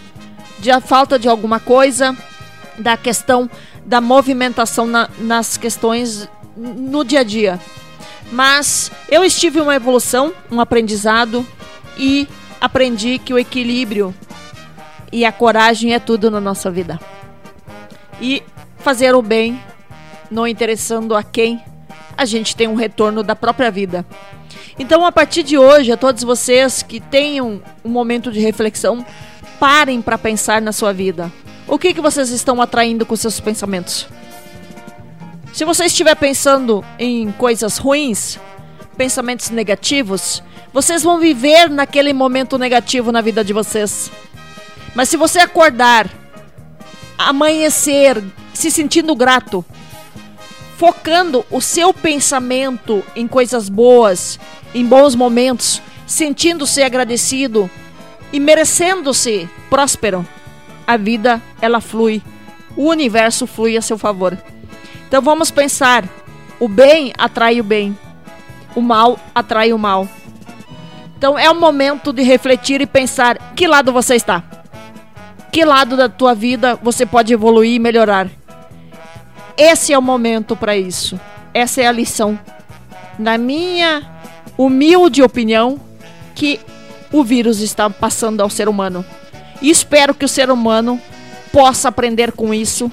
de 0.60 0.72
a 0.72 0.80
falta 0.80 1.20
de 1.20 1.28
alguma 1.28 1.60
coisa, 1.60 2.16
da 2.80 2.96
questão 2.96 3.50
da 3.86 4.00
movimentação 4.00 4.88
na, 4.88 5.10
nas 5.20 5.58
questões 5.58 6.30
no 6.56 7.04
dia 7.04 7.22
a 7.22 7.24
dia. 7.24 7.60
Mas 8.32 8.92
eu 9.10 9.24
estive 9.24 9.60
uma 9.60 9.76
evolução, 9.76 10.34
um 10.50 10.62
aprendizado 10.62 11.46
e 11.98 12.28
aprendi 12.60 13.20
que 13.20 13.34
o 13.34 13.40
equilíbrio 13.40 14.14
e 15.12 15.26
a 15.26 15.32
coragem 15.32 15.94
é 15.94 16.00
tudo 16.00 16.32
na 16.32 16.40
nossa 16.40 16.72
vida. 16.72 17.00
E 18.22 18.44
fazer 18.78 19.14
o 19.16 19.22
bem, 19.22 19.62
não 20.30 20.48
interessando 20.48 21.16
a 21.16 21.24
quem, 21.24 21.62
a 22.18 22.26
gente 22.26 22.56
tem 22.56 22.68
um 22.68 22.76
retorno 22.76 23.24
da 23.24 23.36
própria 23.36 23.72
vida. 23.72 24.06
Então, 24.80 25.06
a 25.06 25.12
partir 25.12 25.44
de 25.44 25.58
hoje, 25.58 25.92
a 25.92 25.98
todos 25.98 26.24
vocês 26.24 26.82
que 26.82 27.00
tenham 27.00 27.62
um 27.84 27.90
momento 27.90 28.32
de 28.32 28.40
reflexão, 28.40 29.06
parem 29.60 30.02
para 30.02 30.18
pensar 30.18 30.62
na 30.62 30.72
sua 30.72 30.94
vida. 30.94 31.32
O 31.68 31.78
que, 31.78 31.94
que 31.94 32.02
vocês 32.02 32.30
estão 32.30 32.62
atraindo 32.62 33.06
com 33.06 33.16
seus 33.16 33.40
pensamentos? 33.40 34.08
Se 35.54 35.66
você 35.66 35.86
estiver 35.86 36.16
pensando 36.16 36.84
em 36.98 37.30
coisas 37.34 37.78
ruins, 37.78 38.40
pensamentos 38.96 39.50
negativos, 39.50 40.42
vocês 40.74 41.04
vão 41.04 41.20
viver 41.20 41.70
naquele 41.70 42.14
momento 42.14 42.58
negativo 42.58 43.12
na 43.12 43.20
vida 43.20 43.44
de 43.44 43.52
vocês. 43.52 44.10
Mas 44.96 45.10
se 45.10 45.18
você 45.18 45.40
acordar, 45.40 46.10
amanhecer, 47.18 48.24
se 48.54 48.72
sentindo 48.72 49.14
grato, 49.14 49.64
focando 50.78 51.46
o 51.52 51.60
seu 51.60 51.94
pensamento 51.94 53.04
em 53.14 53.28
coisas 53.28 53.68
boas, 53.68 54.40
em 54.74 54.86
bons 54.86 55.16
momentos, 55.16 55.82
sentindo-se 56.08 56.82
agradecido 56.82 57.70
e 58.32 58.40
merecendo-se 58.40 59.50
próspero, 59.70 60.26
a 60.88 60.96
vida 60.96 61.42
ela 61.62 61.82
flui, 61.82 62.24
o 62.78 62.88
universo 62.88 63.46
flui 63.46 63.76
a 63.76 63.82
seu 63.82 63.98
favor. 63.98 64.38
Então 65.12 65.22
vamos 65.22 65.52
pensar: 65.52 66.06
o 66.58 66.70
bem 66.70 67.12
atrai 67.18 67.60
o 67.60 67.64
bem, 67.66 68.00
o 68.74 68.80
mal 68.80 69.20
atrai 69.36 69.74
o 69.74 69.78
mal. 69.78 70.08
Então 71.18 71.38
é 71.38 71.52
o 71.52 71.54
momento 71.54 72.14
de 72.14 72.24
refletir 72.24 72.80
e 72.80 72.86
pensar 72.86 73.38
que 73.54 73.68
lado 73.68 73.92
você 73.92 74.16
está. 74.16 74.42
Que 75.52 75.66
lado 75.66 75.98
da 75.98 76.08
tua 76.08 76.34
vida 76.34 76.80
você 76.82 77.06
pode 77.06 77.34
evoluir 77.34 77.74
e 77.74 77.80
melhorar. 77.80 78.30
Esse 79.58 79.92
é 79.92 80.00
o 80.00 80.02
momento 80.02 80.56
para 80.56 80.78
isso. 80.78 81.20
Essa 81.54 81.82
é 81.82 81.88
a 81.88 81.92
lição. 81.92 82.40
Na 83.20 83.38
minha 83.38 84.10
humilde 84.58 85.22
opinião, 85.22 85.78
que 86.34 86.58
o 87.12 87.22
vírus 87.22 87.60
está 87.60 87.90
passando 87.90 88.40
ao 88.40 88.50
ser 88.50 88.70
humano. 88.70 89.04
E 89.62 89.70
espero 89.70 90.16
que 90.16 90.24
o 90.24 90.30
ser 90.30 90.50
humano 90.50 91.02
possa 91.52 91.90
aprender 91.90 92.32
com 92.32 92.54
isso 92.54 92.90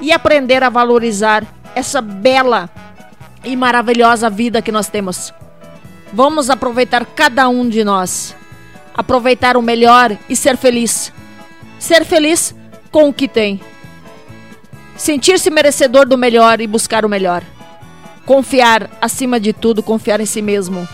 e 0.00 0.12
aprender 0.12 0.62
a 0.62 0.68
valorizar 0.68 1.44
essa 1.74 2.00
bela 2.00 2.70
e 3.44 3.56
maravilhosa 3.56 4.30
vida 4.30 4.62
que 4.62 4.72
nós 4.72 4.88
temos. 4.88 5.32
Vamos 6.12 6.48
aproveitar 6.48 7.04
cada 7.04 7.48
um 7.48 7.68
de 7.68 7.82
nós. 7.82 8.34
Aproveitar 8.94 9.56
o 9.56 9.62
melhor 9.62 10.16
e 10.28 10.36
ser 10.36 10.56
feliz. 10.56 11.12
Ser 11.78 12.04
feliz 12.04 12.54
com 12.90 13.08
o 13.08 13.12
que 13.12 13.26
tem. 13.26 13.60
Sentir-se 14.96 15.50
merecedor 15.50 16.06
do 16.06 16.16
melhor 16.16 16.60
e 16.60 16.66
buscar 16.66 17.04
o 17.04 17.08
melhor. 17.08 17.42
Confiar, 18.24 18.88
acima 19.00 19.40
de 19.40 19.52
tudo, 19.52 19.82
confiar 19.82 20.20
em 20.20 20.26
si 20.26 20.40
mesmo. 20.40 20.88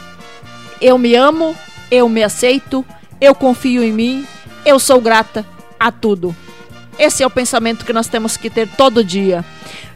Eu 0.80 0.96
me 0.96 1.14
amo, 1.14 1.54
eu 1.90 2.08
me 2.08 2.22
aceito, 2.22 2.84
eu 3.20 3.34
confio 3.34 3.84
em 3.84 3.92
mim, 3.92 4.26
eu 4.64 4.78
sou 4.78 5.00
grata 5.00 5.44
a 5.78 5.92
tudo. 5.92 6.34
Esse 6.98 7.22
é 7.22 7.26
o 7.26 7.30
pensamento 7.30 7.84
que 7.84 7.92
nós 7.92 8.08
temos 8.08 8.36
que 8.36 8.50
ter 8.50 8.68
todo 8.68 9.04
dia. 9.04 9.44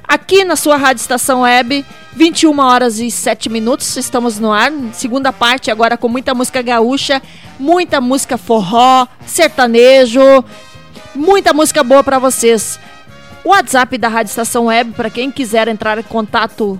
Aqui 0.06 0.44
na 0.44 0.54
sua 0.54 0.76
Rádio 0.76 1.00
Estação 1.00 1.40
Web, 1.40 1.84
21 2.14 2.58
horas 2.60 2.98
e 2.98 3.10
7 3.10 3.48
minutos, 3.48 3.96
estamos 3.96 4.38
no 4.38 4.52
ar. 4.52 4.70
Segunda 4.92 5.32
parte, 5.32 5.70
agora 5.70 5.96
com 5.96 6.08
muita 6.08 6.34
música 6.34 6.62
gaúcha, 6.62 7.22
muita 7.58 8.00
música 8.00 8.36
forró, 8.36 9.06
sertanejo, 9.26 10.44
muita 11.14 11.52
música 11.52 11.82
boa 11.82 12.04
para 12.04 12.18
vocês. 12.18 12.78
O 13.42 13.50
WhatsApp 13.50 13.98
da 13.98 14.08
Rádio 14.08 14.30
Estação 14.30 14.66
Web, 14.66 14.92
para 14.92 15.10
quem 15.10 15.30
quiser 15.30 15.68
entrar 15.68 15.98
em 15.98 16.02
contato, 16.02 16.78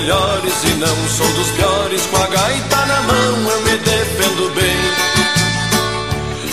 Melhores 0.00 0.64
e 0.64 0.74
não 0.76 0.96
sou 1.08 1.26
dos 1.34 1.50
piores, 1.50 2.06
com 2.06 2.16
a 2.16 2.26
gaita 2.26 2.86
na 2.86 3.00
mão 3.02 3.50
eu 3.50 3.60
me 3.62 3.76
defendo 3.78 4.54
bem. 4.54 4.80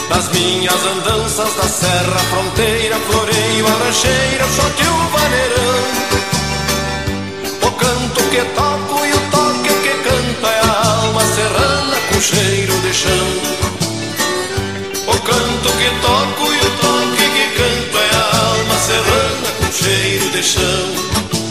Nas 0.10 0.30
minhas 0.30 0.86
andanças 0.86 1.54
da 1.56 1.64
serra, 1.64 2.20
fronteira, 2.30 2.98
floreio, 3.00 3.68
a 3.68 3.86
rancheira, 3.86 4.46
o 4.46 4.54
choque 4.54 4.84
e 4.84 4.88
o 4.88 4.98
vaneirão. 5.16 5.78
O 7.68 7.72
canto 7.72 8.24
que 8.32 8.42
toco 8.60 9.06
e 9.06 9.14
o 9.14 9.20
toque 9.32 9.74
que 9.84 9.94
canta 10.04 10.48
é 10.48 10.62
a 10.66 10.90
alma 11.02 11.22
serrana 11.22 11.98
com 12.10 12.22
cheiro 12.22 12.74
de 12.82 12.94
chão. 12.94 13.28
O 15.08 15.18
canto 15.22 15.70
que 15.80 15.90
toco 16.02 16.54
e 16.54 16.58
o 16.58 16.70
toque 16.82 17.26
que 17.36 17.46
canto 17.58 17.98
é 17.98 18.10
a 18.16 18.26
alma 18.50 18.78
serrana 18.88 19.50
com 19.60 19.72
cheiro 19.72 20.30
de 20.32 20.44
chão. 20.44 21.47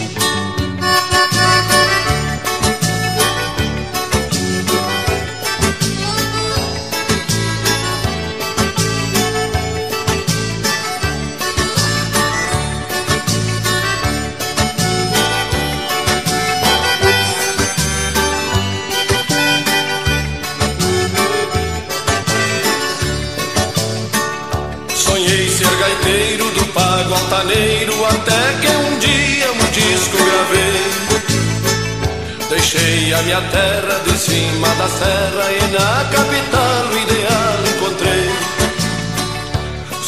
A 33.36 33.40
terra 33.50 34.00
de 34.06 34.18
cima 34.18 34.68
da 34.76 34.88
serra 34.88 35.52
e 35.52 35.60
na 35.70 36.04
capital 36.08 36.86
o 36.90 36.98
ideal 36.98 37.58
encontrei. 37.68 38.30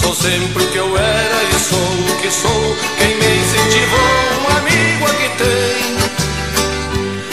Sou 0.01 0.15
sempre 0.15 0.65
o 0.65 0.69
que 0.69 0.79
eu 0.79 0.97
era 0.97 1.43
e 1.45 1.59
sou 1.61 1.79
o 1.79 2.23
que 2.23 2.31
sou. 2.31 2.77
Quem 2.97 3.15
me 3.17 3.37
incentivou, 3.37 4.25
um 4.41 4.57
amigo 4.57 5.05
aqui 5.11 5.29
tem. 5.37 5.99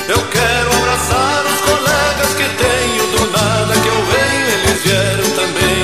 Eu 0.10 0.22
quero 0.36 0.70
abraçar 0.76 1.46
os 1.46 1.62
colegas 1.62 2.34
que 2.36 2.44
tenho, 2.44 3.04
do 3.16 3.32
nada 3.32 3.74
que 3.80 3.88
eu 3.88 4.06
venho, 4.12 4.48
eles 4.52 4.84
vieram 4.84 5.30
também. 5.40 5.82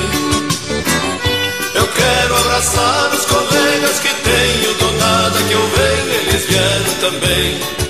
Eu 1.74 1.88
quero 1.88 2.36
abraçar 2.36 3.14
os 3.14 3.26
colegas 3.28 3.99
que 3.99 4.14
tenho, 4.14 4.74
do 4.74 4.91
nada 4.91 5.41
que 5.41 5.53
eu 5.53 5.68
venho, 5.70 6.14
eles 6.20 6.45
vieram 6.47 6.93
também. 6.99 7.80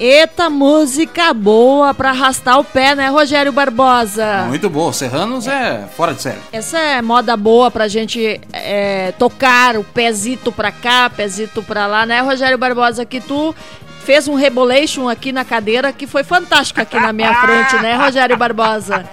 Eita 0.00 0.48
música 0.48 1.34
boa 1.34 1.92
pra 1.92 2.08
arrastar 2.08 2.58
o 2.58 2.64
pé, 2.64 2.94
né, 2.94 3.08
Rogério 3.08 3.52
Barbosa? 3.52 4.46
Muito 4.48 4.70
bom. 4.70 4.90
Serranos 4.94 5.46
é 5.46 5.86
fora 5.94 6.14
de 6.14 6.22
série. 6.22 6.38
Essa 6.50 6.78
é 6.78 7.02
moda 7.02 7.36
boa 7.36 7.70
pra 7.70 7.86
gente 7.86 8.40
é, 8.50 9.12
tocar 9.18 9.76
o 9.76 9.84
pezito 9.84 10.50
pra 10.50 10.72
cá, 10.72 11.10
pezito 11.10 11.62
pra 11.62 11.86
lá, 11.86 12.06
né, 12.06 12.22
Rogério 12.22 12.56
Barbosa? 12.56 13.04
Que 13.04 13.20
tu 13.20 13.54
fez 14.02 14.26
um 14.26 14.36
rebolation 14.36 15.06
aqui 15.06 15.32
na 15.32 15.44
cadeira 15.44 15.92
que 15.92 16.06
foi 16.06 16.24
fantástico 16.24 16.80
aqui 16.80 16.98
na 16.98 17.12
minha 17.12 17.34
frente, 17.34 17.76
né, 17.82 17.94
Rogério 17.94 18.38
Barbosa? 18.38 19.04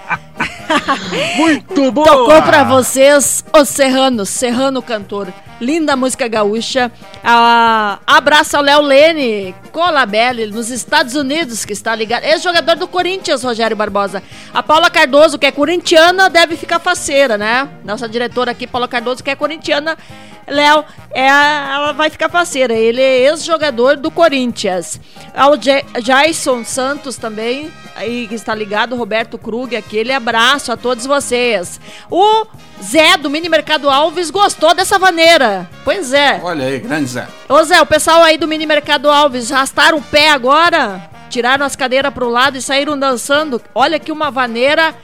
Muito 1.36 1.90
boa! 1.92 2.06
Tocou 2.06 2.42
pra 2.42 2.64
vocês 2.64 3.44
os 3.52 3.68
Serranos, 3.68 4.28
Serrano 4.28 4.82
Cantor. 4.82 5.28
Linda 5.60 5.96
música 5.96 6.28
gaúcha. 6.28 6.92
Ah, 7.24 7.98
abraço 8.06 8.56
ao 8.56 8.62
Léo 8.62 8.80
Lene, 8.80 9.54
Colabelli, 9.72 10.46
nos 10.46 10.70
Estados 10.70 11.14
Unidos, 11.14 11.64
que 11.64 11.72
está 11.72 11.94
ligado. 11.94 12.22
Ex-jogador 12.24 12.76
do 12.76 12.86
Corinthians, 12.86 13.42
Rogério 13.42 13.76
Barbosa. 13.76 14.22
A 14.54 14.62
Paula 14.62 14.88
Cardoso, 14.88 15.38
que 15.38 15.46
é 15.46 15.50
corintiana, 15.50 16.30
deve 16.30 16.56
ficar 16.56 16.78
faceira, 16.78 17.36
né? 17.36 17.68
Nossa 17.84 18.08
diretora 18.08 18.52
aqui, 18.52 18.66
Paula 18.66 18.86
Cardoso, 18.86 19.24
que 19.24 19.30
é 19.30 19.34
corintiana. 19.34 19.98
Léo, 20.48 20.84
é, 21.12 21.26
ela 21.26 21.92
vai 21.92 22.10
ficar 22.10 22.28
faceira. 22.28 22.72
Ele 22.74 23.00
é 23.00 23.18
ex-jogador 23.28 23.96
do 23.96 24.10
Corinthians. 24.10 25.00
Ao 25.34 25.56
Ja- 25.56 25.82
Jason 26.02 26.64
Santos 26.64 27.16
também, 27.16 27.70
aí 27.96 28.26
que 28.28 28.34
está 28.34 28.54
ligado, 28.54 28.96
Roberto 28.96 29.36
Krug, 29.38 29.76
aquele 29.76 30.12
abraço 30.12 30.72
a 30.72 30.76
todos 30.76 31.06
vocês. 31.06 31.80
O 32.10 32.46
Zé 32.82 33.16
do 33.16 33.28
Mini 33.30 33.48
Mercado 33.48 33.88
Alves 33.90 34.30
gostou 34.30 34.74
dessa 34.74 34.98
vaneira. 34.98 35.68
Pois 35.84 36.12
é. 36.12 36.40
Olha 36.42 36.66
aí, 36.66 36.78
grande 36.78 37.06
Zé. 37.10 37.26
Ô 37.48 37.62
Zé, 37.62 37.80
o 37.80 37.86
pessoal 37.86 38.22
aí 38.22 38.38
do 38.38 38.48
Mini 38.48 38.66
Mercado 38.66 39.10
Alves 39.10 39.50
arrastaram 39.52 39.98
o 39.98 40.02
pé 40.02 40.30
agora, 40.30 41.08
tiraram 41.28 41.66
as 41.66 41.76
cadeiras 41.76 42.12
pro 42.14 42.28
lado 42.28 42.56
e 42.56 42.62
saíram 42.62 42.98
dançando. 42.98 43.60
Olha 43.74 43.98
que 43.98 44.12
uma 44.12 44.30
vaneira 44.30 44.94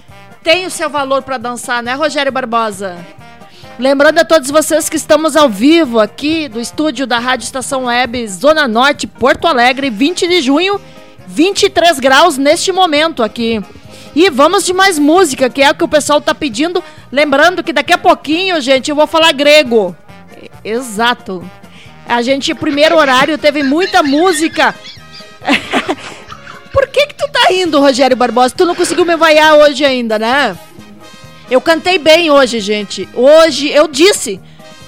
tem 0.43 0.67
o 0.67 0.71
seu 0.71 0.89
valor 0.91 1.23
pra 1.23 1.37
dançar, 1.39 1.83
né, 1.83 1.95
Rogério 1.95 2.31
Barbosa? 2.33 2.97
Lembrando 3.79 4.21
a 4.21 4.25
todos 4.25 4.51
vocês 4.51 4.89
que 4.89 4.97
estamos 4.97 5.35
ao 5.35 5.49
vivo 5.49 5.99
aqui 5.99 6.49
do 6.49 6.61
estúdio 6.61 7.09
da 7.09 7.19
Rádio 7.19 7.45
Estação 7.45 7.87
Web 7.87 8.29
Zona 8.29 8.69
Norte, 8.69 9.05
Porto 9.05 9.49
Alegre, 9.49 9.91
20 9.91 10.29
de 10.29 10.41
junho, 10.41 10.81
23 11.27 11.99
graus 11.99 12.39
neste 12.39 12.71
momento 12.71 13.21
aqui. 13.21 13.61
E 14.15 14.31
vamos 14.31 14.65
de 14.65 14.73
mais 14.73 14.97
música, 14.97 15.51
que 15.51 15.61
é 15.61 15.73
o 15.73 15.75
que 15.75 15.83
o 15.83 15.89
pessoal 15.89 16.21
tá 16.21 16.33
pedindo. 16.33 16.85
Lembrando 17.11 17.65
que 17.65 17.73
daqui 17.73 17.93
a 17.93 17.99
pouquinho, 17.99 18.61
gente, 18.61 18.91
eu 18.91 18.97
vou 18.97 19.09
falar 19.09 19.33
grego. 19.33 19.97
Exato. 20.65 21.45
A 22.09 22.23
gente, 22.23 22.55
primeiro 22.55 22.97
horário, 22.97 23.37
teve 23.37 23.65
muita 23.65 24.05
música. 24.05 24.73
Por 26.73 26.87
que 26.87 27.09
que 27.09 27.15
tu 27.15 27.29
tá 27.29 27.49
rindo, 27.51 27.81
Rogério 27.81 28.17
Barbosa? 28.17 28.55
Tu 28.57 28.65
não 28.65 28.75
conseguiu 28.77 29.05
me 29.05 29.17
vaiar 29.17 29.55
hoje 29.55 29.85
ainda, 29.85 30.17
né? 30.17 30.57
Eu 31.51 31.61
cantei 31.61 31.99
bem 31.99 32.31
hoje, 32.31 32.59
gente. 32.61 33.09
Hoje, 33.15 33.69
eu 33.69 33.87
disse, 33.87 34.41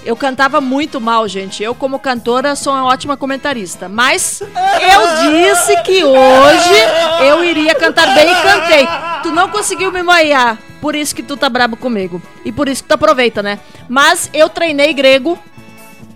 eu 0.04 0.16
cantava 0.16 0.60
muito 0.60 1.00
mal, 1.00 1.28
gente. 1.28 1.62
Eu, 1.62 1.74
como 1.74 1.98
cantora, 1.98 2.56
sou 2.56 2.72
uma 2.72 2.84
ótima 2.84 3.16
comentarista. 3.16 3.88
Mas 3.88 4.40
eu 4.40 5.30
disse 5.30 5.82
que 5.82 6.02
hoje 6.02 7.26
eu 7.26 7.44
iria 7.44 7.74
cantar 7.74 8.14
bem 8.14 8.30
e 8.30 8.34
cantei. 8.36 8.88
Tu 9.22 9.32
não 9.32 9.48
conseguiu 9.48 9.92
me 9.92 10.02
vaiar. 10.02 10.58
Por 10.80 10.94
isso 10.94 11.14
que 11.14 11.22
tu 11.22 11.36
tá 11.36 11.48
brabo 11.48 11.76
comigo. 11.76 12.22
E 12.44 12.52
por 12.52 12.68
isso 12.68 12.82
que 12.82 12.88
tu 12.88 12.92
aproveita, 12.92 13.42
né? 13.42 13.58
Mas 13.88 14.30
eu 14.32 14.48
treinei 14.48 14.94
grego 14.94 15.38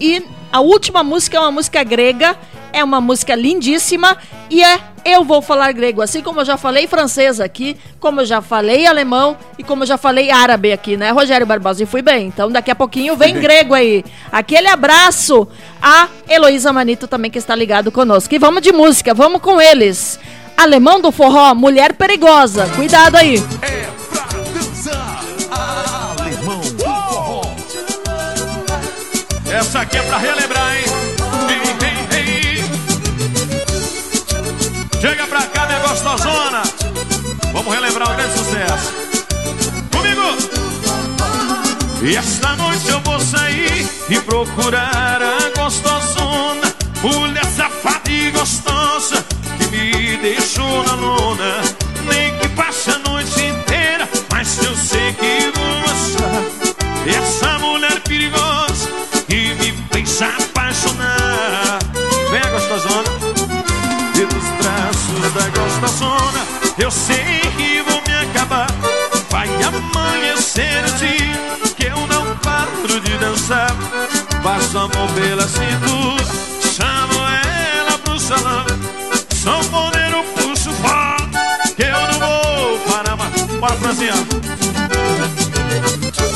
e 0.00 0.24
a 0.52 0.60
última 0.60 1.02
música 1.04 1.36
é 1.36 1.40
uma 1.40 1.50
música 1.50 1.82
grega 1.82 2.36
É 2.72 2.82
uma 2.84 3.01
música 3.01 3.34
lindíssima 3.34 4.16
e 4.48 4.62
é 4.62 4.78
Eu 5.05 5.24
Vou 5.24 5.42
Falar 5.42 5.72
Grego, 5.72 6.02
assim 6.02 6.22
como 6.22 6.40
eu 6.40 6.44
já 6.44 6.56
falei 6.56 6.86
francês 6.86 7.40
aqui, 7.40 7.76
como 7.98 8.20
eu 8.20 8.24
já 8.24 8.40
falei 8.40 8.86
alemão 8.86 9.36
e 9.59 9.62
como 9.62 9.82
eu 9.82 9.86
já 9.86 9.98
falei 9.98 10.30
árabe 10.30 10.72
aqui, 10.72 10.97
né, 10.97 11.10
Rogério 11.10 11.47
Barbosa? 11.47 11.82
E 11.82 11.86
fui 11.86 12.02
bem. 12.02 12.26
Então 12.28 12.51
daqui 12.51 12.70
a 12.70 12.74
pouquinho 12.74 13.16
vem 13.16 13.34
grego 13.34 13.74
aí. 13.74 14.05
Aquele 14.30 14.68
abraço 14.68 15.48
a 15.82 16.09
Heloísa 16.28 16.72
Manito 16.72 17.09
também 17.09 17.30
que 17.30 17.38
está 17.38 17.55
ligado 17.55 17.90
conosco. 17.90 18.34
E 18.34 18.38
vamos 18.38 18.62
de 18.62 18.72
música, 18.72 19.14
vamos 19.14 19.40
com 19.40 19.60
eles. 19.60 20.18
Alemão 20.56 21.01
do 21.01 21.10
Forró, 21.10 21.55
Mulher 21.55 21.94
Perigosa. 21.94 22.68
Cuidado 22.76 23.16
aí. 23.16 23.42
Essa 29.52 29.80
aqui 29.80 29.97
é 29.98 30.02
pra 30.02 30.16
relembrar, 30.16 30.39
Chega 35.01 35.27
pra 35.27 35.43
cá, 35.47 35.66
minha 35.66 35.78
gostosona. 35.78 36.62
Vamos 37.52 37.74
relembrar 37.74 38.10
um 38.10 38.16
grande 38.16 38.39
sucesso. 38.39 38.93
Comigo! 39.90 40.20
E 42.02 42.16
esta 42.16 42.55
noite 42.56 42.89
eu 42.89 43.01
vou 43.01 43.18
sair 43.18 43.89
e 44.10 44.20
procurar 44.20 45.20
a 45.22 45.59
gostosona. 45.59 46.74
Mulher 47.02 47.44
safada 47.47 48.10
e 48.10 48.31
gostosa 48.31 49.24
que 49.59 49.66
me 49.68 50.16
deixou 50.18 50.85
na 50.85 50.94
lona. 50.94 51.62
Nem 52.05 52.39
que 52.39 52.48
passe 52.48 52.90
a 52.90 52.98
noite 52.98 53.43
inteira, 53.43 54.09
mas 54.31 54.62
eu 54.62 54.77
sei 54.77 55.14
que 55.14 55.51
vou 55.59 55.78
achar 55.85 56.43
essa 57.18 57.59
mulher 57.59 58.01
perigosa 58.01 58.90
que 59.27 59.55
me 59.55 59.72
fez 59.93 60.20
apaixonar. 60.20 61.78
Vem 62.31 62.52
gostosona, 62.52 63.10
gostosona, 66.01 66.47
eu 66.78 66.90
sei 66.90 67.40
que 67.56 67.82
vou 67.82 68.02
me 68.06 68.31
acabar. 68.31 68.66
Vai 69.28 69.48
amanhecer 69.62 70.85
o 70.85 70.93
dia 70.98 71.74
que 71.77 71.86
eu 71.86 72.06
não 72.06 72.36
paro 72.39 73.01
de 73.01 73.18
dançar. 73.18 73.70
Passo 74.43 74.78
a 74.78 74.89
mão 74.89 75.06
pela 75.14 75.47
cintura, 75.47 76.24
chamo 76.72 77.20
ela 77.28 77.98
pro 77.98 78.18
salão. 78.18 78.64
Sanfoneiro 79.31 80.24
puxo 80.36 80.72
forte, 80.72 81.74
que 81.77 81.82
eu 81.82 82.01
não 82.01 82.18
vou 82.18 82.78
parar 82.90 83.16
mais. 83.16 83.43
Bora, 83.60 83.77
Franzinha. 83.77 84.14
Se 86.12 86.30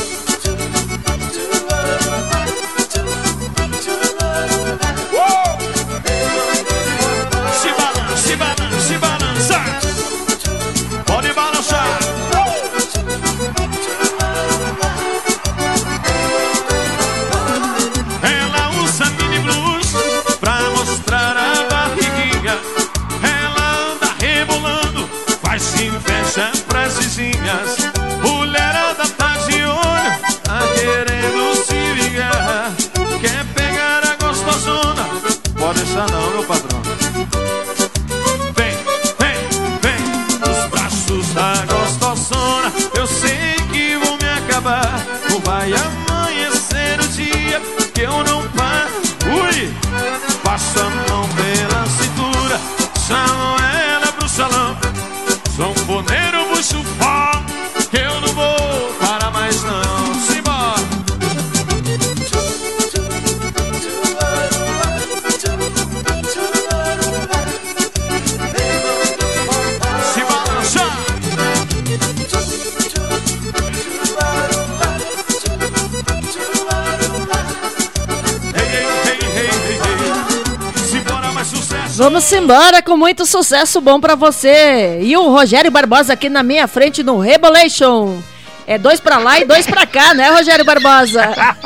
embora 82.33 82.83
com 82.83 82.97
muito 82.97 83.27
sucesso 83.27 83.81
bom 83.81 84.01
pra 84.01 84.15
você. 84.15 84.99
E 85.03 85.17
o 85.17 85.29
Rogério 85.31 85.71
Barbosa 85.71 86.13
aqui 86.13 86.29
na 86.29 86.43
minha 86.43 86.67
frente 86.67 87.03
no 87.03 87.19
Rebolation. 87.19 88.19
É 88.67 88.79
dois 88.79 88.99
pra 88.99 89.19
lá 89.19 89.39
e 89.39 89.45
dois 89.45 89.67
pra 89.67 89.87
cá, 89.87 90.15
né, 90.15 90.31
Rogério 90.31 90.65
Barbosa? 90.65 91.23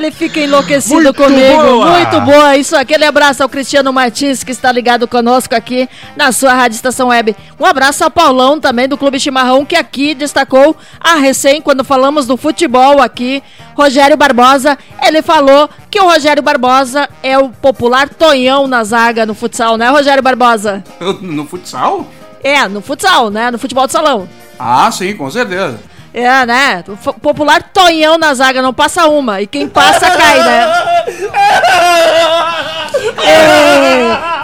Ele 0.00 0.10
fica 0.10 0.40
enlouquecido 0.40 0.94
Muito 0.94 1.14
comigo. 1.14 1.62
boa. 1.62 1.90
Muito 1.90 2.20
boa. 2.22 2.56
Isso, 2.56 2.74
aquele 2.74 3.04
abraço 3.04 3.42
ao 3.42 3.50
Cristiano 3.50 3.92
Martins, 3.92 4.42
que 4.42 4.50
está 4.50 4.72
ligado 4.72 5.06
conosco 5.06 5.54
aqui 5.54 5.86
na 6.16 6.32
sua 6.32 6.54
Rádio 6.54 6.76
Estação 6.76 7.08
Web. 7.08 7.36
Um 7.58 7.66
abraço 7.66 8.02
ao 8.02 8.10
Paulão 8.10 8.58
também 8.58 8.88
do 8.88 8.96
Clube 8.96 9.20
Chimarrão, 9.20 9.62
que 9.62 9.76
aqui 9.76 10.14
destacou 10.14 10.74
a 10.98 11.16
recém, 11.16 11.60
quando 11.60 11.84
falamos 11.84 12.26
do 12.26 12.38
futebol 12.38 13.02
aqui. 13.02 13.42
Rogério 13.76 14.16
Barbosa, 14.16 14.78
ele 15.02 15.20
falou 15.20 15.68
que 15.90 16.00
o 16.00 16.04
Rogério 16.04 16.42
Barbosa 16.42 17.06
é 17.22 17.38
o 17.38 17.50
popular 17.50 18.08
Tonhão 18.08 18.66
na 18.66 18.82
zaga 18.82 19.26
no 19.26 19.34
futsal, 19.34 19.76
né, 19.76 19.90
Rogério 19.90 20.22
Barbosa? 20.22 20.82
No 21.20 21.46
futsal? 21.46 22.06
É, 22.42 22.66
no 22.66 22.80
futsal, 22.80 23.28
né? 23.28 23.50
No 23.50 23.58
futebol 23.58 23.86
de 23.86 23.92
salão. 23.92 24.26
Ah, 24.58 24.90
sim, 24.90 25.14
com 25.14 25.30
certeza. 25.30 25.78
É, 26.12 26.44
né? 26.44 26.84
Popular 27.22 27.62
Tonhão 27.62 28.18
na 28.18 28.34
zaga, 28.34 28.60
não 28.60 28.74
passa 28.74 29.06
uma. 29.06 29.40
E 29.40 29.46
quem 29.46 29.68
passa 29.68 30.10
cai, 30.10 30.42
né? 30.42 30.66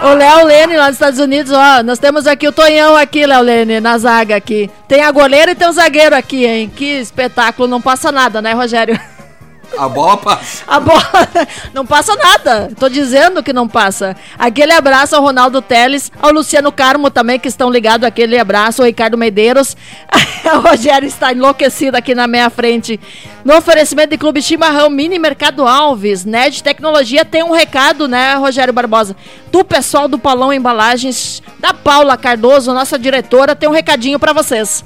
O 0.03 0.13
Léo 0.13 0.45
Lene 0.45 0.77
lá 0.77 0.85
nos 0.85 0.93
Estados 0.95 1.19
Unidos, 1.19 1.51
ó. 1.51 1.83
Nós 1.83 1.99
temos 1.99 2.27
aqui 2.27 2.47
o 2.47 2.51
Tonhão 2.51 2.95
aqui, 2.95 3.25
Léo 3.25 3.41
Lene, 3.41 3.79
na 3.79 3.97
zaga 3.97 4.35
aqui. 4.35 4.69
Tem 4.87 5.03
a 5.03 5.11
goleira 5.11 5.51
e 5.51 5.55
tem 5.55 5.67
o 5.67 5.71
zagueiro 5.71 6.15
aqui, 6.15 6.45
hein? 6.45 6.71
Que 6.73 6.99
espetáculo, 6.99 7.67
não 7.67 7.81
passa 7.81 8.11
nada, 8.11 8.41
né, 8.41 8.53
Rogério? 8.53 8.99
A 9.77 9.89
bola 9.89 10.17
passa. 10.17 10.63
A 10.67 10.79
bola 10.79 11.29
não 11.73 11.85
passa 11.85 12.15
nada. 12.15 12.69
Tô 12.79 12.87
dizendo 12.89 13.43
que 13.43 13.51
não 13.51 13.67
passa. 13.67 14.15
Aquele 14.37 14.71
abraço 14.73 15.15
ao 15.15 15.21
Ronaldo 15.21 15.61
Teles, 15.61 16.11
ao 16.21 16.31
Luciano 16.31 16.71
Carmo 16.71 17.09
também, 17.09 17.39
que 17.39 17.47
estão 17.47 17.69
ligados. 17.69 18.07
Aquele 18.07 18.37
abraço 18.37 18.81
ao 18.81 18.85
Ricardo 18.85 19.17
Medeiros. 19.17 19.75
o 20.55 20.59
Rogério 20.59 21.07
está 21.07 21.31
enlouquecido 21.31 21.97
aqui 21.97 22.15
na 22.15 22.27
minha 22.27 22.49
frente. 22.49 22.99
No 23.43 23.55
oferecimento 23.55 24.09
de 24.09 24.17
Clube 24.17 24.41
Chimarrão, 24.41 24.89
Mini 24.89 25.17
Mercado 25.17 25.65
Alves, 25.65 26.25
né? 26.25 26.49
De 26.49 26.61
tecnologia 26.61 27.23
tem 27.23 27.43
um 27.43 27.51
recado, 27.51 28.07
né, 28.07 28.35
Rogério 28.35 28.73
Barbosa? 28.73 29.15
Do 29.51 29.63
pessoal 29.63 30.07
do 30.07 30.19
Paulão 30.19 30.51
Embalagens, 30.51 31.41
da 31.59 31.73
Paula 31.73 32.17
Cardoso, 32.17 32.73
nossa 32.73 32.99
diretora, 32.99 33.55
tem 33.55 33.69
um 33.69 33.73
recadinho 33.73 34.19
para 34.19 34.33
vocês. 34.33 34.83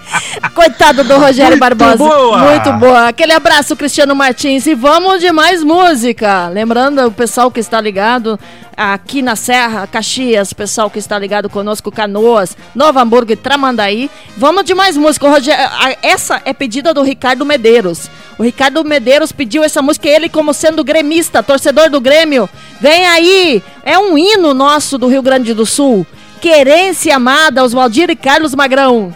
Coitado 0.54 1.04
do 1.04 1.18
Rogério 1.18 1.58
Muito 1.58 1.60
Barbosa. 1.60 1.98
boa. 1.98 2.38
Muito 2.38 2.74
boa. 2.74 3.08
Aquele 3.10 3.34
abraço, 3.34 3.76
Cristiano 3.76 4.16
Martins. 4.16 4.66
E 4.66 4.74
vamos 4.74 5.20
de 5.20 5.32
mais 5.32 5.62
música. 5.62 6.48
Lembrando 6.48 7.06
o 7.06 7.12
pessoal 7.12 7.52
que 7.52 7.60
está 7.60 7.82
ligado 7.82 8.40
aqui 8.78 9.22
na 9.22 9.36
Serra, 9.36 9.88
Caxias, 9.88 10.52
o 10.52 10.56
pessoal 10.56 10.90
que 10.90 11.00
está 11.00 11.18
ligado 11.18 11.50
conosco, 11.50 11.92
Canoas, 11.92 12.58
Novo 12.74 13.00
Hamburgo 13.00 13.32
e 13.34 13.36
Tramandaí. 13.36 14.10
Vamos 14.38 14.64
de 14.64 14.74
mais 14.74 14.96
música. 14.96 15.28
Rogério, 15.28 15.66
essa 16.02 16.42
é 16.46 16.54
pedida 16.54 16.94
do 16.94 17.04
Ricardo 17.04 17.46
Medeiros. 17.46 18.10
O 18.38 18.44
Ricardo 18.44 18.84
Medeiros 18.84 19.32
pediu 19.32 19.64
essa 19.64 19.82
música, 19.82 20.08
ele 20.08 20.30
como 20.30 20.54
sendo 20.54 20.84
gremista, 20.84 21.42
torcedor 21.44 21.90
do 21.90 22.02
Grêmio. 22.02 22.50
Vem 22.80 23.08
aí! 23.08 23.64
É 23.84 23.98
um 23.98 24.18
hino 24.18 24.54
nosso 24.54 24.98
do 24.98 25.08
Rio 25.08 25.22
Grande 25.22 25.54
do 25.54 25.66
Sul. 25.66 26.06
Querência 26.42 27.16
amada, 27.16 27.64
Oswaldir 27.64 28.10
e 28.10 28.16
Carlos 28.16 28.54
Magrão. 28.54 29.16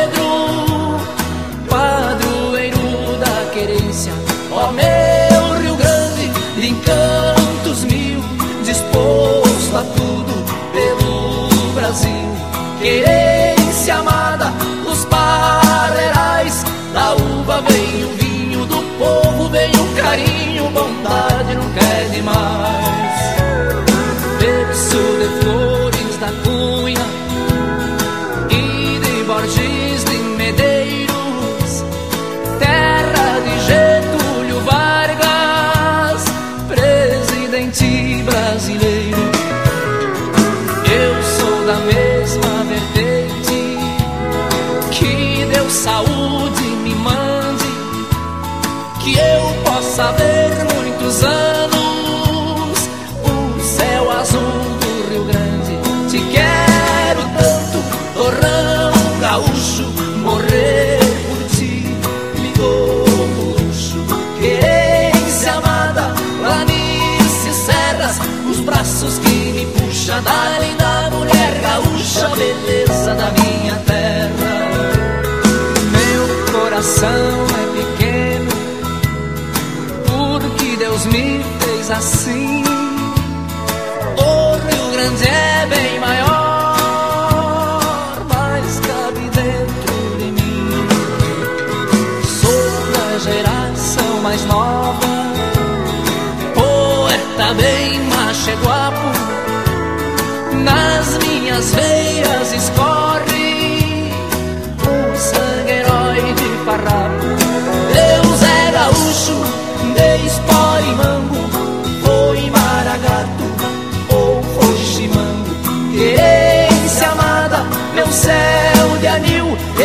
Ó 4.53 4.71
meu 4.71 5.61
Rio 5.61 5.75
Grande, 5.75 6.29
de 6.59 6.67
encantos 6.67 7.85
mil, 7.85 8.21
disposto 8.63 9.77
a 9.77 9.83
tudo 9.95 10.43
pelo 10.73 11.73
Brasil. 11.73 12.11
Querência 12.81 13.95
amada 13.95 14.51
dos 14.83 15.05
parreirais, 15.05 16.65
da 16.93 17.13
uva 17.13 17.61
vem 17.61 18.03
o 18.03 18.09
vinho, 18.17 18.65
do 18.65 18.83
povo 18.99 19.47
vem 19.49 19.71
o 19.71 19.95
carinho, 19.95 20.69
bondade 20.71 21.55
nunca 21.55 21.79
é 21.79 22.09
demais. 22.11 23.10
Eu 50.01 50.30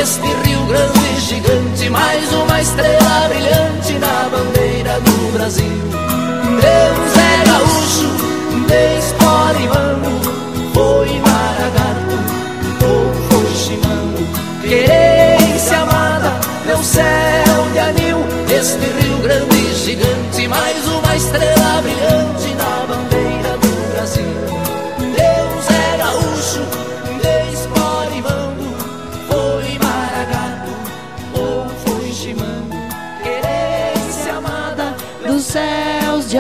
este 0.07 0.21
Rio 0.21 0.65
Grande 0.67 1.21
gigante, 1.21 1.91
mais 1.91 2.33
uma 2.33 2.61
estrela 2.61 3.29
brilhante 3.29 3.95
na 3.95 4.29
bandeira 4.31 5.01
do 5.01 5.33
Brasil. 5.33 5.67
Deus 5.67 7.17
é 7.19 7.45
gaúcho, 7.45 8.09
de 8.69 8.99
espora 9.01 9.59
e 9.59 9.67
mango, 9.67 10.21
foi 10.73 11.19
maragato 11.19 12.19
ou 12.85 13.13
foi 13.29 13.51
chimango. 13.57 14.25
Querência 14.63 15.79
amada, 15.79 16.39
meu 16.67 16.81
céu 16.85 17.67
de 17.73 17.79
anil, 17.81 18.19
este 18.49 18.79
Rio 18.79 19.19
Grande 19.25 19.75
gigante, 19.75 20.47
mais 20.47 20.87
uma 20.87 21.17
estrela 21.17 21.83
brilhante 21.83 22.16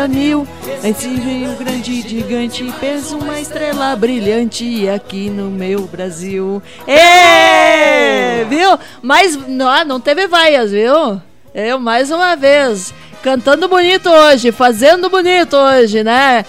anil. 0.07 0.47
Esse 0.83 1.09
Rio 1.09 1.53
Grande 1.57 2.01
gigante 2.01 2.73
fez 2.81 3.13
uma 3.13 3.41
estrela 3.41 3.95
brilhante 3.95 4.89
aqui 4.89 5.29
no 5.29 5.51
meu 5.51 5.83
Brasil. 5.83 6.63
Ê, 6.87 8.45
viu? 8.49 8.79
Mas 9.03 9.37
não, 9.47 9.85
não 9.85 10.01
teve 10.01 10.27
vaias, 10.27 10.71
viu? 10.71 11.21
Eu 11.55 11.79
mais 11.79 12.11
uma 12.11 12.37
vez 12.37 12.95
cantando 13.23 13.69
bonito 13.69 14.09
hoje, 14.09 14.53
fazendo 14.53 15.11
bonito 15.11 15.57
hoje, 15.57 16.05
né? 16.05 16.45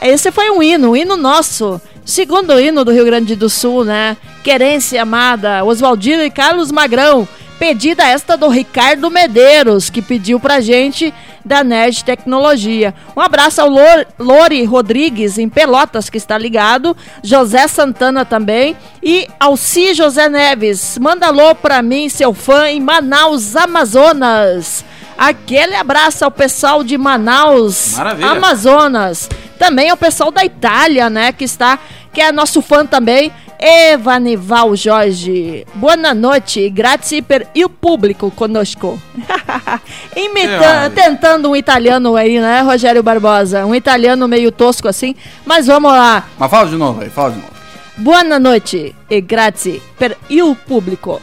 Esse 0.00 0.32
foi 0.32 0.50
um 0.50 0.62
hino, 0.62 0.90
um 0.90 0.96
hino 0.96 1.16
nosso. 1.16 1.80
Segundo 2.04 2.58
hino 2.58 2.84
do 2.84 2.90
Rio 2.90 3.04
Grande 3.04 3.36
do 3.36 3.48
Sul, 3.48 3.84
né? 3.84 4.16
Querência 4.42 5.02
amada, 5.02 5.62
Oswaldino 5.64 6.22
e 6.22 6.30
Carlos 6.30 6.72
Magrão. 6.72 7.28
Pedida 7.66 8.02
esta 8.02 8.36
do 8.36 8.48
Ricardo 8.48 9.08
Medeiros, 9.08 9.88
que 9.88 10.02
pediu 10.02 10.40
pra 10.40 10.60
gente 10.60 11.14
da 11.44 11.62
Nerd 11.62 12.02
Tecnologia. 12.04 12.92
Um 13.16 13.20
abraço 13.20 13.60
ao 13.60 13.68
Lor- 13.68 14.04
Lori 14.18 14.64
Rodrigues, 14.64 15.38
em 15.38 15.48
Pelotas, 15.48 16.10
que 16.10 16.16
está 16.18 16.36
ligado. 16.36 16.96
José 17.22 17.68
Santana 17.68 18.24
também. 18.24 18.76
E 19.00 19.28
Alci 19.38 19.94
José 19.94 20.28
Neves. 20.28 20.98
Manda 20.98 21.28
alô 21.28 21.54
pra 21.54 21.82
mim, 21.82 22.08
seu 22.08 22.34
fã, 22.34 22.68
em 22.68 22.80
Manaus, 22.80 23.54
Amazonas. 23.54 24.84
Aquele 25.16 25.76
abraço 25.76 26.24
ao 26.24 26.32
pessoal 26.32 26.82
de 26.82 26.98
Manaus, 26.98 27.94
Maravilha. 27.96 28.30
Amazonas. 28.30 29.30
Também 29.56 29.88
ao 29.88 29.96
pessoal 29.96 30.32
da 30.32 30.44
Itália, 30.44 31.08
né, 31.08 31.30
que 31.30 31.44
está, 31.44 31.78
que 32.12 32.20
é 32.20 32.32
nosso 32.32 32.60
fã 32.60 32.84
também. 32.84 33.30
Evanival 33.64 34.74
Jorge. 34.74 35.64
Boa 35.74 35.94
noite, 36.12 36.68
grazie 36.68 37.22
per 37.22 37.46
il 37.54 37.68
público 37.68 38.28
conosco. 38.32 38.98
Imita- 40.16 40.84
É, 40.86 40.88
tentando 40.90 41.48
um 41.50 41.54
italiano 41.54 42.16
aí, 42.16 42.40
né, 42.40 42.60
Rogério 42.62 43.02
Barbosa? 43.04 43.64
Um 43.64 43.72
italiano 43.74 44.26
meio 44.26 44.50
tosco 44.50 44.88
assim, 44.88 45.14
mas 45.46 45.66
vamos 45.68 45.92
lá. 45.92 46.24
Mas 46.36 46.50
fala 46.50 46.68
de 46.68 46.76
novo 46.76 47.02
aí, 47.02 47.08
fala 47.08 47.30
de 47.30 47.36
novo. 47.36 47.52
Boa 47.98 48.24
noite 48.24 48.94
e 49.08 49.20
grazie 49.20 49.80
per 49.96 50.16
il 50.28 50.56
público. 50.66 51.20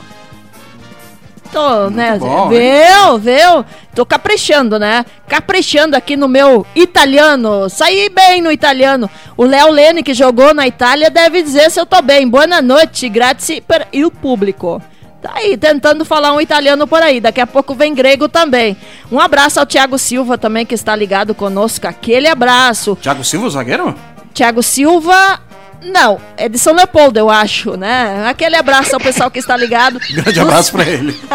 Tô, 1.52 1.90
né? 1.90 2.18
bom, 2.18 2.50
viu, 2.50 3.18
viu? 3.18 3.66
Tô 3.96 4.06
caprichando, 4.06 4.78
né? 4.78 5.04
Caprichando 5.28 5.96
aqui 5.96 6.16
no 6.16 6.28
meu 6.28 6.66
italiano. 6.76 7.70
Saí 7.70 8.08
bem 8.10 8.42
no 8.42 8.52
italiano. 8.52 9.10
O 9.36 9.46
Léo 9.46 9.72
Lene, 9.72 10.04
que 10.04 10.14
jogou 10.14 10.54
na 10.54 10.68
Itália, 10.68 11.10
deve 11.10 11.42
dizer 11.42 11.72
se 11.72 11.80
eu 11.80 11.86
tô 11.86 12.02
bem. 12.02 12.28
Boa 12.28 12.62
noite, 12.62 13.10
grazie 13.10 13.62
per 13.62 13.88
il 13.92 14.12
público. 14.12 14.82
Tá 15.22 15.32
aí, 15.36 15.58
tentando 15.58 16.06
falar 16.06 16.34
um 16.34 16.40
italiano 16.40 16.88
por 16.88 17.02
aí. 17.02 17.20
Daqui 17.20 17.42
a 17.42 17.48
pouco 17.48 17.74
vem 17.74 17.94
grego 17.94 18.30
também. 18.30 18.78
Um 19.12 19.20
abraço 19.20 19.60
ao 19.60 19.66
Thiago 19.66 19.98
Silva 19.98 20.38
também, 20.38 20.66
que 20.66 20.76
está 20.76 20.96
ligado 20.96 21.36
conosco. 21.36 21.88
Aquele 21.88 22.28
abraço. 22.28 22.96
Thiago 22.96 23.24
Silva, 23.24 23.50
zagueiro? 23.50 23.96
Thiago 24.34 24.64
Silva. 24.64 25.49
Não, 25.82 26.20
é 26.36 26.50
de 26.50 26.60
São 26.60 26.74
Leopoldo, 26.74 27.18
eu 27.18 27.30
acho, 27.30 27.78
né? 27.78 28.26
Aquele 28.28 28.56
abraço 28.56 28.94
ao 28.94 29.00
pessoal 29.00 29.32
que 29.32 29.40
está 29.40 29.56
ligado. 29.56 30.00
Grande 30.12 30.40
abraço 30.40 30.72
pra 30.72 30.84
ele. 30.84 31.18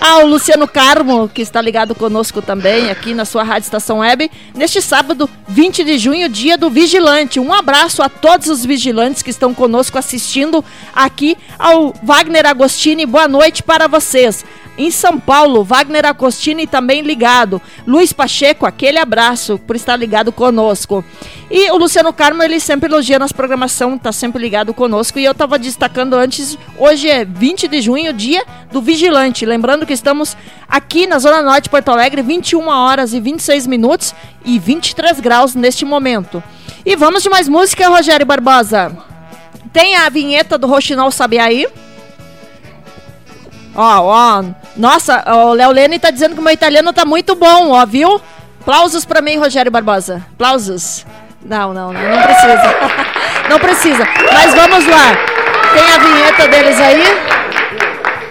Ao 0.00 0.26
Luciano 0.26 0.66
Carmo, 0.66 1.28
que 1.28 1.42
está 1.42 1.60
ligado 1.60 1.94
conosco 1.94 2.42
também 2.42 2.90
aqui 2.90 3.14
na 3.14 3.24
sua 3.24 3.44
Rádio 3.44 3.66
Estação 3.66 3.98
Web, 3.98 4.28
neste 4.52 4.82
sábado, 4.82 5.30
20 5.46 5.84
de 5.84 5.96
junho, 5.96 6.28
dia 6.28 6.58
do 6.58 6.68
Vigilante. 6.68 7.38
Um 7.38 7.52
abraço 7.52 8.02
a 8.02 8.08
todos 8.08 8.48
os 8.48 8.64
vigilantes 8.64 9.22
que 9.22 9.30
estão 9.30 9.54
conosco 9.54 9.96
assistindo 9.96 10.64
aqui 10.92 11.38
ao 11.56 11.94
Wagner 12.02 12.46
Agostini. 12.46 13.06
Boa 13.06 13.28
noite 13.28 13.62
para 13.62 13.86
vocês. 13.86 14.44
Em 14.76 14.90
São 14.90 15.20
Paulo, 15.20 15.62
Wagner 15.62 16.06
Agostini 16.06 16.66
também 16.66 17.02
ligado. 17.02 17.60
Luiz 17.86 18.12
Pacheco, 18.12 18.64
aquele 18.64 18.98
abraço 18.98 19.58
por 19.58 19.76
estar 19.76 19.96
ligado 19.96 20.32
conosco. 20.32 21.04
E 21.50 21.70
o 21.70 21.76
Luciano 21.76 22.12
Carmo, 22.12 22.42
ele 22.42 22.58
sempre 22.58 22.88
elogia 22.88 23.18
nossa 23.18 23.34
programação, 23.34 23.98
tá 23.98 24.10
sempre 24.10 24.40
ligado 24.40 24.72
conosco. 24.72 25.18
E 25.18 25.24
eu 25.24 25.34
tava 25.34 25.58
destacando 25.58 26.14
antes, 26.14 26.56
hoje 26.78 27.10
é 27.10 27.22
20 27.24 27.68
de 27.68 27.82
junho, 27.82 28.12
dia 28.14 28.42
do 28.72 28.80
Vigilante. 28.80 29.44
Lembrando 29.44 29.84
que 29.84 29.92
estamos 29.92 30.34
aqui 30.66 31.06
na 31.06 31.18
Zona 31.18 31.42
Norte 31.42 31.64
de 31.64 31.70
Porto 31.70 31.90
Alegre, 31.90 32.22
21 32.22 32.66
horas 32.68 33.12
e 33.12 33.20
26 33.20 33.66
minutos 33.66 34.14
e 34.42 34.58
23 34.58 35.20
graus 35.20 35.54
neste 35.54 35.84
momento. 35.84 36.42
E 36.84 36.96
vamos 36.96 37.22
de 37.22 37.28
mais 37.28 37.46
música, 37.46 37.88
Rogério 37.88 38.24
Barbosa. 38.24 38.96
Tem 39.70 39.96
a 39.96 40.08
vinheta 40.08 40.56
do 40.56 40.66
Roxinol 40.66 41.10
Sabiá 41.10 41.44
aí? 41.44 41.66
Ó, 43.74 44.00
ó. 44.02 44.44
Nossa, 44.76 45.24
o 45.26 45.52
Léo 45.52 45.70
Lene 45.70 45.98
tá 45.98 46.10
dizendo 46.10 46.34
que 46.34 46.40
o 46.40 46.44
meu 46.44 46.52
italiano 46.52 46.92
tá 46.92 47.04
muito 47.04 47.34
bom, 47.34 47.70
ó, 47.70 47.86
viu? 47.86 48.20
Aplausos 48.60 49.04
pra 49.04 49.20
mim, 49.20 49.38
Rogério 49.38 49.72
Barbosa. 49.72 50.24
Aplausos. 50.34 51.04
Não, 51.44 51.74
não, 51.74 51.92
não, 51.92 52.00
não 52.00 52.22
precisa. 52.22 52.74
não 53.50 53.58
precisa. 53.58 54.04
Mas 54.32 54.54
vamos 54.54 54.86
lá. 54.86 55.12
Tem 55.72 55.94
a 55.94 55.98
vinheta 55.98 56.48
deles 56.48 56.80
aí? 56.80 57.02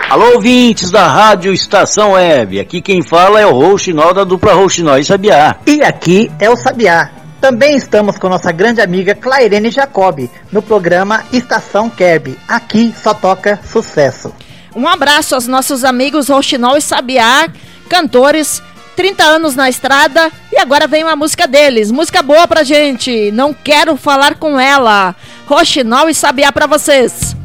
Alô, 0.10 0.34
ouvintes 0.36 0.92
da 0.92 1.08
Rádio 1.08 1.54
Estação 1.54 2.12
Web. 2.12 2.60
Aqui 2.60 2.82
quem 2.82 3.02
fala 3.02 3.40
é 3.40 3.46
o 3.46 3.54
Rouxinol 3.54 4.14
da 4.14 4.24
dupla 4.24 4.54
Rouxinol 4.54 4.98
e 4.98 5.06
Sabiá. 5.06 5.56
E 5.66 5.82
aqui 5.82 6.32
é 6.40 6.50
o 6.50 6.56
Sabiá. 6.56 7.10
Também 7.40 7.76
estamos 7.76 8.18
com 8.18 8.30
nossa 8.30 8.52
grande 8.52 8.82
amiga 8.82 9.16
Clairene 9.16 9.72
Jacobi 9.72 10.30
no 10.52 10.62
programa 10.62 11.24
Estação 11.34 11.90
Kerb. 11.90 12.38
Aqui 12.48 12.94
só 13.02 13.14
toca 13.14 13.60
sucesso. 13.66 14.34
Um 14.76 14.88
abraço 14.88 15.36
aos 15.36 15.48
nossos 15.48 15.84
amigos 15.84 16.30
Rochinol 16.30 16.78
e 16.78 16.82
Sabiá, 16.82 17.50
cantores, 17.90 18.64
30 18.96 19.24
anos 19.24 19.56
na 19.56 19.70
estrada, 19.70 20.32
e 20.52 20.58
agora 20.58 20.88
vem 20.88 21.04
uma 21.04 21.16
música 21.16 21.48
deles, 21.48 21.92
música 21.92 22.22
boa 22.22 22.48
pra 22.48 22.64
gente, 22.64 23.32
não 23.32 23.54
quero 23.54 23.98
falar 23.98 24.36
com 24.36 24.60
ela. 24.60 25.16
Rochinol 25.46 26.10
e 26.10 26.14
Sabiá 26.14 26.52
pra 26.52 26.68
vocês. 26.68 27.36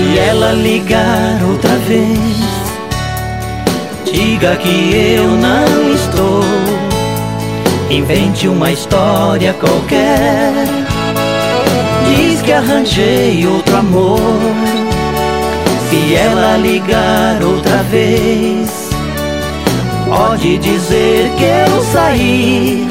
Se 0.00 0.18
ela 0.18 0.52
ligar 0.52 1.42
outra 1.46 1.76
vez, 1.86 2.18
diga 4.10 4.56
que 4.56 4.94
eu 5.18 5.28
não 5.28 5.94
estou. 5.94 6.42
Invente 7.90 8.48
uma 8.48 8.72
história 8.72 9.52
qualquer. 9.52 10.52
Diz 12.08 12.40
que 12.40 12.50
arranjei 12.50 13.46
outro 13.46 13.76
amor. 13.76 14.40
Se 15.90 16.14
ela 16.14 16.56
ligar 16.56 17.42
outra 17.42 17.82
vez, 17.90 18.88
pode 20.08 20.56
dizer 20.56 21.30
que 21.36 21.44
eu 21.44 21.84
saí. 21.92 22.88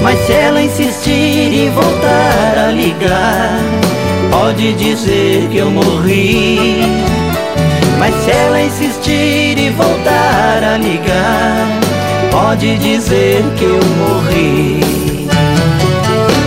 Mas 0.00 0.18
se 0.20 0.32
ela 0.32 0.62
insistir 0.62 1.66
em 1.66 1.70
voltar 1.72 2.68
a 2.68 2.72
ligar, 2.72 3.60
pode 4.38 4.74
dizer 4.74 5.48
que 5.48 5.56
eu 5.56 5.70
morri. 5.70 6.82
Mas 7.98 8.14
se 8.22 8.30
ela 8.30 8.60
insistir 8.60 9.58
e 9.58 9.70
voltar 9.70 10.62
a 10.62 10.76
ligar, 10.76 11.66
pode 12.30 12.76
dizer 12.76 13.42
que 13.56 13.64
eu 13.64 13.80
morri. 13.98 15.26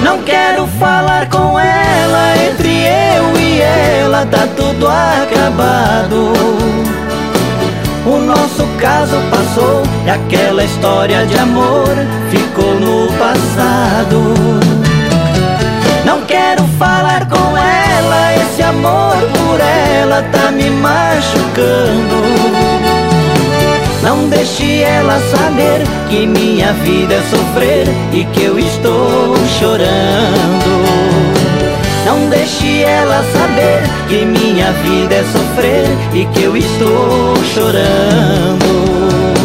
Não 0.04 0.20
quero 0.22 0.68
falar 0.80 1.28
com 1.30 1.60
ela, 1.60 2.38
entre 2.38 2.70
eu 2.70 3.40
e 3.40 3.60
ela 3.60 4.26
tá 4.28 4.48
tudo 4.56 4.88
acabado. 4.88 6.34
O 8.06 8.18
nosso 8.20 8.66
caso 8.80 9.18
passou 9.32 9.84
e 10.06 10.10
aquela 10.10 10.64
história 10.64 11.26
de 11.26 11.38
amor 11.38 11.90
ficou 12.30 12.76
no 12.80 13.12
passado. 13.18 14.36
Não 16.06 16.22
quero 16.22 16.64
falar 16.78 17.28
com 17.28 17.49
amor 18.70 19.16
por 19.34 19.60
ela 19.60 20.22
tá 20.32 20.52
me 20.52 20.70
machucando. 20.70 22.20
Não 24.04 24.30
deixe 24.30 24.82
ela 24.82 25.20
saber 25.32 25.82
que 26.10 26.26
minha 26.26 26.74
vida 26.74 27.16
é 27.16 27.22
sofrer 27.30 27.88
e 28.14 28.24
que 28.26 28.44
eu 28.44 28.58
estou 28.58 29.36
chorando. 29.60 30.70
Não 32.06 32.30
deixe 32.30 32.84
ela 32.84 33.24
saber 33.34 33.82
que 34.08 34.26
minha 34.26 34.72
vida 34.84 35.16
é 35.16 35.24
sofrer 35.24 35.86
e 36.14 36.26
que 36.26 36.44
eu 36.44 36.56
estou 36.56 37.36
chorando. 37.54 39.39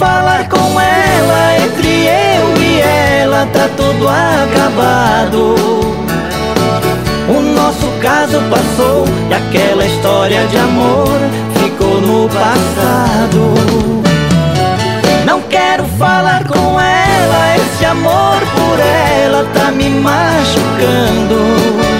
Falar 0.00 0.48
com 0.48 0.80
ela, 0.80 1.58
entre 1.62 2.06
eu 2.06 2.62
e 2.62 2.80
ela 2.80 3.46
tá 3.52 3.68
tudo 3.76 4.08
acabado. 4.08 5.54
O 7.28 7.40
nosso 7.54 7.86
caso 8.00 8.40
passou 8.48 9.04
e 9.28 9.34
aquela 9.34 9.84
história 9.84 10.46
de 10.46 10.56
amor 10.56 11.18
ficou 11.54 12.00
no 12.00 12.26
passado. 12.30 13.52
Não 15.26 15.42
quero 15.42 15.84
falar 15.98 16.44
com 16.44 16.80
ela, 16.80 17.56
esse 17.56 17.84
amor 17.84 18.40
por 18.56 18.80
ela 18.80 19.46
tá 19.52 19.70
me 19.70 19.90
machucando. 19.90 21.99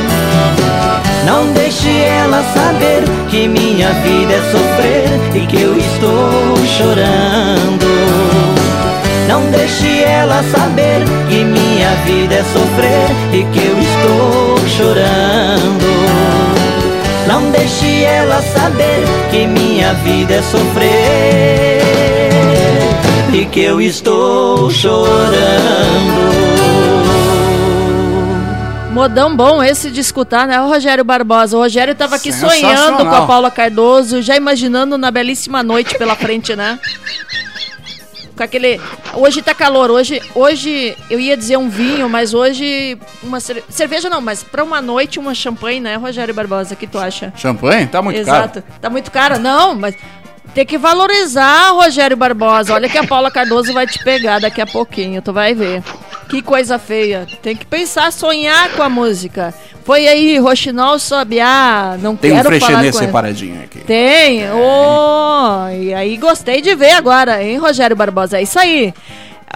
Não 1.30 1.46
deixe 1.52 1.88
ela 1.88 2.42
saber 2.52 3.04
que 3.30 3.46
minha 3.46 3.92
vida 4.02 4.32
é 4.32 4.42
sofrer 4.50 5.06
e 5.32 5.46
que 5.46 5.62
eu 5.62 5.78
estou 5.78 6.56
chorando. 6.66 7.86
Não 9.28 9.48
deixe 9.52 10.02
ela 10.02 10.42
saber 10.42 11.04
que 11.28 11.44
minha 11.44 11.90
vida 12.04 12.34
é 12.34 12.42
sofrer 12.42 13.06
e 13.32 13.44
que 13.44 13.60
eu 13.60 13.78
estou 13.78 14.58
chorando. 14.76 15.86
Não 17.28 17.48
deixe 17.52 18.02
ela 18.02 18.42
saber 18.42 19.04
que 19.30 19.46
minha 19.46 19.94
vida 20.02 20.34
é 20.34 20.42
sofrer 20.42 21.80
e 23.32 23.46
que 23.46 23.60
eu 23.60 23.80
estou 23.80 24.68
chorando. 24.68 25.40
Modão 28.92 29.36
bom 29.36 29.62
esse 29.62 29.88
de 29.90 30.00
escutar, 30.00 30.46
né? 30.48 30.60
O 30.60 30.68
Rogério 30.68 31.04
Barbosa. 31.04 31.56
O 31.56 31.60
Rogério 31.60 31.94
tava 31.94 32.16
aqui 32.16 32.32
sonhando 32.32 33.04
com 33.04 33.14
a 33.14 33.26
Paula 33.26 33.50
Cardoso, 33.50 34.20
já 34.20 34.36
imaginando 34.36 34.98
na 34.98 35.10
belíssima 35.10 35.62
noite 35.62 35.96
pela 35.96 36.16
frente, 36.16 36.56
né? 36.56 36.78
Com 38.36 38.42
aquele. 38.42 38.80
Hoje 39.14 39.42
tá 39.42 39.54
calor. 39.54 39.90
Hoje, 39.90 40.20
hoje 40.34 40.96
eu 41.08 41.20
ia 41.20 41.36
dizer 41.36 41.56
um 41.56 41.68
vinho, 41.68 42.08
mas 42.08 42.34
hoje 42.34 42.98
uma 43.22 43.38
cerveja 43.38 44.10
não, 44.10 44.20
mas 44.20 44.42
pra 44.42 44.64
uma 44.64 44.82
noite 44.82 45.20
uma 45.20 45.34
champanhe, 45.34 45.78
né, 45.78 45.94
Rogério 45.96 46.34
Barbosa? 46.34 46.74
O 46.74 46.76
que 46.76 46.86
tu 46.86 46.98
acha? 46.98 47.32
Champanhe? 47.36 47.86
Tá 47.86 48.02
muito 48.02 48.18
Exato. 48.18 48.60
caro. 48.60 48.80
Tá 48.80 48.90
muito 48.90 49.10
cara, 49.10 49.38
não, 49.38 49.74
mas 49.74 49.94
tem 50.52 50.66
que 50.66 50.76
valorizar, 50.76 51.70
Rogério 51.70 52.16
Barbosa. 52.16 52.74
Olha 52.74 52.88
que 52.88 52.98
a 52.98 53.06
Paula 53.06 53.30
Cardoso 53.30 53.72
vai 53.72 53.86
te 53.86 54.02
pegar 54.02 54.40
daqui 54.40 54.60
a 54.60 54.66
pouquinho, 54.66 55.22
tu 55.22 55.32
vai 55.32 55.54
ver. 55.54 55.80
Que 56.30 56.40
coisa 56.40 56.78
feia. 56.78 57.26
Tem 57.42 57.56
que 57.56 57.66
pensar, 57.66 58.12
sonhar 58.12 58.70
com 58.76 58.82
a 58.82 58.88
música. 58.88 59.52
Foi 59.84 60.06
aí, 60.06 60.38
Roxinol 60.38 60.98
Sobiá. 60.98 61.96
Não 62.00 62.14
Tem 62.14 62.30
um 62.30 62.36
quero 62.36 62.48
falar 62.60 62.60
frechenê 62.60 62.92
com 62.92 62.98
separadinho 62.98 63.62
aqui. 63.64 63.80
Tem. 63.80 64.44
Oh, 64.52 65.68
e 65.68 65.92
aí 65.92 66.16
gostei 66.16 66.62
de 66.62 66.74
ver 66.76 66.92
agora, 66.92 67.42
hein, 67.42 67.58
Rogério 67.58 67.96
Barbosa? 67.96 68.38
É 68.38 68.42
isso 68.42 68.58
aí. 68.58 68.94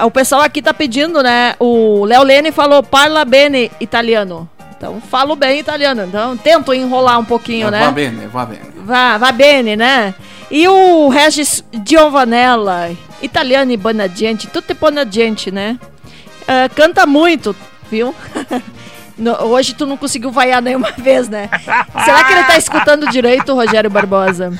O 0.04 0.10
pessoal 0.10 0.42
aqui 0.42 0.60
tá 0.60 0.74
pedindo, 0.74 1.22
né? 1.22 1.54
O 1.60 2.04
Léo 2.04 2.24
Lene 2.24 2.50
falou 2.50 2.82
parla 2.82 3.24
bene 3.24 3.70
italiano. 3.80 4.50
Então, 4.76 5.00
falo 5.00 5.36
bem 5.36 5.60
italiano. 5.60 6.02
Então, 6.02 6.36
tento 6.36 6.74
enrolar 6.74 7.20
um 7.20 7.24
pouquinho, 7.24 7.70
né? 7.70 7.84
Vá 7.84 7.92
bene, 7.92 8.26
vá 8.26 8.44
bene. 8.44 8.60
Va, 8.84 9.16
va 9.16 9.30
bene, 9.30 9.76
né? 9.76 10.12
E 10.50 10.66
o 10.66 11.08
Regis 11.08 11.64
Giovanella, 11.86 12.90
italiano 13.22 13.70
e 13.70 13.76
bonadiente, 13.76 14.48
tudo 14.48 14.66
é 14.68 14.74
bonadiente, 14.74 15.52
né? 15.52 15.78
Ah, 16.46 16.68
canta 16.74 17.06
muito, 17.06 17.54
viu? 17.90 18.14
No- 19.16 19.44
hoje 19.44 19.74
tu 19.76 19.86
não 19.86 19.96
conseguiu 19.96 20.32
vaiar 20.32 20.60
nenhuma 20.60 20.90
vez, 20.98 21.28
né? 21.28 21.48
Será 22.04 22.24
que 22.24 22.32
ele 22.32 22.42
tá 22.42 22.58
escutando 22.58 23.08
direito, 23.08 23.54
Rogério 23.54 23.88
Barbosa? 23.88 24.52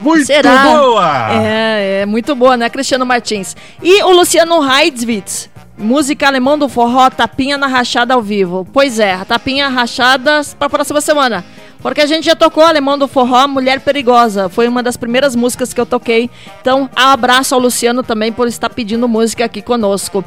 Muito 0.00 0.26
Será? 0.26 0.64
boa! 0.64 1.28
É, 1.32 2.00
é 2.02 2.06
muito 2.06 2.34
boa, 2.34 2.56
né, 2.56 2.68
Cristiano 2.68 3.06
Martins? 3.06 3.56
E 3.80 4.02
o 4.02 4.10
Luciano 4.10 4.60
Heidswitz, 4.68 5.48
música 5.78 6.26
alemão 6.26 6.58
do 6.58 6.68
forró, 6.68 7.08
Tapinha 7.08 7.56
na 7.56 7.68
Rachada 7.68 8.14
ao 8.14 8.20
vivo. 8.20 8.66
Pois 8.72 8.98
é, 8.98 9.16
Tapinha 9.24 9.68
Rachadas 9.68 10.54
pra 10.54 10.68
próxima 10.68 11.00
semana. 11.00 11.44
Porque 11.80 12.00
a 12.00 12.06
gente 12.06 12.24
já 12.24 12.34
tocou 12.34 12.64
Alemão 12.64 12.96
do 12.96 13.06
Forró, 13.06 13.46
Mulher 13.46 13.78
Perigosa. 13.78 14.48
Foi 14.48 14.66
uma 14.66 14.82
das 14.82 14.96
primeiras 14.96 15.36
músicas 15.36 15.74
que 15.74 15.78
eu 15.78 15.84
toquei. 15.84 16.30
Então, 16.62 16.88
abraço 16.96 17.54
ao 17.54 17.60
Luciano 17.60 18.02
também 18.02 18.32
por 18.32 18.48
estar 18.48 18.70
pedindo 18.70 19.06
música 19.06 19.44
aqui 19.44 19.60
conosco. 19.60 20.24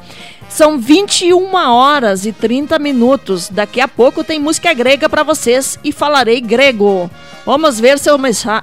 São 0.50 0.78
21 0.78 1.54
horas 1.54 2.26
e 2.26 2.32
30 2.32 2.80
minutos. 2.80 3.50
Daqui 3.50 3.82
a 3.82 3.88
pouco 3.88 4.24
tem 4.24 4.40
música 4.40 4.74
grega 4.74 5.08
pra 5.08 5.24
vocês 5.24 5.78
e 5.84 5.92
falarei 5.92 6.42
grego. 6.42 7.10
Vamos 7.46 7.80
ver 7.80 7.98
se 7.98 8.10
eu, 8.10 8.18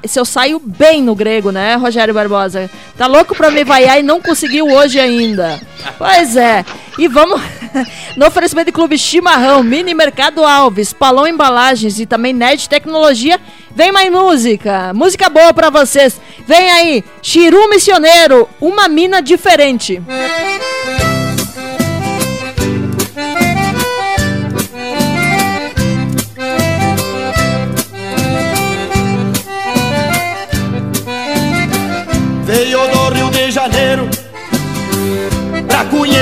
se 0.05 0.20
eu 0.20 0.24
saio 0.24 0.61
bem 0.61 1.02
no 1.02 1.15
grego, 1.15 1.51
né, 1.51 1.74
Rogério 1.77 2.12
Barbosa? 2.12 2.70
Tá 2.98 3.06
louco 3.06 3.35
pra 3.35 3.51
me 3.51 3.65
vaiar 3.65 3.98
e 3.98 4.02
não 4.02 4.20
conseguiu 4.20 4.66
hoje 4.66 5.01
ainda. 5.01 5.61
Pois 5.97 6.36
é. 6.36 6.65
E 6.98 7.09
vamos 7.09 7.40
no 8.16 8.27
oferecimento 8.27 8.66
de 8.66 8.73
Clube 8.73 8.98
Chimarrão, 8.98 9.62
Mini 9.62 9.94
Mercado 9.94 10.44
Alves, 10.44 10.93
Palão 10.93 11.27
Embalagens 11.27 11.98
e 11.98 12.06
também 12.06 12.32
Nerd 12.32 12.69
Tecnologia. 12.69 13.40
Vem 13.74 13.90
mais 13.90 14.11
música, 14.11 14.93
música 14.94 15.28
boa 15.28 15.52
pra 15.52 15.70
vocês. 15.70 16.20
Vem 16.47 16.70
aí, 16.70 17.05
Chiru 17.23 17.69
Missioneiro, 17.69 18.48
uma 18.61 18.86
mina 18.86 19.20
diferente. 19.20 20.01
Veio 20.06 21.03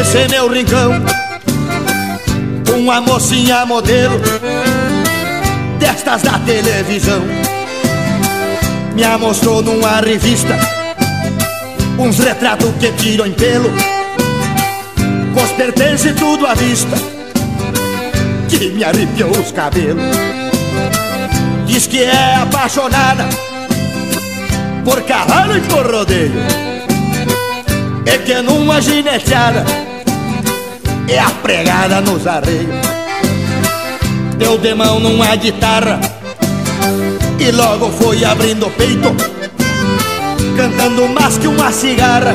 conhecer 0.02 0.28
meu 0.28 0.48
rincão. 0.48 0.92
Uma 2.76 3.00
mocinha 3.00 3.64
modelo 3.64 4.20
destas 5.78 6.22
da 6.22 6.38
televisão. 6.40 7.22
Me 8.94 9.18
mostrou 9.18 9.62
numa 9.62 10.00
revista 10.00 10.58
uns 11.98 12.18
retratos 12.18 12.72
que 12.80 12.90
tiram 12.92 13.26
em 13.26 13.32
pelo. 13.32 13.70
Com 15.34 15.42
os 15.42 15.52
tudo 16.18 16.46
à 16.46 16.54
vista, 16.54 16.96
que 18.48 18.70
me 18.70 18.82
arrepiou 18.82 19.30
os 19.30 19.52
cabelos. 19.52 20.02
Diz 21.66 21.86
que 21.86 22.02
é 22.02 22.36
apaixonada 22.36 23.28
por 24.84 25.00
cavalo 25.02 25.56
e 25.56 25.60
por 25.60 25.86
rodeio 25.86 26.32
É 28.04 28.18
que 28.18 28.34
numa 28.42 28.80
gineteada 28.80 29.64
É 31.08 31.18
a 31.18 31.30
pregada 31.42 32.00
nos 32.00 32.26
arreios. 32.26 32.86
Deu 34.38 34.58
de 34.58 34.74
mão 34.74 35.00
numa 35.00 35.34
guitarra. 35.36 36.00
E 37.38 37.50
logo 37.50 37.90
foi 37.90 38.24
abrindo 38.24 38.66
o 38.66 38.70
peito 38.70 39.14
Cantando 40.56 41.08
mais 41.08 41.38
que 41.38 41.46
uma 41.46 41.72
cigarra. 41.72 42.34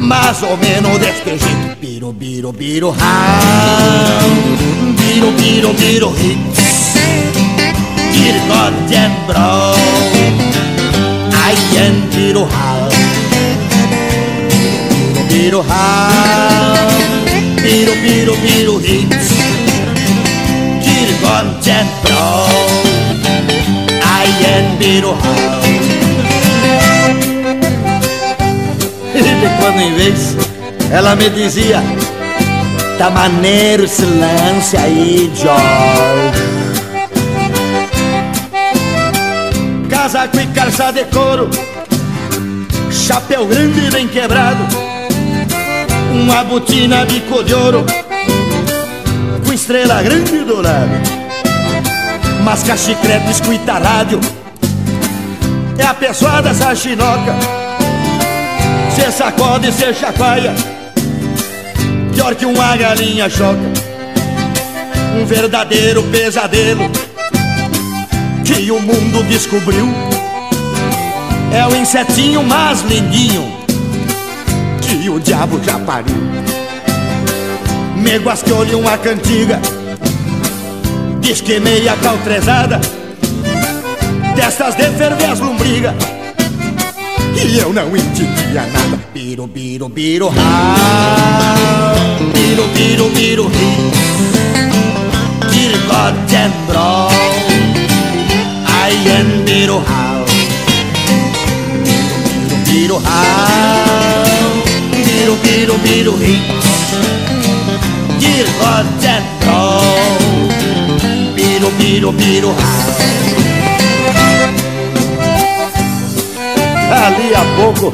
Mais 0.00 0.42
ou 0.42 0.56
menos 0.56 0.98
deste 0.98 1.38
jeito. 1.38 1.68
Biro, 1.80 2.12
biro, 2.12 2.52
biro, 2.52 2.90
round 2.90 4.58
Biro, 4.96 5.30
biro, 5.32 5.72
biro, 5.74 6.14
hits 6.16 6.94
Biro, 8.12 8.38
goddamn 8.46 9.12
bro 9.26 9.74
I 11.32 11.78
am 11.78 12.08
Biro 12.14 12.44
Hal 12.44 12.88
Biro 15.28 15.60
Hal 15.60 17.07
Biro 17.60 17.94
Biro 17.96 18.36
Biro 18.36 18.80
Hits. 18.80 19.28
I 24.20 24.22
am 24.54 24.66
Biro 24.78 25.10
Hal 25.10 25.14
E 29.14 29.22
de 29.22 29.48
quando 29.60 29.80
em 29.80 29.94
vez 29.94 30.36
ela 30.90 31.14
me 31.16 31.30
dizia 31.30 31.82
Tá 32.98 33.10
maneiro 33.10 33.84
esse 33.84 34.04
lance 34.04 34.76
aí, 34.76 35.32
George 35.34 36.38
Casaco 39.88 40.38
e 40.40 40.46
calça 40.48 40.92
de 40.92 41.04
couro 41.04 41.48
Chapéu 42.90 43.46
grande 43.46 43.90
bem 43.90 44.06
quebrado 44.08 44.87
Uma 46.12 46.44
botina 46.44 47.04
bico 47.04 47.42
de 47.44 47.54
ouro. 47.54 47.84
Com 49.44 49.52
estrela 49.52 50.02
grande 50.02 50.44
dourada 50.44 51.02
Masca 52.42 52.76
chiclete, 52.76 53.30
escuta 53.30 53.74
rádio. 53.74 54.20
É 55.78 55.84
a 55.84 55.94
pessoa 55.94 56.42
dessa 56.42 56.74
chinoca 56.74 57.34
Cê 58.94 59.12
sacode, 59.12 59.72
cê 59.72 59.94
chacoalha 59.94 60.54
Pior 62.14 62.34
que 62.34 62.44
uma 62.44 62.76
galinha 62.76 63.30
choca. 63.30 63.60
Um 65.16 65.24
verdadeiro 65.24 66.02
pesadelo. 66.04 66.90
Que 68.44 68.70
o 68.72 68.80
mundo 68.80 69.22
descobriu. 69.28 69.86
É 71.52 71.66
o 71.66 71.76
insetinho 71.76 72.42
mais 72.42 72.82
lindinho 72.82 73.57
Que 74.88 75.10
o 75.10 75.20
diabo 75.20 75.60
já 75.62 75.78
pariu. 75.78 76.16
Me 77.96 78.16
guasqueou-lhe 78.18 78.74
uma 78.74 78.96
cantiga 78.96 79.60
Diz 81.20 81.40
que 81.40 81.60
meia 81.60 81.96
caltrezada 81.96 82.80
Destas 84.34 84.76
de 84.76 84.84
ferver 84.92 85.30
as 85.30 85.40
lombrigas. 85.40 85.94
E 87.44 87.58
eu 87.58 87.72
não 87.72 87.88
entendia 87.96 88.62
nada. 88.72 88.98
Biro, 89.12 89.46
biro, 89.46 89.88
biro, 89.88 90.28
ha. 90.28 91.94
Biro, 92.32 92.66
biro, 92.68 93.08
biro, 93.10 93.48
ri 93.48 93.90
Kirgot 95.50 96.34
and 96.34 96.52
brawl 96.66 97.10
I 98.66 98.90
am 99.18 99.44
biro, 99.44 99.78
how 99.78 100.24
Biro, 101.84 102.56
biro, 102.64 102.96
how 102.98 103.87
Biro, 105.28 105.36
biro, 105.42 105.76
biro, 105.78 106.16
ri 106.16 106.40
Kirgot 108.18 109.04
and 109.04 109.24
brawl 109.44 110.08
Biro, 111.34 111.70
biro, 111.72 112.12
biro, 112.12 112.48
how 112.48 112.54
Ali 116.88 117.34
a 117.34 117.44
pouco 117.56 117.92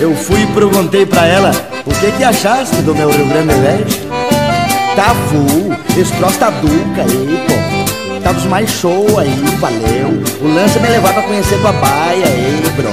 eu 0.00 0.12
fui 0.16 0.42
e 0.42 0.46
perguntei 0.48 1.06
pra 1.06 1.24
ela 1.26 1.52
o 1.86 1.90
que 1.94 2.10
que 2.10 2.24
achaste 2.24 2.82
do 2.82 2.94
meu 2.96 3.10
Rio 3.10 3.26
Grande 3.26 3.54
Velho. 3.54 3.86
Tá 4.96 5.14
full, 5.28 5.72
esse 5.96 6.12
troço 6.14 6.38
tá 6.38 6.50
duca 6.50 7.02
aí, 7.02 7.44
pô. 7.46 7.54
Tá 8.22 8.32
dos 8.32 8.44
mais 8.46 8.68
show 8.68 9.06
aí, 9.18 9.30
valeu. 9.60 10.20
O 10.40 10.48
lance 10.52 10.78
é 10.78 10.82
me 10.82 10.88
levar 10.88 11.14
pra 11.14 11.22
conhecer 11.22 11.60
tua 11.60 11.72
baia 11.72 12.26
aí, 12.26 12.62
bro. 12.76 12.90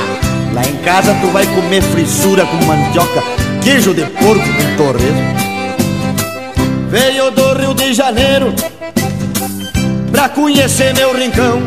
Lá 0.56 0.62
em 0.62 0.76
casa 0.78 1.14
tu 1.20 1.26
vai 1.26 1.44
comer 1.48 1.82
frissura 1.82 2.46
com 2.46 2.64
mandioca, 2.64 3.22
queijo 3.62 3.92
de 3.92 4.06
porco 4.06 4.42
com 4.42 4.76
torresmo. 4.78 5.20
Veio 6.88 7.30
do 7.30 7.52
Rio 7.52 7.74
de 7.74 7.92
Janeiro 7.92 8.54
Pra 10.10 10.30
conhecer 10.30 10.94
meu 10.94 11.14
rincão. 11.14 11.60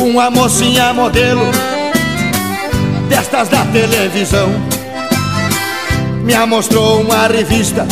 Uma 0.00 0.30
mocinha 0.30 0.94
modelo 0.94 1.42
Destas 3.08 3.48
da 3.48 3.64
televisão. 3.64 4.48
Me 6.22 6.36
mostrou 6.46 7.00
uma 7.00 7.26
revista 7.26 7.84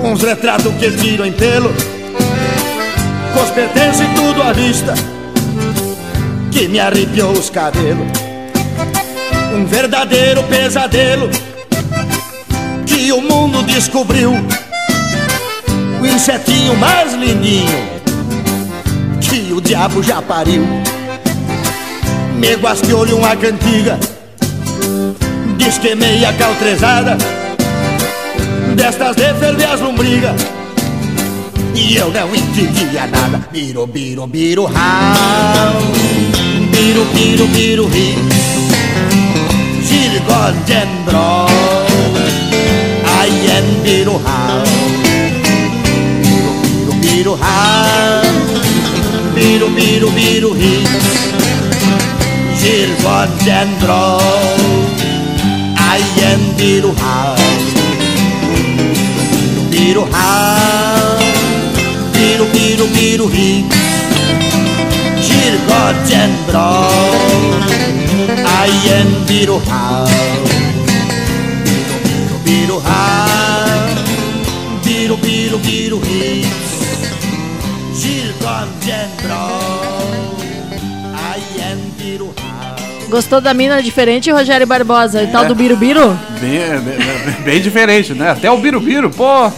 Uns 0.00 0.22
retratos 0.22 0.72
que 0.74 0.92
tiram 0.92 1.26
em 1.26 1.32
pelo. 1.32 1.74
Com 3.34 3.42
os 3.42 3.50
pertences 3.50 4.06
tudo 4.14 4.44
à 4.44 4.52
vista 4.52 4.94
Que 6.50 6.68
me 6.68 6.78
arrepiou 6.80 7.32
os 7.32 7.50
cabelos. 7.50 8.06
Um 9.54 9.64
verdadeiro 9.66 10.42
pesadelo 10.44 11.28
que 12.86 13.12
o 13.12 13.20
mundo 13.20 13.62
descobriu. 13.62 14.32
O 16.00 16.06
insetinho 16.06 16.74
mais 16.76 17.12
lindinho 17.12 17.78
Que 19.20 19.52
o 19.52 19.60
diabo 19.60 20.02
já 20.02 20.22
pariu. 20.22 20.66
Me 22.36 22.54
guasqueou-lhe 22.54 23.12
uma 23.12 23.36
cantiga 23.36 23.98
Diz 25.58 25.76
que 25.76 25.94
meia 25.94 26.32
caltrezada 26.32 27.18
Destas 28.74 29.16
de 29.16 29.64
as 29.64 29.80
lombrigas. 29.80 30.40
E 31.74 31.96
eu 31.96 32.10
não 32.10 32.34
entendia 32.34 33.06
nada. 33.06 33.46
Biro, 33.52 33.86
biro, 33.86 34.26
biro, 34.26 34.64
how 34.66 36.29
Biro, 36.72 37.04
biro, 37.14 37.46
biro, 37.54 37.86
ri. 37.88 38.14
Gilgot 39.88 40.70
and 40.70 41.04
brawl 41.04 41.48
I 43.04 43.28
am 43.56 43.66
Biro 43.84 44.16
How 44.24 44.64
Biro, 46.22 46.92
Biro, 47.02 47.34
Biro 47.34 47.34
How 47.36 48.22
Biro, 49.34 49.68
Biro, 49.76 50.08
Biro 50.18 50.50
Hi 50.60 50.74
Gilgot 52.60 53.48
and 53.48 53.72
brawl 53.80 54.20
I 55.76 56.00
am 56.30 56.42
Biro 56.58 56.92
How 56.98 57.34
Biro, 59.70 60.04
Biro 60.04 60.04
How 60.12 61.18
Hi 63.34 64.09
Gilgot 65.50 66.12
and 66.14 66.46
brawl 66.46 67.60
I 68.46 68.70
am 68.96 69.08
Biro 69.26 69.58
How 69.66 70.06
Biro 72.44 72.78
ha, 72.78 73.96
biro 74.84 75.16
biro 75.16 75.58
biro 75.58 75.98
hi, 76.04 76.44
Gilgon 77.94 78.68
Gendron, 78.80 80.36
I 81.14 81.62
am 81.72 81.80
biro 81.98 82.32
ha. 82.38 82.76
Gostou 83.08 83.40
da 83.40 83.52
mina 83.52 83.82
diferente, 83.82 84.30
Rogério 84.30 84.68
Barbosa? 84.68 85.20
E 85.22 85.26
tal 85.28 85.46
do 85.46 85.54
Birubiru? 85.56 86.16
Bem, 86.40 86.80
bem, 86.80 87.42
bem 87.44 87.60
diferente, 87.60 88.14
né? 88.14 88.30
Até 88.30 88.48
o 88.48 88.58
Birubiru, 88.58 89.10
pô. 89.10 89.50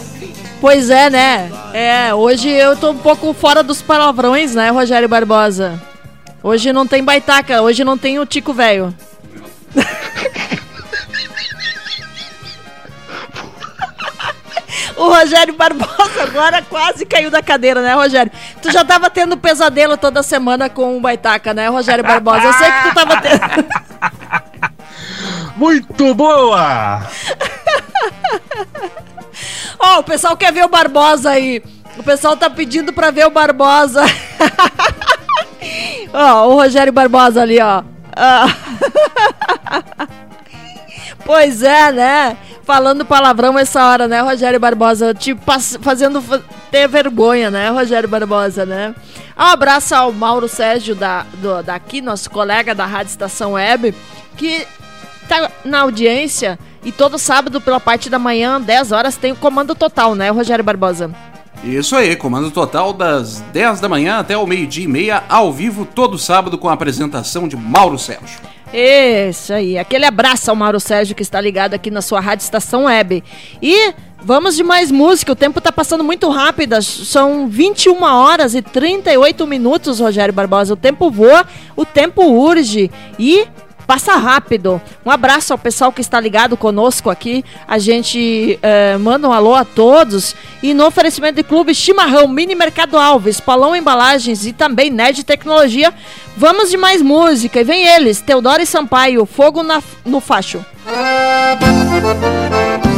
Pois 0.63 0.89
é, 0.89 1.09
né? 1.09 1.51
É, 1.73 2.13
hoje 2.13 2.47
eu 2.47 2.77
tô 2.77 2.91
um 2.91 2.97
pouco 2.97 3.33
fora 3.33 3.61
dos 3.61 3.81
palavrões, 3.81 4.55
né, 4.55 4.69
Rogério 4.69 5.09
Barbosa? 5.09 5.77
Hoje 6.41 6.71
não 6.71 6.87
tem 6.87 7.03
baitaca, 7.03 7.61
hoje 7.61 7.83
não 7.83 7.97
tem 7.97 8.17
o 8.17 8.25
Tico 8.25 8.53
Velho. 8.53 8.95
O 14.95 15.09
Rogério 15.09 15.53
Barbosa 15.55 16.23
agora 16.23 16.61
quase 16.61 17.05
caiu 17.05 17.29
da 17.29 17.41
cadeira, 17.41 17.81
né, 17.81 17.93
Rogério? 17.93 18.31
Tu 18.61 18.71
já 18.71 18.85
tava 18.85 19.09
tendo 19.09 19.35
pesadelo 19.35 19.97
toda 19.97 20.23
semana 20.23 20.69
com 20.69 20.95
o 20.95 21.01
Baitaca, 21.01 21.53
né, 21.53 21.67
Rogério 21.67 22.05
Barbosa? 22.05 22.45
Eu 22.45 22.53
sei 22.53 22.71
que 22.71 22.83
tu 22.83 22.95
tava 22.95 23.17
tendo. 23.19 23.65
Muito 25.57 26.13
boa! 26.15 27.01
Ó, 29.85 29.99
o 29.99 30.03
pessoal 30.03 30.37
quer 30.37 30.53
ver 30.53 30.63
o 30.63 30.69
Barbosa 30.69 31.31
aí. 31.31 31.61
O 31.97 32.03
pessoal 32.03 32.37
tá 32.37 32.49
pedindo 32.49 32.93
pra 32.93 33.11
ver 33.11 33.27
o 33.27 33.29
Barbosa. 33.29 34.01
ó, 36.13 36.47
o 36.47 36.53
Rogério 36.55 36.93
Barbosa 36.93 37.41
ali, 37.41 37.59
ó. 37.59 37.83
Ah. 38.15 38.45
pois 41.25 41.61
é, 41.63 41.91
né? 41.91 42.37
Falando 42.63 43.03
palavrão 43.03 43.59
essa 43.59 43.85
hora, 43.85 44.07
né, 44.07 44.21
Rogério 44.21 44.57
Barbosa? 44.59 45.13
Pass- 45.45 45.77
fazendo 45.81 46.21
fa- 46.21 46.41
ter 46.71 46.87
vergonha, 46.87 47.51
né, 47.51 47.69
Rogério 47.69 48.07
Barbosa, 48.07 48.65
né? 48.65 48.95
Um 49.37 49.43
abraço 49.43 49.93
ao 49.93 50.13
Mauro 50.13 50.47
Sérgio 50.47 50.95
da, 50.95 51.25
do, 51.41 51.61
daqui, 51.61 51.99
nosso 51.99 52.29
colega 52.29 52.73
da 52.73 52.85
Rádio 52.85 53.09
Estação 53.11 53.53
Web, 53.53 53.93
que 54.37 54.65
tá 55.27 55.51
na 55.65 55.81
audiência 55.81 56.57
e 56.85 56.91
todo 56.91 57.17
sábado, 57.17 57.61
pela 57.61 57.79
parte 57.79 58.09
da 58.09 58.19
manhã, 58.19 58.59
10 58.59 58.91
horas, 58.91 59.15
tem 59.15 59.31
o 59.31 59.35
comando 59.35 59.73
total, 59.75 60.15
né, 60.15 60.29
Rogério 60.29 60.63
Barbosa? 60.63 61.11
Isso 61.63 61.95
aí, 61.95 62.15
comando 62.15 62.51
total 62.51 62.91
das 62.91 63.39
10 63.53 63.79
da 63.79 63.87
manhã 63.87 64.19
até 64.19 64.37
o 64.37 64.45
meio-dia 64.45 64.83
e 64.83 64.87
meia, 64.87 65.23
ao 65.29 65.51
vivo, 65.53 65.85
todo 65.85 66.17
sábado, 66.17 66.57
com 66.57 66.67
a 66.67 66.73
apresentação 66.73 67.47
de 67.47 67.55
Mauro 67.55 67.97
Sérgio. 67.97 68.39
Isso 68.73 69.53
aí. 69.53 69.77
Aquele 69.77 70.03
abraço 70.03 70.49
ao 70.49 70.55
Mauro 70.55 70.79
Sérgio 70.79 71.15
que 71.15 71.21
está 71.21 71.39
ligado 71.39 71.75
aqui 71.75 71.91
na 71.91 72.01
sua 72.01 72.19
Rádio 72.19 72.43
Estação 72.43 72.85
Web. 72.85 73.23
E 73.61 73.93
vamos 74.23 74.55
de 74.55 74.63
mais 74.63 74.89
música. 74.89 75.31
O 75.31 75.35
tempo 75.35 75.59
está 75.59 75.71
passando 75.71 76.03
muito 76.03 76.27
rápido. 76.27 76.81
São 76.81 77.47
21 77.47 78.01
horas 78.01 78.55
e 78.55 78.63
38 78.63 79.45
minutos, 79.45 79.99
Rogério 79.99 80.33
Barbosa. 80.33 80.73
O 80.73 80.77
tempo 80.77 81.11
voa, 81.11 81.45
o 81.75 81.85
tempo 81.85 82.23
urge. 82.23 82.89
E 83.19 83.47
passa 83.85 84.15
rápido. 84.15 84.81
Um 85.05 85.11
abraço 85.11 85.53
ao 85.53 85.59
pessoal 85.59 85.91
que 85.91 86.01
está 86.01 86.19
ligado 86.19 86.57
conosco 86.57 87.09
aqui. 87.09 87.43
A 87.67 87.77
gente 87.77 88.57
eh, 88.61 88.97
manda 88.97 89.27
um 89.27 89.33
alô 89.33 89.55
a 89.55 89.65
todos. 89.65 90.35
E 90.61 90.73
no 90.73 90.85
oferecimento 90.85 91.35
de 91.35 91.43
clube 91.43 91.75
Chimarrão, 91.75 92.27
Mini 92.27 92.55
Mercado 92.55 92.97
Alves, 92.97 93.39
Palão 93.39 93.75
Embalagens 93.75 94.45
e 94.45 94.53
também 94.53 94.89
Nerd 94.89 95.23
Tecnologia, 95.23 95.93
vamos 96.37 96.69
de 96.69 96.77
mais 96.77 97.01
música. 97.01 97.61
E 97.61 97.63
vem 97.63 97.85
eles, 97.85 98.21
Teodoro 98.21 98.61
e 98.61 98.65
Sampaio, 98.65 99.25
Fogo 99.25 99.63
na, 99.63 99.81
no 100.05 100.19
Facho. 100.19 100.63
Essa 100.85 102.92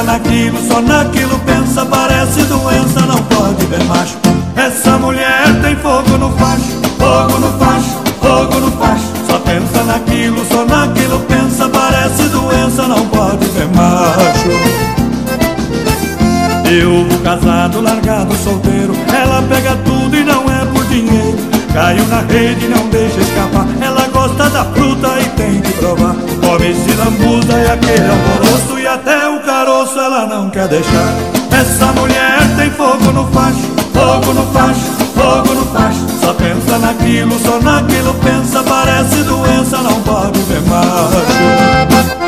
Só 0.00 0.06
naquilo, 0.06 0.58
só 0.66 0.80
naquilo 0.80 1.38
pensa, 1.40 1.84
parece 1.84 2.42
doença, 2.44 3.00
não 3.00 3.22
pode 3.24 3.66
ver 3.66 3.84
macho. 3.84 4.16
Essa 4.56 4.96
mulher 4.96 5.60
tem 5.60 5.76
fogo 5.76 6.16
no 6.16 6.32
facho, 6.38 6.80
fogo 6.98 7.38
no 7.38 7.52
facho, 7.58 7.98
fogo 8.18 8.60
no 8.60 8.72
facho. 8.78 9.04
Só 9.26 9.38
pensa 9.40 9.84
naquilo, 9.84 10.42
só 10.46 10.64
naquilo 10.64 11.20
pensa, 11.28 11.68
parece 11.68 12.22
doença, 12.28 12.88
não 12.88 13.06
pode 13.08 13.44
ver 13.48 13.68
macho. 13.76 14.48
Eu 16.64 17.06
casado, 17.22 17.82
largado, 17.82 18.34
solteiro, 18.36 18.94
ela 19.14 19.42
pega 19.42 19.76
tudo 19.84 20.16
e 20.16 20.24
não 20.24 20.44
é 20.50 20.64
por 20.64 20.82
dinheiro. 20.86 21.36
Caiu 21.74 22.06
na 22.08 22.20
rede, 22.22 22.64
e 22.64 22.68
não 22.68 22.88
deixa 22.88 23.20
escapar. 23.20 23.66
Ela 23.80 24.08
gosta 24.08 24.50
da 24.50 24.64
fruta 24.64 25.08
e 25.20 25.24
tem 25.36 25.60
que 25.60 25.72
provar. 25.74 26.14
Come 26.14 26.74
se 26.74 26.92
lambuza 26.94 27.52
e 27.52 27.70
aquele 27.70 28.08
alvoroço 28.08 28.78
e 28.78 28.86
até 28.86 29.19
ela 30.10 30.26
não 30.26 30.50
quer 30.50 30.66
deixar. 30.66 31.14
Essa 31.52 31.86
mulher 31.92 32.38
tem 32.56 32.70
fogo 32.70 33.12
no 33.12 33.26
facho, 33.28 33.60
fogo 33.92 34.32
no 34.32 34.44
facho, 34.52 34.80
fogo 35.14 35.54
no 35.54 35.64
facho. 35.66 36.06
Só 36.20 36.34
pensa 36.34 36.78
naquilo, 36.78 37.38
só 37.38 37.60
naquilo 37.60 38.14
pensa. 38.14 38.62
Parece 38.62 39.22
doença, 39.22 39.78
não 39.78 40.00
pode 40.02 40.40
ver 40.40 40.62
macho. 40.62 42.19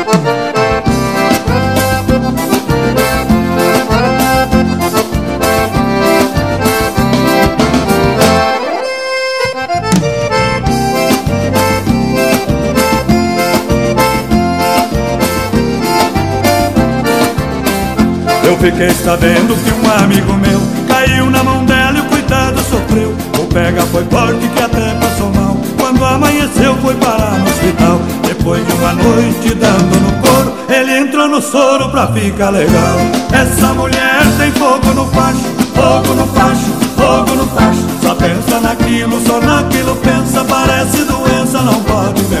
Fiquei 18.63 18.91
sabendo 18.91 19.57
que 19.57 19.71
um 19.73 20.03
amigo 20.03 20.33
meu 20.35 20.61
caiu 20.87 21.29
na 21.29 21.43
mão 21.43 21.65
dela 21.65 21.97
e 21.97 21.99
o 21.99 22.05
cuidado 22.05 22.57
sofreu. 22.59 23.13
O 23.37 23.45
pega 23.47 23.81
foi 23.87 24.05
forte 24.05 24.47
que 24.47 24.63
até 24.63 24.93
passou 25.01 25.29
mal. 25.33 25.57
Quando 25.77 26.05
amanheceu 26.05 26.73
foi 26.77 26.95
parar 26.95 27.37
no 27.39 27.45
hospital. 27.45 27.99
Depois 28.25 28.65
de 28.65 28.71
uma 28.71 28.93
noite 28.93 29.53
dando 29.55 29.99
no 29.99 30.13
couro, 30.21 30.53
ele 30.69 30.97
entrou 30.97 31.27
no 31.27 31.41
soro 31.41 31.89
pra 31.89 32.07
ficar 32.07 32.51
legal. 32.51 32.99
Essa 33.33 33.73
mulher 33.73 34.21
tem 34.37 34.51
fogo 34.53 34.93
no 34.93 35.07
facho, 35.07 35.43
fogo 35.75 36.13
no 36.13 36.27
facho, 36.27 36.71
fogo 36.95 37.35
no 37.35 37.45
facho. 37.47 37.83
Só 38.01 38.15
pensa 38.15 38.61
naquilo, 38.61 39.19
só 39.27 39.41
naquilo 39.41 39.95
pensa. 39.97 40.41
Parece 40.45 41.03
doença, 41.03 41.61
não 41.63 41.83
pode 41.83 42.21
ver 42.23 42.32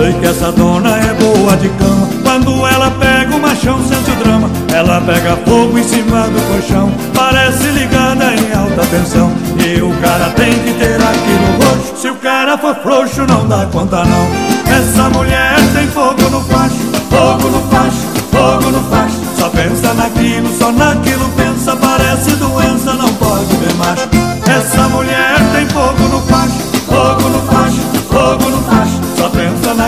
sei 0.00 0.14
que 0.14 0.26
essa 0.26 0.50
dona 0.52 0.96
é 0.96 1.12
boa 1.12 1.56
de 1.58 1.68
cama 1.68 2.08
Quando 2.22 2.66
ela 2.66 2.90
pega 2.92 3.36
o 3.36 3.40
machão 3.40 3.78
sente 3.86 4.10
o 4.10 4.16
drama. 4.16 4.50
Ela 4.72 5.00
pega 5.02 5.36
fogo 5.44 5.78
em 5.78 5.82
cima 5.82 6.22
do 6.28 6.40
colchão. 6.48 6.90
Parece 7.14 7.66
ligada 7.68 8.32
em 8.34 8.52
alta 8.54 8.86
tensão. 8.86 9.30
E 9.58 9.80
o 9.82 9.92
cara 10.00 10.30
tem 10.30 10.52
que 10.52 10.72
ter 10.74 10.94
aquilo 10.94 11.58
roxo 11.62 11.96
Se 11.96 12.08
o 12.08 12.14
cara 12.16 12.56
for 12.56 12.74
frouxo 12.76 13.26
não 13.26 13.46
dá 13.46 13.66
conta 13.66 14.04
não. 14.04 14.26
Essa 14.72 15.10
mulher 15.10 15.56
tem 15.74 15.86
fogo 15.88 16.22
no 16.30 16.40
facho. 16.44 16.90
Fogo 17.10 17.48
no 17.48 17.60
facho, 17.68 18.06
fogo 18.30 18.70
no 18.70 18.80
facho. 18.88 19.20
Só 19.36 19.48
pensa 19.50 19.92
naquilo, 19.94 20.48
só 20.56 20.72
naquilo 20.72 21.28
pensa. 21.36 21.76
Parece 21.76 22.30
doença, 22.36 22.94
não 22.94 23.12
pode 23.14 23.56
ver 23.56 23.74
macho 23.74 24.29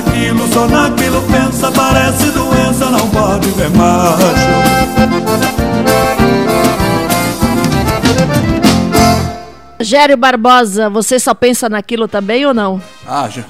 naquilo, 0.03 0.53
só 0.53 0.67
naquilo 0.67 1.23
pensa 1.23 1.71
Parece 1.71 2.31
doença, 2.31 2.91
não 2.91 3.09
pode 3.11 3.49
ver 3.51 3.71
macho 3.71 4.23
Gério 9.81 10.17
Barbosa, 10.17 10.89
você 10.89 11.19
só 11.19 11.35
pensa 11.35 11.69
naquilo 11.69 12.07
também 12.07 12.47
ou 12.47 12.55
não? 12.55 12.81
Ah, 13.07 13.29
já. 13.29 13.43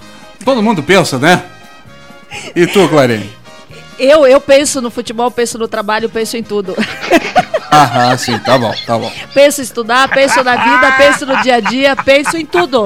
Todo 0.43 0.63
mundo 0.63 0.83
pensa, 0.83 1.19
né? 1.19 1.43
E 2.57 2.67
tu, 2.67 2.89
Clarine? 2.89 3.31
Eu, 3.99 4.27
eu 4.27 4.41
penso 4.41 4.81
no 4.81 4.91
futebol, 4.91 5.31
penso 5.31 5.59
no 5.59 5.69
trabalho, 5.69 6.09
penso 6.09 6.37
em 6.37 6.43
tudo. 6.43 6.75
Ah, 7.75 8.15
sim, 8.19 8.39
tá 8.39 8.59
bom, 8.59 8.71
tá 8.87 8.99
bom. 8.99 9.11
penso 9.33 9.63
em 9.63 9.65
estudar, 9.65 10.07
penso 10.09 10.45
na 10.45 10.57
vida, 10.57 10.93
penso 10.93 11.25
no 11.25 11.41
dia 11.41 11.55
a 11.55 11.61
dia, 11.61 11.97
penso 11.97 12.37
em 12.37 12.45
tudo. 12.45 12.85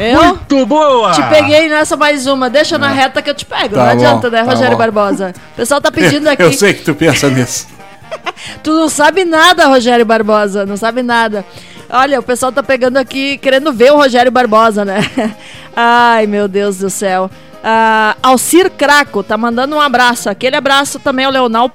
Viu? 0.00 0.24
Muito 0.24 0.64
boa! 0.66 1.12
Te 1.12 1.22
peguei 1.28 1.68
nessa 1.68 1.96
mais 1.96 2.26
uma. 2.26 2.48
Deixa 2.48 2.78
na 2.78 2.88
reta 2.88 3.20
que 3.20 3.28
eu 3.28 3.34
te 3.34 3.44
pego. 3.44 3.74
Tá 3.74 3.80
não 3.80 3.84
bom, 3.84 3.90
adianta, 3.92 4.30
né, 4.30 4.42
tá 4.42 4.50
Rogério 4.50 4.72
bom. 4.72 4.78
Barbosa? 4.78 5.34
O 5.52 5.56
pessoal 5.56 5.80
tá 5.80 5.92
pedindo 5.92 6.26
aqui. 6.30 6.42
Eu 6.42 6.52
sei 6.52 6.72
que 6.72 6.82
tu 6.82 6.94
pensa 6.94 7.28
nisso. 7.28 7.66
Tu 8.62 8.72
não 8.72 8.88
sabe 8.88 9.24
nada, 9.24 9.66
Rogério 9.66 10.04
Barbosa. 10.04 10.66
Não 10.66 10.76
sabe 10.76 11.02
nada. 11.02 11.44
Olha, 11.88 12.18
o 12.18 12.22
pessoal 12.22 12.50
tá 12.50 12.62
pegando 12.62 12.96
aqui, 12.96 13.38
querendo 13.38 13.72
ver 13.72 13.92
o 13.92 13.96
Rogério 13.96 14.32
Barbosa, 14.32 14.84
né? 14.84 14.98
Ai, 15.76 16.26
meu 16.26 16.48
Deus 16.48 16.78
do 16.78 16.90
céu. 16.90 17.30
Ah, 17.62 18.16
Alcir 18.22 18.70
Craco 18.70 19.22
tá 19.22 19.36
mandando 19.36 19.76
um 19.76 19.80
abraço. 19.80 20.28
Aquele 20.30 20.56
abraço 20.56 20.98
também 20.98 21.24
ao 21.26 21.32
Leonel, 21.32 21.70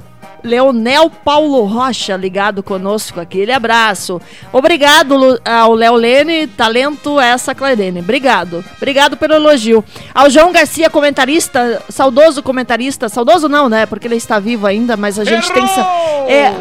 Leonel 0.46 1.10
Paulo 1.10 1.64
Rocha 1.66 2.16
ligado 2.16 2.62
conosco. 2.64 3.20
Aquele 3.20 3.52
abraço. 3.52 4.22
Obrigado 4.54 5.40
ao 5.44 5.74
Léo 5.74 5.96
Lene, 5.96 6.48
talento 6.48 7.20
essa 7.20 7.54
Clarene. 7.56 8.00
Obrigado. 8.00 8.64
Obrigado 8.78 9.18
pelo 9.18 9.34
elogio. 9.34 9.84
Ao 10.14 10.30
João 10.30 10.52
Garcia, 10.52 10.90
comentarista, 10.90 11.82
saudoso 11.90 12.44
comentarista. 12.44 13.10
Saudoso 13.10 13.50
não, 13.50 13.68
né? 13.68 13.86
Porque 13.86 14.08
ele 14.08 14.16
está 14.16 14.40
vivo 14.40 14.68
ainda, 14.68 14.96
mas 14.96 15.18
a 15.20 15.24
gente 15.26 15.52
tem 15.52 15.64
que. 15.64 15.74
sa- 15.74 15.90
É, 16.28 16.54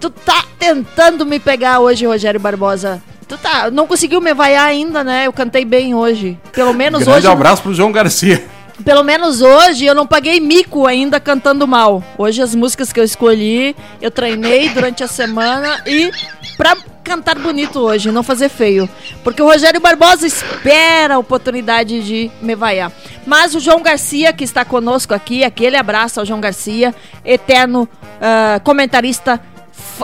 Tu 0.00 0.10
tá 0.10 0.44
tentando 0.58 1.26
me 1.26 1.40
pegar 1.40 1.80
hoje, 1.80 2.06
Rogério 2.06 2.38
Barbosa. 2.38 3.02
Tu 3.26 3.36
tá, 3.36 3.68
não 3.70 3.86
conseguiu 3.86 4.20
me 4.20 4.32
vaiar 4.32 4.64
ainda, 4.66 5.02
né? 5.04 5.26
Eu 5.26 5.32
cantei 5.32 5.64
bem 5.64 5.94
hoje. 5.94 6.38
Pelo 6.52 6.72
menos 6.72 7.02
Grande 7.04 7.18
hoje. 7.18 7.26
abraço 7.26 7.62
pro 7.62 7.74
João 7.74 7.90
Garcia. 7.92 8.44
Pelo 8.84 9.02
menos 9.02 9.40
hoje 9.42 9.84
eu 9.84 9.94
não 9.94 10.06
paguei 10.06 10.40
mico 10.40 10.86
ainda 10.86 11.18
cantando 11.18 11.66
mal. 11.66 12.02
Hoje 12.16 12.40
as 12.42 12.54
músicas 12.54 12.92
que 12.92 13.00
eu 13.00 13.04
escolhi, 13.04 13.74
eu 14.00 14.10
treinei 14.10 14.68
durante 14.70 15.02
a 15.02 15.08
semana 15.08 15.82
e 15.86 16.10
pra 16.56 16.76
cantar 17.02 17.38
bonito 17.38 17.80
hoje, 17.80 18.12
não 18.12 18.22
fazer 18.22 18.48
feio. 18.48 18.88
Porque 19.24 19.40
o 19.42 19.46
Rogério 19.46 19.80
Barbosa 19.80 20.26
espera 20.26 21.14
a 21.14 21.18
oportunidade 21.18 22.02
de 22.02 22.30
me 22.42 22.54
vaiar. 22.54 22.92
Mas 23.26 23.54
o 23.54 23.60
João 23.60 23.82
Garcia, 23.82 24.32
que 24.32 24.44
está 24.44 24.64
conosco 24.64 25.14
aqui, 25.14 25.42
aquele 25.42 25.76
abraço 25.76 26.20
ao 26.20 26.26
João 26.26 26.40
Garcia, 26.40 26.94
eterno 27.24 27.88
ah, 28.20 28.60
comentarista 28.62 29.40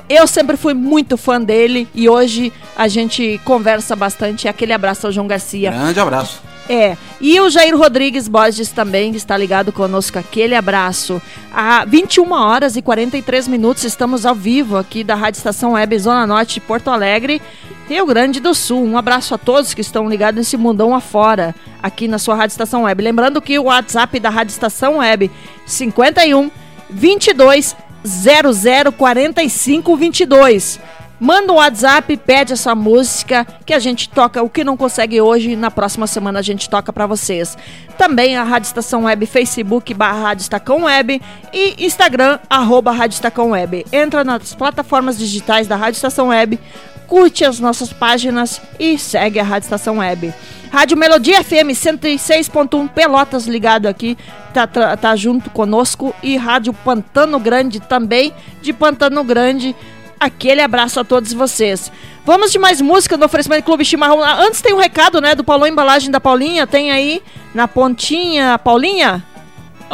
Eu 0.08 0.26
sempre 0.26 0.56
fui 0.56 0.74
muito 0.74 1.16
fã 1.16 1.40
dele 1.40 1.88
e 1.94 2.08
hoje 2.08 2.52
a 2.76 2.88
gente 2.88 3.40
conversa 3.44 3.94
bastante. 3.94 4.48
Aquele 4.48 4.72
abraço 4.72 5.06
ao 5.06 5.12
João 5.12 5.26
Garcia. 5.26 5.70
Grande 5.70 6.00
abraço. 6.00 6.42
É, 6.68 6.96
e 7.20 7.38
o 7.40 7.50
Jair 7.50 7.76
Rodrigues 7.76 8.26
Borges 8.26 8.70
também 8.70 9.10
que 9.10 9.18
está 9.18 9.36
ligado 9.36 9.70
conosco. 9.70 10.18
Aquele 10.18 10.54
abraço. 10.54 11.20
Há 11.52 11.84
21 11.84 12.32
horas 12.32 12.76
e 12.76 12.82
43 12.82 13.48
minutos 13.48 13.84
estamos 13.84 14.24
ao 14.24 14.34
vivo 14.34 14.76
aqui 14.76 15.04
da 15.04 15.14
Rádio 15.14 15.38
Estação 15.38 15.72
Web 15.72 15.98
Zona 15.98 16.26
Norte 16.26 16.54
de 16.54 16.60
Porto 16.60 16.88
Alegre, 16.88 17.40
Rio 17.86 18.06
Grande 18.06 18.40
do 18.40 18.54
Sul. 18.54 18.82
Um 18.82 18.96
abraço 18.96 19.34
a 19.34 19.38
todos 19.38 19.74
que 19.74 19.82
estão 19.82 20.08
ligados 20.08 20.38
nesse 20.38 20.56
mundão 20.56 20.94
afora, 20.94 21.54
aqui 21.82 22.08
na 22.08 22.18
sua 22.18 22.34
Rádio 22.34 22.54
Estação 22.54 22.84
Web. 22.84 23.02
Lembrando 23.02 23.42
que 23.42 23.58
o 23.58 23.64
WhatsApp 23.64 24.18
da 24.18 24.30
Rádio 24.30 24.52
Estação 24.52 24.98
Web 24.98 25.30
51 25.66 26.50
22 26.88 27.76
00 28.05 28.93
45 28.93 29.97
22. 29.97 30.81
Manda 31.20 31.52
um 31.52 31.56
WhatsApp, 31.56 32.16
pede 32.16 32.52
a 32.52 32.56
sua 32.56 32.74
música, 32.74 33.47
que 33.64 33.72
a 33.72 33.78
gente 33.78 34.09
toca 34.09 34.43
o 34.43 34.51
que 34.51 34.64
não 34.64 34.76
consegue 34.76 35.20
hoje, 35.20 35.55
na 35.55 35.70
próxima 35.70 36.06
semana 36.09 36.40
a 36.40 36.43
gente 36.43 36.68
toca 36.68 36.93
pra 36.93 37.06
vocês. 37.06 37.56
Também 37.97 38.36
a 38.36 38.43
Rádio 38.43 38.66
Estação 38.66 39.05
Web, 39.05 39.24
Facebook, 39.24 39.94
barra 39.94 40.20
Rádio 40.20 40.43
Estacão 40.43 40.82
Web 40.82 41.22
e 41.52 41.86
Instagram, 41.86 42.40
arroba 42.51 42.90
Rádio 42.90 43.14
Estacão 43.14 43.51
Web. 43.51 43.86
Entra 43.93 44.24
nas 44.24 44.55
plataformas 44.55 45.16
digitais 45.16 45.68
da 45.68 45.76
Rádio 45.76 45.98
Estação 45.98 46.28
Web, 46.28 46.59
curte 47.06 47.44
as 47.44 47.60
nossas 47.60 47.93
páginas 47.93 48.60
e 48.78 48.98
segue 48.98 49.39
a 49.39 49.43
Rádio 49.43 49.66
Estação 49.66 49.98
Web. 49.98 50.32
Rádio 50.70 50.97
Melodia 50.97 51.43
FM 51.44 51.70
106.1 51.70 52.89
Pelotas 52.89 53.47
ligado 53.47 53.86
aqui, 53.86 54.18
tá, 54.52 54.66
tá, 54.66 55.14
junto 55.14 55.48
conosco. 55.51 56.14
E 56.22 56.36
Rádio 56.36 56.72
Pantano 56.72 57.39
Grande 57.39 57.78
também, 57.78 58.32
de 58.60 58.72
Pantano 58.72 59.22
Grande. 59.22 59.74
Aquele 60.18 60.60
abraço 60.60 60.98
a 60.98 61.05
todos 61.05 61.32
vocês. 61.32 61.93
Vamos 62.24 62.51
de 62.51 62.59
mais 62.59 62.81
música 62.81 63.16
no 63.16 63.26
oferecimento 63.26 63.62
do 63.62 63.66
Clube 63.66 63.85
Chimarrão. 63.85 64.22
Ah, 64.22 64.43
Antes 64.43 64.62
tem 64.62 64.72
um 64.72 64.78
recado, 64.78 65.20
né, 65.20 65.35
do 65.35 65.44
Paulão 65.44 65.68
Embalagem 65.68 66.10
da 66.10 66.18
Paulinha. 66.18 66.66
Tem 66.66 66.90
aí 66.90 67.22
na 67.55 67.68
pontinha, 67.68 68.59
Paulinha? 68.59 69.22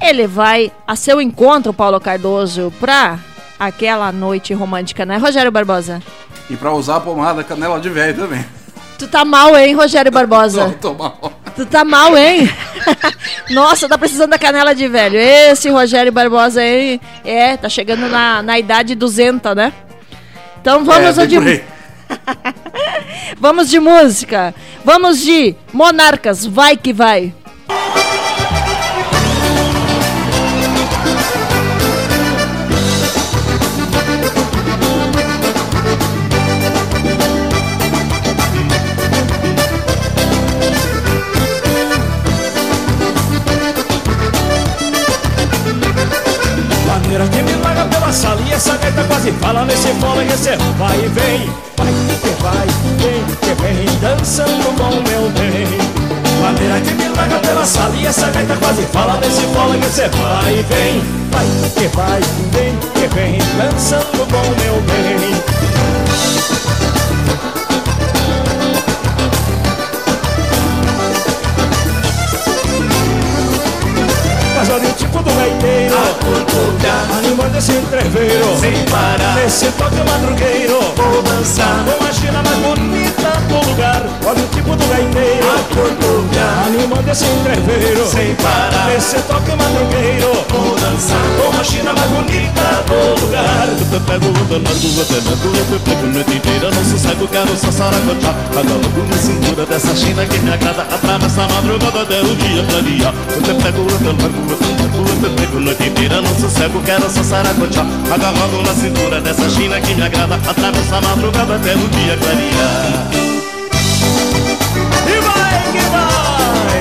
ele 0.00 0.26
vai 0.26 0.72
a 0.84 0.96
seu 0.96 1.20
encontro, 1.22 1.72
Paulo 1.72 2.00
Cardoso, 2.00 2.74
pra 2.80 3.20
aquela 3.58 4.12
noite 4.12 4.54
romântica, 4.54 5.04
né, 5.04 5.16
Rogério 5.16 5.50
Barbosa? 5.50 6.00
E 6.48 6.56
pra 6.56 6.72
usar 6.72 6.96
a 6.96 7.00
pomada 7.00 7.44
canela 7.44 7.80
de 7.80 7.88
velho 7.88 8.14
também. 8.14 8.44
Tu 8.98 9.06
tá 9.06 9.24
mal, 9.24 9.56
hein, 9.56 9.74
Rogério 9.74 10.10
Barbosa? 10.10 10.74
Tô, 10.80 10.90
tô 10.90 10.94
mal. 10.94 11.32
Tu 11.54 11.66
tá 11.66 11.84
mal, 11.84 12.16
hein? 12.16 12.50
Nossa, 13.50 13.88
tá 13.88 13.96
precisando 13.96 14.30
da 14.30 14.38
canela 14.38 14.74
de 14.74 14.88
velho. 14.88 15.18
Esse 15.18 15.68
Rogério 15.68 16.10
Barbosa 16.10 16.60
aí, 16.60 17.00
é, 17.24 17.56
tá 17.56 17.68
chegando 17.68 18.08
na, 18.08 18.42
na 18.42 18.58
idade 18.58 18.94
200, 18.94 19.54
né? 19.54 19.72
Então 20.60 20.84
vamos 20.84 21.18
É, 21.18 21.26
de... 21.26 21.38
vamos 23.38 23.70
de 23.70 23.78
música. 23.78 24.54
Vamos 24.84 25.20
de 25.20 25.54
Monarcas, 25.72 26.44
vai 26.44 26.76
que 26.76 26.92
vai. 26.92 27.32
Quase 49.28 49.32
fala 49.40 49.64
nesse 49.64 49.88
e 50.24 50.28
esse 50.28 50.56
vai 50.78 50.96
e 50.96 51.08
vem, 51.08 51.50
vai 51.76 51.92
que 52.22 52.42
vai, 52.42 52.66
vem 52.98 53.24
que 53.36 53.62
vem, 53.62 53.84
dançando 54.00 54.64
com 54.76 54.90
meu 55.08 55.30
bem. 55.30 55.66
Maneira 56.40 56.80
que 56.80 56.94
me 56.94 57.08
larga 57.08 57.38
pela 57.40 57.66
sala 57.66 57.94
e 57.96 58.06
essa 58.06 58.30
gaita 58.30 58.56
quase 58.56 58.82
fala 58.86 59.18
nesse 59.20 59.42
e 59.76 59.84
esse 59.84 60.08
vai 60.08 60.58
e 60.58 60.62
vem, 60.62 61.02
vai 61.30 61.46
que 61.74 61.88
vai, 61.96 62.20
vem 62.52 62.76
que 62.94 63.14
vem, 63.14 63.38
dançando 63.58 64.26
com 64.26 64.62
meu 64.62 64.80
bem. 64.82 65.58
Olha 75.38 75.54
o 75.54 75.58
tipo 75.58 75.86
do 75.90 76.78
gaiteiro 76.82 77.18
Animando 77.18 77.58
esse 77.58 77.72
entreveiro 77.72 78.56
Sem 78.58 78.84
parar. 78.84 79.34
Nesse 79.36 79.66
toque 79.72 79.96
madrugueiro. 79.96 80.80
Vou 80.96 81.22
dançar. 81.22 81.84
Com 81.84 82.04
a 82.04 82.12
China 82.12 82.42
mais 82.42 82.58
bonita 82.58 83.30
do 83.48 83.68
lugar. 83.68 84.02
Olha 84.24 84.42
o 84.42 84.48
tipo 84.48 84.76
do 84.76 84.86
gaiteiro 84.86 85.46
Animando 86.66 87.10
esse 87.10 87.24
entreveiro 87.24 88.06
Sem 88.06 88.34
parar. 88.36 88.86
Nesse 88.86 89.16
toque 89.22 89.50
madrugueiro. 89.50 90.32
Vou 90.48 90.76
dançar. 90.76 91.18
Com 91.36 91.60
a 91.60 91.64
China 91.64 91.92
mais 91.92 92.10
bonita 92.10 92.84
do 92.86 93.20
lugar. 93.20 93.68
Eu 93.68 93.76
te 93.76 94.04
pego, 94.06 94.32
te 94.32 94.54
largo, 94.54 94.68
eu 94.68 95.04
te 95.04 95.18
largo, 95.18 95.72
eu 95.72 95.80
pego 95.80 96.06
noite 96.06 96.34
inteira 96.34 96.70
Não 96.70 96.84
sossego, 96.84 97.28
quero 97.28 97.56
só 97.56 97.70
saracotear 97.70 98.34
Agalopo 98.50 99.00
na 99.08 99.16
cintura 99.16 99.66
dessa 99.66 99.94
china 99.96 100.26
que 100.26 100.38
me 100.38 100.52
agrada. 100.52 100.82
Atravessa 100.82 101.42
a 101.42 101.48
madrugada 101.48 102.02
até 102.02 102.20
o 102.20 102.36
dia 102.36 102.64
clarear. 102.68 103.14
Eu 103.34 103.42
te 103.42 103.54
pego, 103.62 103.80
eu 103.80 103.98
te 103.98 104.04
largo, 104.04 104.50
eu 104.50 104.56
te 104.56 104.78
eu 104.98 105.20
te 105.20 105.27
pego 105.30 105.60
noite 105.60 105.86
inteira 105.86 106.20
Não 106.20 106.34
sossego, 106.38 106.80
quero 106.82 107.10
só 107.10 107.22
saracotear 107.22 107.86
Agarrado 108.12 108.62
na 108.62 108.74
cintura 108.74 109.20
dessa 109.20 109.48
china 109.50 109.80
que 109.80 109.94
me 109.94 110.02
agrada 110.02 110.34
Atravessa 110.36 110.96
a 110.96 111.00
madrugada 111.00 111.56
até 111.56 111.74
o 111.74 111.88
dia 111.88 112.16
clarear. 112.16 113.28
E 115.06 115.20
vai 115.20 115.62
que 115.72 115.80
vai! 115.90 116.78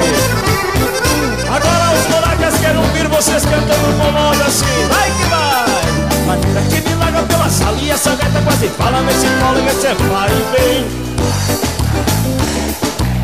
Agora 1.56 1.94
os 1.98 2.08
monarcas 2.10 2.60
querem 2.60 2.78
ouvir 2.78 3.08
vocês 3.08 3.44
cantando 3.46 3.98
com 3.98 4.12
moda 4.12 4.46
assim. 4.46 4.66
Vai 4.90 5.12
que 5.12 5.24
vai! 5.30 6.26
Maneira 6.28 6.62
que 6.62 6.82
me 6.90 6.96
larga 6.96 7.24
pela 7.24 7.50
sala 7.50 7.78
e 7.82 7.90
essa 7.90 8.16
gaita 8.16 8.42
quase 8.42 8.68
fala 8.70 9.02
nesse 9.02 9.28
colo 9.40 9.60
e 9.60 9.62
você 9.64 9.94
vai 9.94 10.30
e 10.30 10.46
vem 10.56 11.08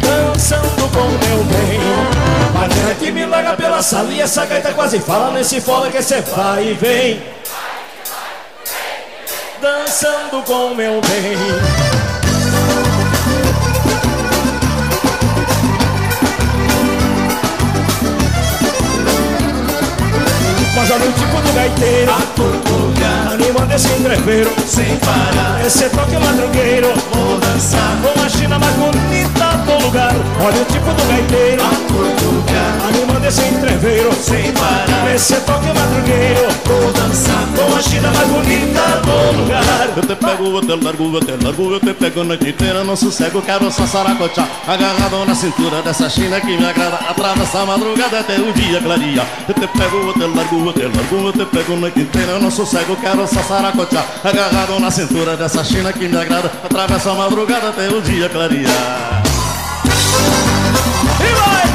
Dançando 0.03 0.89
com 0.91 1.07
meu 1.25 1.43
bem. 1.45 1.79
Maneira 2.53 2.95
que 2.95 3.11
me 3.11 3.25
larga 3.25 3.53
pela 3.53 3.81
sala 3.81 4.11
e 4.11 4.21
essa 4.21 4.45
gaita 4.45 4.73
quase 4.73 4.99
fala 4.99 5.31
nesse 5.31 5.59
fole 5.61 5.91
que 5.91 6.01
você 6.01 6.21
vai 6.21 6.69
e 6.69 6.73
vem. 6.73 7.23
Dançando 9.61 10.43
com 10.43 10.75
meu 10.75 11.01
bem. 11.01 11.37
Mas 20.75 20.91
olha 20.91 21.05
o 21.05 21.13
tipo 21.13 21.41
do 21.41 21.53
gaiteiro. 21.53 22.11
A 22.11 22.33
Animando 23.33 23.73
esse 23.73 23.87
entreveiro 23.87 24.51
Sem 24.67 24.95
parar. 24.97 25.65
Esse 25.65 25.89
toque 25.89 26.15
madrugueiro 26.17 26.93
Vou 27.11 27.39
dançar 27.39 27.97
Com 28.03 28.21
a 28.21 28.29
China 28.29 28.59
mais 28.59 28.75
bonita 28.75 29.57
do 29.65 29.85
lugar. 29.85 30.13
Olha 30.45 30.61
o 30.61 30.65
tipo 30.65 30.93
do 30.93 31.03
gaiteiro. 31.07 31.63
A 31.63 31.69
tortuga 31.87 32.92
Animando 33.23 33.27
esse 33.27 33.41
entreveiro 33.41 34.13
Sem 34.13 34.51
parar. 34.51 35.15
Esse 35.15 35.35
toque 35.41 35.67
madrugueiro 35.67 36.47
Vou 36.65 36.91
dançar 36.91 37.47
Com 37.55 37.75
a 37.75 37.81
China 37.81 38.11
mais 38.11 38.27
bonita 38.27 38.81
do 39.01 39.41
lugar. 39.41 39.63
Eu 39.95 40.01
te 40.03 40.15
pego, 40.15 40.57
eu 40.57 40.61
te 40.61 40.83
largo, 40.83 41.15
eu 41.15 41.19
te 41.19 41.45
largo, 41.45 41.73
eu 41.73 41.79
te 41.79 41.93
pego 41.93 42.23
noite 42.23 42.49
inteira 42.49 42.83
Não 42.83 42.95
sossego, 42.95 43.41
quero 43.41 43.71
só 43.71 43.85
saracotear 43.85 44.47
Agarrado 44.67 45.25
na 45.25 45.35
cintura 45.35 45.81
dessa 45.81 46.09
china 46.09 46.39
que 46.41 46.57
me 46.57 46.65
agrada 46.65 46.97
Atravessa 47.09 47.59
a 47.59 47.65
madrugada 47.65 48.19
até 48.19 48.37
o 48.37 48.51
dia 48.53 48.81
clarear 48.81 49.27
Eu 49.47 49.53
te 49.53 49.67
pego, 49.67 49.97
eu 49.97 50.13
te 50.13 50.25
largo, 50.25 50.67
eu 50.67 50.73
te 50.73 50.81
largo, 50.81 51.27
eu 51.27 51.33
te 51.33 51.45
pego 51.45 51.75
noite 51.75 51.99
inteira 52.01 52.39
Não 52.39 52.51
sossego, 52.51 52.95
quero 52.97 53.27
só 53.27 53.41
saracotear 53.43 54.05
Agarrado 54.23 54.79
na 54.79 54.91
cintura 54.91 55.37
dessa 55.37 55.63
china 55.63 55.93
que 55.93 56.07
me 56.07 56.17
agrada 56.17 56.51
Atravessa 56.63 57.11
a 57.11 57.15
madrugada 57.15 57.69
até 57.69 57.87
o 57.89 58.01
dia 58.01 58.29
clarear 58.29 59.23
E 61.19 61.33
vai 61.35 61.72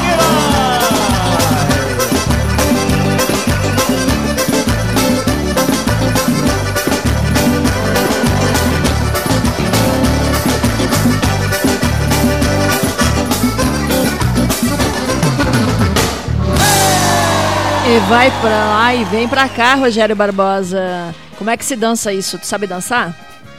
vai 18.07 18.31
pra 18.41 18.49
lá 18.49 18.95
e 18.95 19.03
vem 19.05 19.27
pra 19.27 19.47
cá, 19.49 19.75
Rogério 19.75 20.15
Barbosa. 20.15 21.13
Como 21.37 21.49
é 21.49 21.57
que 21.57 21.65
se 21.65 21.75
dança 21.75 22.11
isso? 22.13 22.37
Tu 22.37 22.45
sabe 22.45 22.67
dançar? 22.67 23.13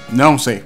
Não 0.09 0.39
sei. 0.39 0.65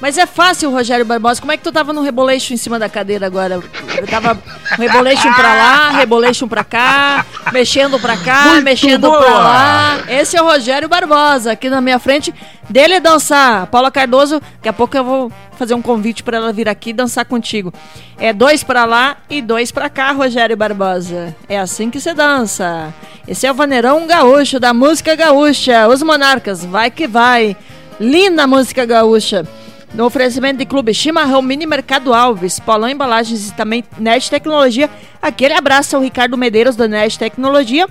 Mas 0.00 0.16
é 0.16 0.26
fácil, 0.26 0.70
Rogério 0.70 1.04
Barbosa. 1.04 1.40
Como 1.40 1.50
é 1.50 1.56
que 1.56 1.62
tu 1.64 1.72
tava 1.72 1.92
no 1.92 2.02
reboleixo 2.02 2.54
em 2.54 2.56
cima 2.56 2.78
da 2.78 2.88
cadeira 2.88 3.26
agora? 3.26 3.60
Eu 3.96 4.06
tava 4.06 4.38
reboleixo 4.78 5.28
pra 5.34 5.54
lá, 5.54 5.90
reboleixo 5.90 6.46
pra 6.46 6.62
cá, 6.62 7.26
mexendo 7.52 7.98
pra 7.98 8.16
cá, 8.16 8.42
Muito 8.50 8.62
mexendo 8.64 9.08
boa. 9.08 9.20
pra 9.20 9.38
lá. 9.38 9.98
Esse 10.08 10.36
é 10.36 10.42
o 10.42 10.44
Rogério 10.46 10.88
Barbosa, 10.88 11.50
aqui 11.52 11.68
na 11.68 11.80
minha 11.80 11.98
frente. 11.98 12.32
Dele 12.70 12.94
é 12.94 13.00
dançar. 13.00 13.66
Paula 13.66 13.90
Cardoso, 13.90 14.40
daqui 14.40 14.68
a 14.68 14.72
pouco 14.72 14.96
eu 14.96 15.02
vou 15.04 15.32
fazer 15.58 15.74
um 15.74 15.82
convite 15.82 16.22
pra 16.22 16.36
ela 16.36 16.52
vir 16.52 16.68
aqui 16.68 16.92
dançar 16.92 17.24
contigo. 17.24 17.74
É 18.16 18.32
dois 18.32 18.62
pra 18.62 18.84
lá 18.84 19.18
e 19.28 19.42
dois 19.42 19.72
pra 19.72 19.90
cá, 19.90 20.12
Rogério 20.12 20.56
Barbosa. 20.56 21.34
É 21.48 21.58
assim 21.58 21.90
que 21.90 22.00
você 22.00 22.14
dança. 22.14 22.94
Esse 23.26 23.46
é 23.46 23.50
o 23.50 23.54
Vaneirão 23.54 24.06
Gaúcho, 24.06 24.60
da 24.60 24.72
música 24.72 25.14
gaúcha. 25.14 25.88
Os 25.88 26.02
Monarcas, 26.02 26.64
vai 26.64 26.90
que 26.90 27.06
vai. 27.06 27.56
Linda 28.00 28.46
música 28.46 28.86
gaúcha. 28.86 29.46
No 29.92 30.04
oferecimento 30.04 30.58
de 30.58 30.66
Clube 30.66 30.92
Chimarrão 30.92 31.40
Mini 31.40 31.66
Mercado 31.66 32.12
Alves, 32.12 32.60
Paulão 32.60 32.88
Embalagens 32.88 33.48
e 33.48 33.54
também 33.54 33.82
Nerd 33.98 34.30
Tecnologia. 34.30 34.88
Aquele 35.20 35.54
abraço 35.54 35.96
ao 35.96 36.02
Ricardo 36.02 36.36
Medeiros 36.36 36.76
da 36.76 36.86
Nerd 36.86 37.18
Tecnologia. 37.18 37.88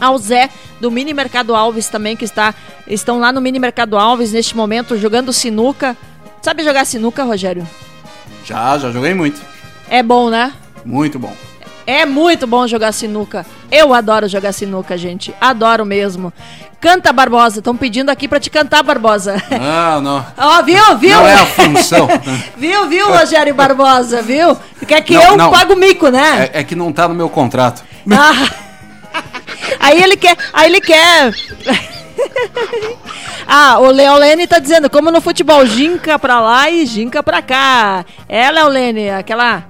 Ao 0.00 0.18
Zé 0.18 0.50
do 0.80 0.90
Mini 0.90 1.14
Mercado 1.14 1.54
Alves 1.54 1.88
também, 1.88 2.16
que 2.16 2.24
está, 2.24 2.54
estão 2.86 3.18
lá 3.18 3.32
no 3.32 3.40
Mini 3.40 3.58
Mercado 3.58 3.96
Alves 3.96 4.32
neste 4.32 4.56
momento 4.56 4.98
jogando 4.98 5.32
sinuca. 5.32 5.96
Sabe 6.42 6.64
jogar 6.64 6.84
sinuca, 6.84 7.22
Rogério? 7.22 7.66
Já, 8.44 8.76
já 8.76 8.90
joguei 8.90 9.14
muito. 9.14 9.40
É 9.88 10.02
bom, 10.02 10.28
né? 10.28 10.52
Muito 10.84 11.18
bom. 11.18 11.32
É 11.86 12.04
muito 12.04 12.46
bom 12.46 12.66
jogar 12.66 12.92
sinuca. 12.92 13.46
Eu 13.70 13.94
adoro 13.94 14.28
jogar 14.28 14.52
sinuca, 14.52 14.96
gente. 14.98 15.34
Adoro 15.40 15.84
mesmo. 15.84 16.32
Canta, 16.80 17.12
Barbosa. 17.12 17.58
Estão 17.60 17.76
pedindo 17.76 18.10
aqui 18.10 18.26
pra 18.26 18.40
te 18.40 18.50
cantar, 18.50 18.82
Barbosa. 18.82 19.40
Não, 19.50 20.00
não. 20.00 20.26
Ó, 20.36 20.62
viu, 20.62 20.98
viu? 20.98 21.16
Não 21.16 21.26
é 21.26 21.34
a 21.34 21.46
função. 21.46 22.08
viu, 22.58 22.88
viu, 22.88 23.12
Rogério 23.12 23.54
Barbosa, 23.54 24.20
viu? 24.20 24.56
Quer 24.86 25.00
que 25.02 25.14
Não, 25.14 25.22
eu 25.22 25.36
não. 25.36 25.50
pago 25.50 25.74
o 25.74 25.76
mico, 25.76 26.08
né? 26.08 26.50
É, 26.52 26.60
é 26.60 26.64
que 26.64 26.74
não 26.74 26.92
tá 26.92 27.06
no 27.06 27.14
meu 27.14 27.28
contrato. 27.28 27.84
Ah. 28.10 28.50
Aí 29.78 30.02
ele 30.02 30.16
quer, 30.16 30.36
aí 30.52 30.70
ele 30.70 30.80
quer. 30.80 31.32
ah, 33.46 33.78
o 33.78 33.90
Leolene 33.90 34.46
tá 34.46 34.58
dizendo, 34.58 34.90
como 34.90 35.10
no 35.10 35.20
futebol, 35.20 35.64
ginca 35.66 36.18
pra 36.18 36.40
lá 36.40 36.70
e 36.70 36.86
ginca 36.86 37.22
pra 37.22 37.42
cá. 37.42 38.04
É, 38.28 38.50
Leolene, 38.50 39.10
aquela 39.10 39.64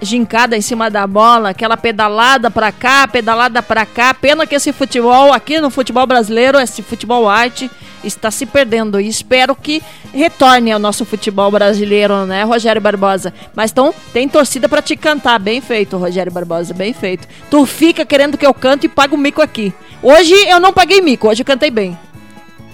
gincada 0.00 0.56
em 0.56 0.60
cima 0.60 0.90
da 0.90 1.06
bola, 1.06 1.50
aquela 1.50 1.76
pedalada 1.76 2.50
pra 2.50 2.70
cá, 2.70 3.08
pedalada 3.08 3.62
pra 3.62 3.86
cá. 3.86 4.12
Pena 4.12 4.46
que 4.46 4.54
esse 4.54 4.72
futebol, 4.72 5.32
aqui 5.32 5.60
no 5.60 5.70
futebol 5.70 6.06
brasileiro, 6.06 6.58
esse 6.58 6.82
futebol 6.82 7.28
arte, 7.28 7.70
está 8.04 8.30
se 8.30 8.46
perdendo. 8.46 9.00
E 9.00 9.08
espero 9.08 9.54
que 9.54 9.82
retorne 10.12 10.72
ao 10.72 10.78
nosso 10.78 11.04
futebol 11.04 11.50
brasileiro, 11.50 12.26
né, 12.26 12.42
Rogério 12.44 12.80
Barbosa? 12.80 13.32
Mas 13.54 13.70
então, 13.70 13.94
tem 14.12 14.28
torcida 14.28 14.68
pra 14.68 14.82
te 14.82 14.96
cantar. 14.96 15.38
Bem 15.38 15.60
feito, 15.60 15.96
Rogério 15.96 16.32
Barbosa, 16.32 16.74
bem 16.74 16.92
feito. 16.92 17.26
Tu 17.50 17.66
fica 17.66 18.04
querendo 18.04 18.38
que 18.38 18.46
eu 18.46 18.54
cante 18.54 18.86
e 18.86 18.88
paga 18.88 19.14
o 19.14 19.18
mico 19.18 19.42
aqui. 19.42 19.72
Hoje 20.02 20.34
eu 20.48 20.60
não 20.60 20.72
paguei 20.72 21.00
mico, 21.00 21.28
hoje 21.28 21.42
eu 21.42 21.46
cantei 21.46 21.70
bem. 21.70 21.98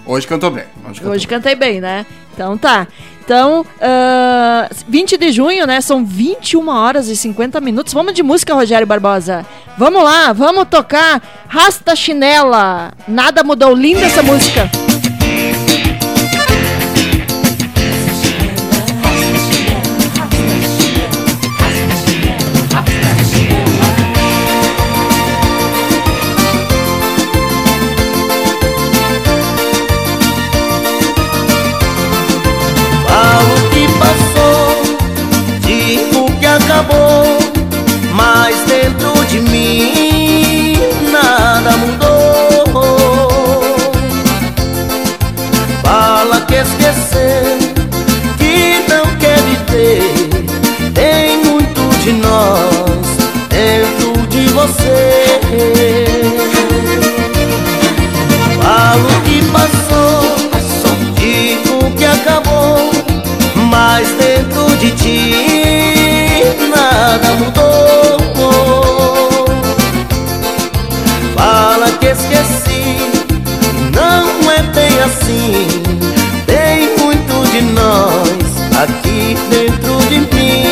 Hoje 0.05 0.27
cantou 0.27 0.51
bem. 0.51 0.65
Hoje 0.87 0.99
cantou 0.99 1.11
Hoje 1.13 1.27
cantei 1.27 1.55
bem, 1.55 1.79
né? 1.79 2.05
Então 2.33 2.57
tá. 2.57 2.87
Então, 3.23 3.65
ah, 3.79 4.69
20 4.87 5.17
de 5.17 5.31
junho, 5.31 5.65
né? 5.65 5.79
São 5.79 6.03
21 6.05 6.67
horas 6.67 7.07
e 7.07 7.15
50 7.15 7.61
minutos. 7.61 7.93
Vamos 7.93 8.13
de 8.13 8.21
música, 8.21 8.53
Rogério 8.53 8.85
Barbosa. 8.85 9.45
Vamos 9.77 10.03
lá, 10.03 10.33
vamos 10.33 10.67
tocar 10.69 11.21
Rasta 11.47 11.95
Chinela. 11.95 12.91
Nada 13.07 13.43
mudou. 13.43 13.73
Linda 13.73 14.01
essa 14.01 14.21
música. 14.21 14.69
Dentro 79.49 79.97
de 80.09 80.19
mim. 80.19 80.62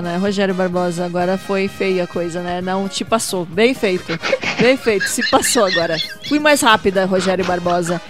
Né? 0.00 0.16
Rogério 0.16 0.54
Barbosa, 0.54 1.04
agora 1.04 1.36
foi 1.36 1.68
feia 1.68 2.04
a 2.04 2.06
coisa, 2.06 2.40
né? 2.40 2.60
Não 2.62 2.88
te 2.88 3.04
passou. 3.04 3.44
Bem 3.44 3.74
feito. 3.74 4.18
Bem 4.60 4.76
feito. 4.76 5.06
Se 5.08 5.28
passou 5.30 5.64
agora. 5.66 5.96
Fui 6.28 6.38
mais 6.38 6.60
rápida, 6.62 7.04
Rogério 7.04 7.44
Barbosa. 7.44 8.00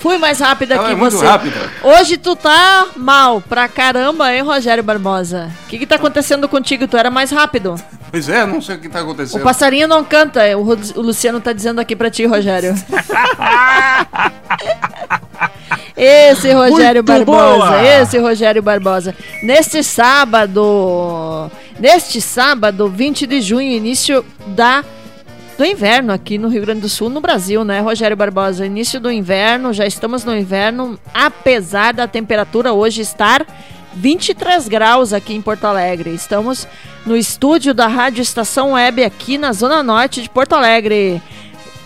Fui 0.00 0.16
mais 0.16 0.40
rápida 0.40 0.74
Ela 0.76 0.86
que 0.86 0.92
é 0.92 0.94
muito 0.96 1.16
você. 1.16 1.26
rápida. 1.26 1.70
Hoje 1.82 2.16
tu 2.16 2.34
tá 2.34 2.86
mal 2.96 3.40
pra 3.42 3.68
caramba, 3.68 4.32
hein, 4.34 4.40
Rogério 4.42 4.82
Barbosa? 4.82 5.50
O 5.64 5.68
que 5.68 5.78
que 5.78 5.86
tá 5.86 5.96
acontecendo 5.96 6.48
contigo? 6.48 6.88
Tu 6.88 6.96
era 6.96 7.10
mais 7.10 7.30
rápido. 7.30 7.74
Pois 8.10 8.28
é, 8.28 8.46
não 8.46 8.60
sei 8.62 8.76
o 8.76 8.78
que 8.80 8.88
tá 8.88 9.00
O 9.00 9.02
acontecendo. 9.02 9.42
passarinho 9.42 9.86
não 9.88 10.02
canta. 10.02 10.40
O, 10.56 10.62
o 10.98 11.00
Luciano 11.02 11.40
tá 11.40 11.52
dizendo 11.52 11.80
aqui 11.80 11.94
pra 11.94 12.10
ti, 12.10 12.24
Rogério. 12.26 12.74
Esse 16.04 16.52
Rogério 16.52 17.04
Muito 17.04 17.24
Barbosa, 17.24 17.56
boa! 17.56 17.82
esse 17.84 18.18
Rogério 18.18 18.60
Barbosa. 18.60 19.14
Neste 19.40 19.84
sábado, 19.84 21.48
neste 21.78 22.20
sábado, 22.20 22.88
20 22.88 23.24
de 23.24 23.40
junho, 23.40 23.70
início 23.70 24.24
da 24.48 24.84
do 25.56 25.64
inverno 25.64 26.12
aqui 26.12 26.38
no 26.38 26.48
Rio 26.48 26.62
Grande 26.62 26.80
do 26.80 26.88
Sul, 26.88 27.08
no 27.08 27.20
Brasil, 27.20 27.62
né, 27.62 27.78
Rogério 27.78 28.16
Barbosa? 28.16 28.66
Início 28.66 28.98
do 28.98 29.12
inverno, 29.12 29.72
já 29.72 29.86
estamos 29.86 30.24
no 30.24 30.36
inverno, 30.36 30.98
apesar 31.14 31.94
da 31.94 32.08
temperatura 32.08 32.72
hoje 32.72 33.00
estar 33.00 33.46
23 33.94 34.66
graus 34.66 35.12
aqui 35.12 35.34
em 35.34 35.40
Porto 35.40 35.66
Alegre. 35.66 36.12
Estamos 36.12 36.66
no 37.06 37.16
estúdio 37.16 37.72
da 37.72 37.86
Rádio 37.86 38.22
Estação 38.22 38.72
Web 38.72 39.04
aqui 39.04 39.38
na 39.38 39.52
Zona 39.52 39.84
Norte 39.84 40.20
de 40.20 40.28
Porto 40.28 40.54
Alegre. 40.54 41.22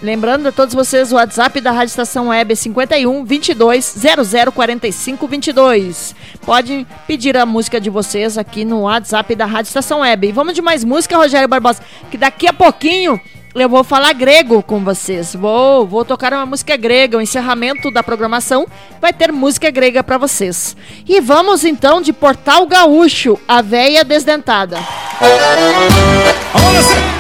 Lembrando 0.03 0.49
a 0.49 0.53
todos 0.53 0.75
vocês, 0.75 1.11
o 1.11 1.15
WhatsApp 1.15 1.59
da 1.61 1.71
Rádio 1.71 1.87
Estação 1.87 2.29
Web 2.29 2.53
é 2.53 2.55
51 2.55 3.25
22 3.25 3.95
00 4.27 4.53
45 4.53 5.27
22. 5.27 6.15
Pode 6.45 6.87
pedir 7.07 7.37
a 7.37 7.47
música 7.47 7.81
de 7.81 7.89
vocês 7.89 8.37
aqui 8.37 8.63
no 8.65 8.83
WhatsApp 8.83 9.35
da 9.35 9.47
Rádio 9.47 9.69
Estação 9.69 10.01
Web. 10.01 10.29
E 10.29 10.33
vamos 10.33 10.53
de 10.55 10.61
mais 10.61 10.85
música, 10.85 11.17
Rogério 11.17 11.49
Barbosa, 11.49 11.81
que 12.11 12.19
daqui 12.19 12.47
a 12.47 12.53
pouquinho 12.53 13.19
eu 13.55 13.71
vou 13.71 13.83
falar 13.83 14.13
grego 14.13 14.63
com 14.63 14.85
vocês. 14.85 15.35
Vou, 15.35 15.87
vou 15.87 16.05
tocar 16.05 16.31
uma 16.35 16.45
música 16.45 16.77
grega, 16.77 17.17
o 17.17 17.23
encerramento 17.23 17.91
da 17.91 18.03
programação 18.03 18.67
vai 19.01 19.15
ter 19.15 19.33
música 19.33 19.71
grega 19.71 20.05
para 20.05 20.19
vocês. 20.19 20.77
E 21.09 21.23
vamos 21.23 21.65
então 21.65 22.03
de 22.03 22.13
Portal 22.13 22.67
Gaúcho, 22.67 23.41
a 23.49 23.63
véia 23.63 24.05
desdentada. 24.05 24.77
Ô, 25.23 27.16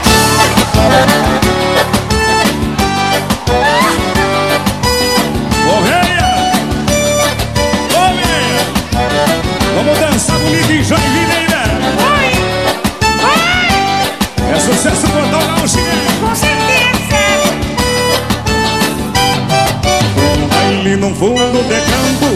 fundo 21.18 21.62
de 21.62 21.80
campo 21.90 22.30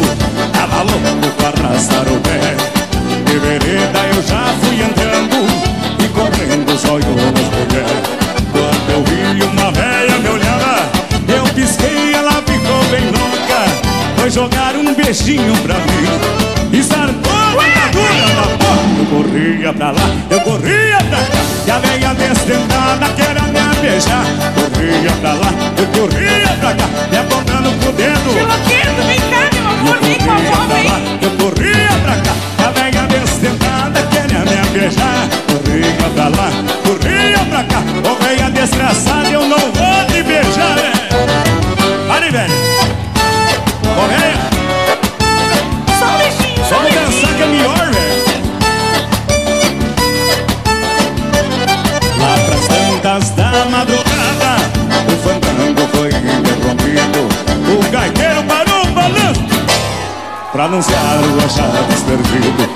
Tava 0.53 0.83
louco 0.83 1.29
pra 1.37 1.49
arrastar 1.49 2.07
o 2.09 2.19
pé. 2.21 2.57
De 3.27 3.39
vereda 3.39 4.01
eu 4.15 4.23
já 4.23 4.45
fui 4.61 4.83
andando 4.83 5.47
E 6.03 6.09
correndo 6.09 6.73
os 6.73 6.85
olhos 6.85 7.07
nas 7.07 7.49
mulheres 7.55 8.03
Quando 8.51 8.91
eu 8.91 9.05
vi 9.05 9.43
uma 9.45 9.71
véia 9.71 10.19
me 10.19 10.29
olhava 10.29 10.89
Eu 11.29 11.45
pisquei, 11.55 12.15
ela 12.15 12.33
ficou 12.33 12.83
bem 12.91 13.07
louca. 13.11 13.61
Foi 14.17 14.31
jogar 14.31 14.75
um 14.77 14.95
beijinho 14.95 15.57
pra 15.59 15.75
mim 15.75 16.77
E 16.77 16.83
zarpou 16.83 17.61
a 17.61 17.91
dura 17.91 18.35
da 18.35 18.49
porta. 18.57 18.91
Eu 18.99 19.07
corria 19.07 19.73
pra 19.73 19.91
lá, 19.91 20.11
eu 20.31 20.41
corria 20.41 20.99
pra 21.09 21.19
cá 21.19 21.41
E 21.67 21.71
a 21.71 21.79
veia 21.79 22.15
desdentada 22.15 23.09
queria 23.15 23.43
me 23.43 23.81
beijar. 23.81 24.25
Corria 24.55 25.13
pra 25.21 25.33
lá, 25.35 25.53
eu 25.77 25.87
corria 25.87 26.57
pra 26.61 26.75
cá 26.75 27.50
Apontando 27.61 27.79
pro 27.79 27.93
dedo 27.93 28.31
vem 29.07 29.21
cá, 29.29 29.51
meu 29.53 29.69
amor, 29.69 29.99
vem 30.01 30.19
com 30.19 30.31
a 30.31 30.37
avó, 30.37 30.67
vem. 30.73 30.87
Eu 31.21 31.31
corria 31.33 31.93
pra 32.03 32.17
cá, 32.17 32.33
a 32.67 32.71
velha 32.71 33.07
desdentada 33.07 34.03
queria 34.05 34.39
me 34.39 34.71
beijar. 34.71 35.29
Corria 35.47 36.11
pra 36.15 36.29
lá, 36.29 36.51
corria 36.85 37.39
pra 37.51 37.65
cá, 37.65 37.83
ô 38.11 38.15
velha 38.25 38.51
desgraçada, 38.51 39.29
eu 39.29 39.47
não 39.47 39.59
vou 39.59 40.05
te 40.07 40.23
beijar, 40.23 40.50
pra 60.87 60.99
anunciar 60.99 61.19
o 61.19 61.45
achados 61.45 62.03
perdido. 62.03 62.70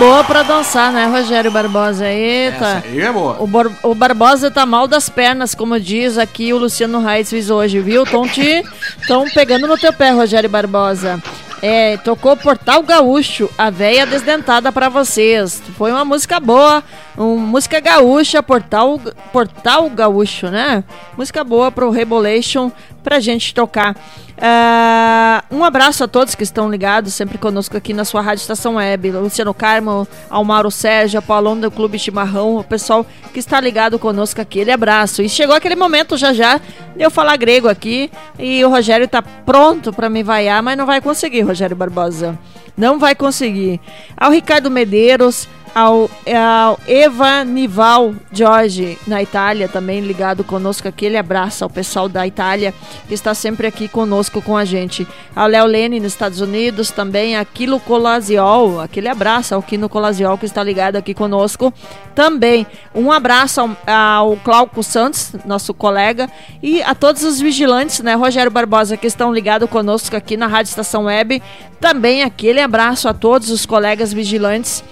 Boa 0.00 0.24
pra 0.24 0.42
dançar, 0.42 0.90
né, 0.92 1.06
Rogério 1.06 1.50
Barbosa? 1.50 2.08
Eita. 2.08 2.56
Essa 2.56 2.82
aí 2.86 3.00
é 3.02 3.12
boa. 3.12 3.36
O, 3.38 3.46
Bor- 3.46 3.70
o 3.82 3.94
Barbosa 3.94 4.50
tá 4.50 4.64
mal 4.64 4.88
das 4.88 5.08
pernas, 5.10 5.54
como 5.54 5.78
diz 5.78 6.16
aqui 6.16 6.52
o 6.54 6.58
Luciano 6.58 7.00
Reis 7.04 7.28
fez 7.30 7.50
hoje, 7.50 7.80
viu? 7.80 8.04
Tão 8.06 8.26
te 8.26 8.64
tão 9.06 9.26
pegando 9.28 9.66
no 9.66 9.76
teu 9.76 9.92
pé, 9.92 10.10
Rogério 10.10 10.48
Barbosa. 10.48 11.22
É, 11.62 11.98
tocou 11.98 12.34
Portal 12.38 12.82
Gaúcho, 12.82 13.50
a 13.58 13.68
véia 13.68 14.06
desdentada 14.06 14.72
pra 14.72 14.88
vocês. 14.88 15.62
Foi 15.76 15.92
uma 15.92 16.06
música 16.06 16.40
boa, 16.40 16.82
uma 17.14 17.36
música 17.36 17.78
gaúcha, 17.80 18.42
Portal, 18.42 18.98
Portal 19.30 19.90
Gaúcho, 19.90 20.48
né? 20.48 20.82
Música 21.18 21.44
boa 21.44 21.70
pro 21.70 21.90
Rebolation 21.90 22.72
pra 23.04 23.20
gente 23.20 23.52
tocar. 23.52 23.94
Ah, 24.42 25.44
um 25.50 25.64
abraço 25.64 26.04
a 26.04 26.08
todos 26.08 26.34
que 26.34 26.42
estão 26.42 26.70
ligados 26.70 27.12
sempre 27.12 27.36
conosco 27.36 27.76
aqui 27.76 27.92
na 27.92 28.04
sua 28.04 28.22
Rádio 28.22 28.42
Estação 28.42 28.76
Web. 28.76 29.10
Luciano 29.10 29.52
Carmo, 29.52 30.06
ao 30.30 30.44
Mauro 30.44 30.70
Sérgio, 30.70 31.20
Paulão 31.20 31.58
do 31.58 31.70
Clube 31.70 31.98
Chimarrão, 31.98 32.56
o 32.56 32.64
pessoal 32.64 33.04
que 33.32 33.38
está 33.38 33.60
ligado 33.60 33.98
conosco 33.98 34.40
aqui. 34.40 34.60
Aquele 34.60 34.72
abraço. 34.72 35.22
E 35.22 35.28
chegou 35.28 35.54
aquele 35.54 35.76
momento 35.76 36.16
já 36.16 36.32
já 36.32 36.58
de 36.96 37.02
eu 37.02 37.10
falar 37.10 37.36
grego 37.36 37.68
aqui. 37.68 38.10
E 38.38 38.64
o 38.64 38.68
Rogério 38.68 39.06
tá 39.06 39.22
pronto 39.22 39.92
para 39.92 40.10
me 40.10 40.22
vaiar, 40.22 40.62
mas 40.62 40.76
não 40.76 40.84
vai 40.84 41.00
conseguir, 41.00 41.42
Rogério 41.42 41.76
Barbosa. 41.76 42.38
Não 42.76 42.98
vai 42.98 43.14
conseguir. 43.14 43.80
Ao 44.16 44.30
Ricardo 44.30 44.70
Medeiros, 44.70 45.48
ao, 45.74 46.10
ao 46.26 46.78
Eva 46.86 47.44
Nival 47.44 48.14
Jorge, 48.32 48.98
na 49.06 49.22
Itália, 49.22 49.68
também 49.68 50.00
ligado 50.00 50.44
conosco. 50.44 50.88
Aquele 50.88 51.16
abraço 51.16 51.64
ao 51.64 51.70
pessoal 51.70 52.08
da 52.08 52.26
Itália, 52.26 52.74
que 53.08 53.14
está 53.14 53.34
sempre 53.34 53.66
aqui 53.66 53.88
conosco 53.88 54.42
com 54.42 54.56
a 54.56 54.64
gente. 54.64 55.06
Ao 55.34 55.46
Léo 55.46 55.66
Lene, 55.66 56.00
nos 56.00 56.12
Estados 56.12 56.40
Unidos, 56.40 56.90
também 56.90 57.36
a 57.36 57.44
Kilo 57.44 57.80
Colasiol. 57.80 58.80
Aquele 58.80 59.08
abraço 59.08 59.54
ao 59.54 59.62
Kino 59.62 59.88
Colasiol, 59.88 60.38
que 60.38 60.46
está 60.46 60.62
ligado 60.62 60.96
aqui 60.96 61.14
conosco. 61.14 61.72
Também 62.14 62.66
um 62.94 63.10
abraço 63.10 63.60
ao, 63.60 63.76
ao 63.86 64.36
Glauco 64.36 64.82
Santos, 64.82 65.32
nosso 65.44 65.72
colega, 65.72 66.28
e 66.62 66.82
a 66.82 66.94
todos 66.94 67.22
os 67.22 67.40
vigilantes, 67.40 68.00
né, 68.00 68.14
Rogério 68.14 68.50
Barbosa, 68.50 68.96
que 68.96 69.06
estão 69.06 69.32
ligados 69.32 69.68
conosco 69.70 70.16
aqui 70.16 70.36
na 70.36 70.46
Rádio 70.46 70.70
Estação 70.70 71.04
Web. 71.04 71.42
Também 71.80 72.22
aquele 72.22 72.60
abraço 72.60 73.08
a 73.08 73.14
todos 73.14 73.50
os 73.50 73.64
colegas 73.64 74.12
vigilantes 74.12 74.84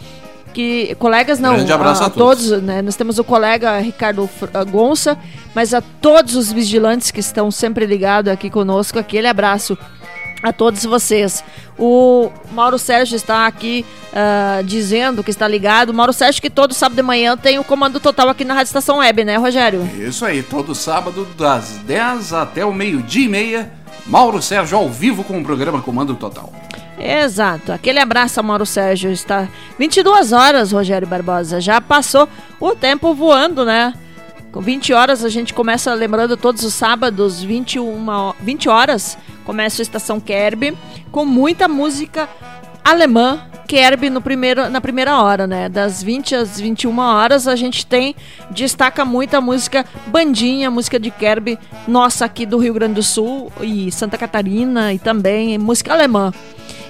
que 0.59 0.97
colegas 0.97 1.39
não, 1.39 1.55
Grande 1.55 1.73
abraço 1.73 2.03
a, 2.03 2.07
a 2.07 2.11
todos. 2.11 2.51
né? 2.61 2.83
Nós 2.83 2.97
temos 2.97 3.17
o 3.17 3.23
colega 3.23 3.79
Ricardo 3.79 4.29
ah, 4.53 4.65
Gonça, 4.65 5.17
mas 5.55 5.73
a 5.73 5.81
todos 5.81 6.35
os 6.35 6.51
vigilantes 6.51 7.13
que 7.13 7.21
estão 7.21 7.49
sempre 7.49 7.87
ligados 7.87 8.33
aqui 8.33 8.51
conosco, 8.51 8.99
aquele 8.99 9.29
abraço 9.29 9.79
a 10.43 10.53
todos 10.53 10.85
vocês. 10.85 11.45
O 11.79 12.29
Mauro 12.51 12.77
Sérgio 12.77 13.15
está 13.15 13.47
aqui 13.47 13.87
ah, 14.13 14.61
dizendo 14.65 15.23
que 15.23 15.31
está 15.31 15.47
ligado. 15.47 15.95
Mauro 15.95 16.13
Sérgio 16.13 16.43
que 16.43 16.51
todo 16.51 16.75
sábado 16.75 16.97
de 16.97 17.03
manhã 17.03 17.37
tem 17.37 17.61
o 17.61 17.63
comando 17.63 18.01
total 18.01 18.29
aqui 18.29 18.45
na 18.45 18.55
Rádio 18.55 18.71
Estação 18.71 18.99
Web, 18.99 19.25
né, 19.25 19.37
Rogério? 19.37 19.89
Isso 19.97 20.25
aí, 20.25 20.43
todo 20.43 20.75
sábado, 20.75 21.25
das 21.39 21.79
10 21.87 22.33
até 22.33 22.65
o 22.65 22.75
meio-dia 22.75 23.27
e 23.27 23.29
meia, 23.29 23.73
Mauro 24.05 24.43
Sérgio 24.43 24.77
ao 24.77 24.89
vivo 24.89 25.23
com 25.23 25.39
o 25.39 25.45
programa 25.45 25.81
Comando 25.81 26.17
Total. 26.17 26.53
Exato. 26.99 27.73
Aquele 27.73 27.99
abraço, 28.01 28.43
Mauro 28.43 28.67
Sérgio. 28.67 29.11
Está 29.11 29.49
22 29.79 30.33
horas, 30.33 30.73
Rogério 30.73 31.07
Barbosa. 31.07 31.61
Já 31.61 31.81
passou 31.81 32.29
o 32.59 32.75
tempo 32.75 33.15
voando, 33.15 33.65
né? 33.65 33.95
Com 34.51 34.61
20 34.61 34.93
horas 34.93 35.25
a 35.25 35.29
gente 35.29 35.53
começa 35.55 35.93
lembrando 35.95 36.37
todos 36.37 36.65
os 36.65 36.73
sábados, 36.75 37.43
21, 37.43 38.09
ho- 38.09 38.35
20 38.41 38.69
horas, 38.69 39.17
começa 39.45 39.81
a 39.81 39.85
Estação 39.85 40.19
Kerb 40.19 40.77
com 41.13 41.25
muita 41.27 41.69
música 41.69 42.29
alemã. 42.85 43.43
Kerb 43.69 44.09
no 44.09 44.23
primeiro, 44.23 44.71
na 44.71 44.81
primeira 44.81 45.21
hora, 45.23 45.47
né? 45.47 45.69
Das 45.69 46.03
20 46.03 46.35
às 46.35 46.59
21 46.59 46.99
horas 46.99 47.47
a 47.47 47.55
gente 47.55 47.85
tem, 47.85 48.17
destaca 48.51 49.05
muita 49.05 49.43
música 49.43 49.85
bandinha, 50.07 50.71
música 50.71 50.99
de 50.99 51.11
Kerb, 51.11 51.59
nossa 51.87 52.25
aqui 52.25 52.47
do 52.47 52.57
Rio 52.57 52.73
Grande 52.73 52.95
do 52.95 53.03
Sul 53.03 53.53
e 53.61 53.93
Santa 53.93 54.17
Catarina 54.17 54.95
e 54.95 54.99
também 54.99 55.59
música 55.59 55.93
alemã. 55.93 56.33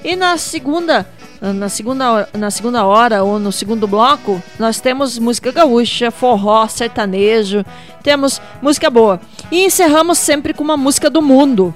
E 0.09 0.17
na 0.17 0.39
segunda, 0.39 1.07
na 1.39 1.69
segunda, 1.69 2.31
na 2.33 2.51
segunda 2.51 2.87
hora 2.87 3.23
ou 3.23 3.39
no 3.39 3.53
segundo 3.53 3.87
bloco, 3.87 4.43
nós 4.59 4.81
temos 4.81 5.19
música 5.19 5.53
gaúcha, 5.53 6.11
forró, 6.11 6.67
sertanejo, 6.67 7.63
temos 8.03 8.41
música 8.63 8.89
boa. 8.89 9.21
E 9.53 9.67
encerramos 9.67 10.17
sempre 10.17 10.55
com 10.55 10.65
uma 10.65 10.79
música 10.79 11.11
do 11.11 11.21
mundo. 11.21 11.75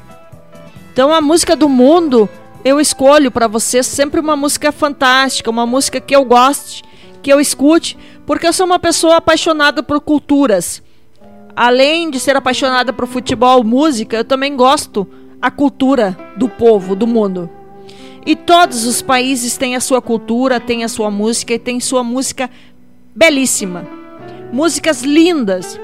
Então 0.91 1.13
a 1.13 1.21
música 1.21 1.55
do 1.55 1.69
mundo 1.69 2.27
eu 2.65 2.81
escolho 2.81 3.31
para 3.31 3.47
vocês 3.47 3.87
sempre 3.87 4.19
uma 4.19 4.35
música 4.35 4.73
fantástica, 4.73 5.51
uma 5.51 5.67
música 5.67 6.01
que 6.01 6.17
eu 6.17 6.25
goste, 6.25 6.83
que 7.23 7.31
eu 7.31 7.39
escute, 7.39 7.99
porque 8.25 8.47
eu 8.47 8.53
sou 8.55 8.65
uma 8.65 8.79
pessoa 8.79 9.17
apaixonada 9.17 9.83
por 9.83 10.01
culturas. 10.01 10.83
Além 11.55 12.11
de 12.11 12.19
ser 12.19 12.35
apaixonada 12.35 12.95
por 12.95 13.07
futebol, 13.07 13.63
música, 13.63 14.17
eu 14.17 14.25
também 14.25 14.57
gosto 14.57 15.07
a 15.39 15.51
cultura 15.51 16.17
do 16.35 16.49
povo, 16.49 16.97
do 16.97 17.07
mundo. 17.07 17.51
E 18.25 18.37
todos 18.37 18.87
os 18.87 19.03
países 19.03 19.57
têm 19.57 19.75
a 19.75 19.81
sua 19.81 20.01
cultura, 20.01 20.61
têm 20.61 20.85
a 20.85 20.89
sua 20.89 21.11
música 21.11 21.55
e 21.55 21.59
têm 21.59 21.81
sua 21.81 22.05
música 22.05 22.49
belíssima. 23.15 23.87
Músicas 24.53 25.03
lindas. 25.03 25.79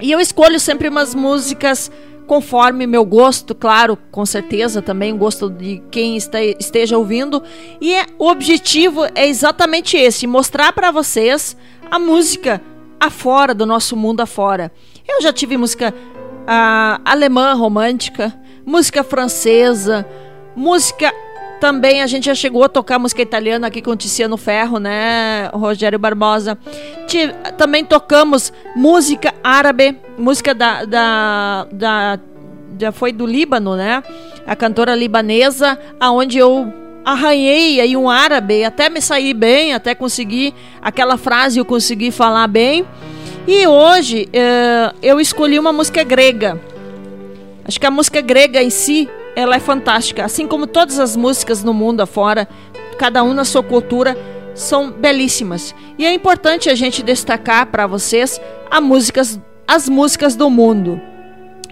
E 0.00 0.10
eu 0.10 0.20
escolho 0.20 0.60
sempre 0.60 0.88
umas 0.88 1.14
músicas 1.14 1.90
conforme 2.26 2.86
meu 2.86 3.04
gosto, 3.04 3.54
claro, 3.54 3.98
com 4.10 4.24
certeza 4.24 4.80
também 4.80 5.12
o 5.12 5.16
gosto 5.16 5.50
de 5.50 5.82
quem 5.90 6.16
esteja 6.16 6.98
ouvindo. 6.98 7.42
E 7.80 7.94
é- 7.94 8.06
o 8.18 8.28
objetivo 8.28 9.04
é 9.14 9.26
exatamente 9.26 9.96
esse: 9.96 10.26
mostrar 10.26 10.72
para 10.72 10.90
vocês 10.90 11.56
a 11.90 11.98
música 11.98 12.60
afora 12.98 13.54
do 13.54 13.66
nosso 13.66 13.96
mundo 13.96 14.20
afora. 14.20 14.72
Eu 15.06 15.22
já 15.22 15.32
tive 15.32 15.56
música 15.56 15.94
ah, 16.46 17.00
alemã 17.04 17.54
romântica, 17.54 18.34
música 18.66 19.04
francesa, 19.04 20.06
música 20.56 21.12
também 21.64 22.02
a 22.02 22.06
gente 22.06 22.26
já 22.26 22.34
chegou 22.34 22.62
a 22.62 22.68
tocar 22.68 22.98
música 22.98 23.22
italiana 23.22 23.68
aqui 23.68 23.80
com 23.80 23.92
o 23.92 23.96
Tiziano 23.96 24.36
Ferro, 24.36 24.78
né, 24.78 25.48
Rogério 25.54 25.98
Barbosa. 25.98 26.58
Também 27.56 27.82
tocamos 27.82 28.52
música 28.76 29.32
árabe, 29.42 29.98
música 30.18 30.54
da, 30.54 30.84
da, 30.84 31.66
da, 31.72 32.20
já 32.78 32.92
foi 32.92 33.12
do 33.12 33.24
Líbano, 33.24 33.76
né? 33.76 34.02
A 34.46 34.54
cantora 34.54 34.94
libanesa, 34.94 35.78
aonde 35.98 36.36
eu 36.36 36.70
arranhei 37.02 37.80
aí 37.80 37.96
um 37.96 38.10
árabe, 38.10 38.62
até 38.62 38.90
me 38.90 39.00
sair 39.00 39.32
bem, 39.32 39.72
até 39.72 39.94
conseguir 39.94 40.52
aquela 40.82 41.16
frase 41.16 41.58
eu 41.58 41.64
consegui 41.64 42.10
falar 42.10 42.46
bem. 42.46 42.84
E 43.48 43.66
hoje 43.66 44.28
eh, 44.34 44.92
eu 45.02 45.18
escolhi 45.18 45.58
uma 45.58 45.72
música 45.72 46.04
grega. 46.04 46.60
Acho 47.66 47.80
que 47.80 47.86
a 47.86 47.90
música 47.90 48.20
grega 48.20 48.62
em 48.62 48.68
si, 48.68 49.08
ela 49.36 49.56
é 49.56 49.60
fantástica. 49.60 50.24
Assim 50.24 50.46
como 50.46 50.66
todas 50.66 50.98
as 50.98 51.16
músicas 51.16 51.62
no 51.64 51.74
mundo 51.74 52.00
afora, 52.00 52.48
cada 52.98 53.22
um 53.22 53.34
na 53.34 53.44
sua 53.44 53.62
cultura, 53.62 54.16
são 54.54 54.90
belíssimas. 54.90 55.74
E 55.98 56.06
é 56.06 56.12
importante 56.14 56.70
a 56.70 56.74
gente 56.74 57.02
destacar 57.02 57.66
para 57.66 57.86
vocês 57.86 58.40
músicas, 58.82 59.40
as 59.66 59.88
músicas 59.88 60.36
do 60.36 60.48
mundo. 60.48 61.00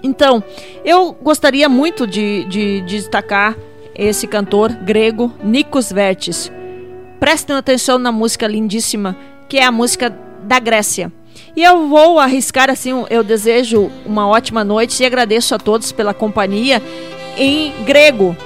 Então, 0.03 0.43
eu 0.85 1.13
gostaria 1.13 1.69
muito 1.69 2.07
de, 2.07 2.45
de- 2.45 2.81
de 2.81 2.97
destacar 2.97 3.57
esse 3.95 4.27
cantor 4.27 4.73
grego, 4.73 5.33
Nikos 5.45 5.93
Vertis. 5.93 6.51
Prestem 7.21 7.55
atenção 7.55 7.99
na 7.99 8.11
música 8.11 8.47
lindíssima, 8.49 9.17
que 9.49 9.59
é 9.59 9.65
a 9.65 9.71
música 9.71 10.11
da 10.43 10.59
Grécia. 10.59 11.13
E 11.55 11.63
eu 11.63 11.87
vou 11.87 12.19
arriscar 12.19 12.69
assim, 12.69 12.91
eu 13.11 13.23
desejo 13.23 13.91
uma 14.05 14.27
ótima 14.27 14.65
noite 14.65 15.03
e 15.03 15.07
agradeço 15.07 15.55
a 15.55 15.59
todos 15.59 15.93
pela 15.93 16.13
companhia 16.13 16.83
em 17.37 17.73
grego. 17.85 18.37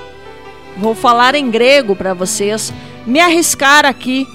Vou 0.77 0.95
falar 0.95 1.35
em 1.35 1.51
grego 1.51 1.97
para 1.97 2.15
vocês, 2.15 2.73
me 3.07 3.21
arriscar 3.21 3.87
aqui 3.87 4.27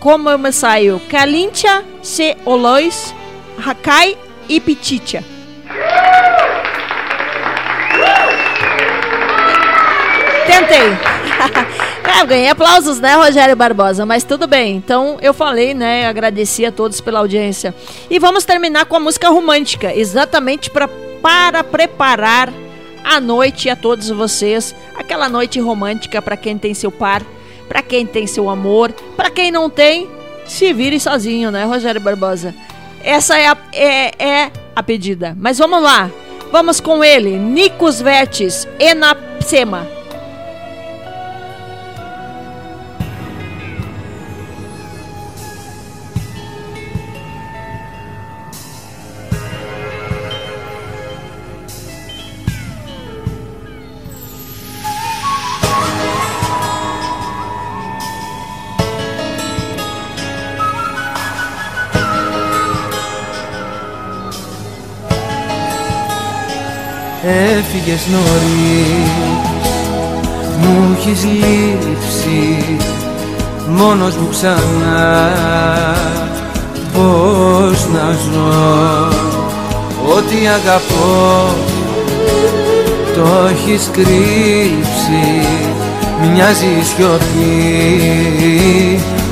como 0.00 0.28
eu 0.28 0.38
me 0.38 0.52
saio. 0.52 1.00
Kalintia 1.08 1.84
se 2.02 2.36
olois, 2.44 3.14
hakai 3.64 4.16
e 4.48 4.60
pititia. 4.60 5.24
Tentei. 10.46 11.84
É, 12.14 12.24
ganhei 12.26 12.48
aplausos, 12.48 13.00
né, 13.00 13.16
Rogério 13.16 13.56
Barbosa? 13.56 14.06
Mas 14.06 14.22
tudo 14.22 14.46
bem. 14.46 14.76
Então 14.76 15.18
eu 15.20 15.34
falei, 15.34 15.74
né? 15.74 16.06
Agradeci 16.06 16.64
a 16.64 16.70
todos 16.70 17.00
pela 17.00 17.18
audiência. 17.18 17.74
E 18.08 18.20
vamos 18.20 18.44
terminar 18.44 18.84
com 18.84 18.94
a 18.94 19.00
música 19.00 19.28
romântica, 19.30 19.92
exatamente 19.92 20.70
pra, 20.70 20.86
para 21.20 21.64
preparar 21.64 22.52
a 23.04 23.20
noite 23.20 23.68
a 23.68 23.76
todos 23.76 24.08
vocês. 24.08 24.74
Aquela 24.96 25.28
noite 25.28 25.60
romântica 25.60 26.22
para 26.22 26.36
quem 26.36 26.56
tem 26.56 26.72
seu 26.72 26.90
par, 26.90 27.22
para 27.68 27.82
quem 27.82 28.06
tem 28.06 28.26
seu 28.26 28.48
amor, 28.48 28.90
para 29.16 29.30
quem 29.30 29.50
não 29.50 29.68
tem, 29.68 30.08
se 30.46 30.72
vire 30.72 30.98
sozinho, 30.98 31.50
né, 31.50 31.64
Rogério 31.64 32.00
Barbosa? 32.00 32.54
Essa 33.02 33.38
é 33.38 33.46
a, 33.46 33.56
é, 33.72 34.24
é 34.24 34.50
a 34.74 34.82
pedida. 34.82 35.36
Mas 35.38 35.58
vamos 35.58 35.82
lá. 35.82 36.10
Vamos 36.50 36.80
com 36.80 37.02
ele, 37.02 37.36
Nikos 37.36 38.00
Vertes, 38.00 38.66
Enapsema. 38.78 39.86
Έφυγες 67.86 68.06
νωρίς. 68.10 69.50
Μου 70.60 70.96
έχεις 70.98 71.24
λείψει 71.24 72.76
Μόνος 73.68 74.16
μου 74.16 74.28
ξανά. 74.30 75.32
Πώς 76.92 77.86
να 77.92 78.10
ζω 78.10 79.08
Ό,τι 80.16 80.36
αγαπώ 80.48 81.48
Το 83.14 83.48
έχεις 83.48 83.88
κρύψει. 83.92 85.46
Μοιάζει 86.32 86.66
η 86.66 86.84
σιωπή 86.84 87.40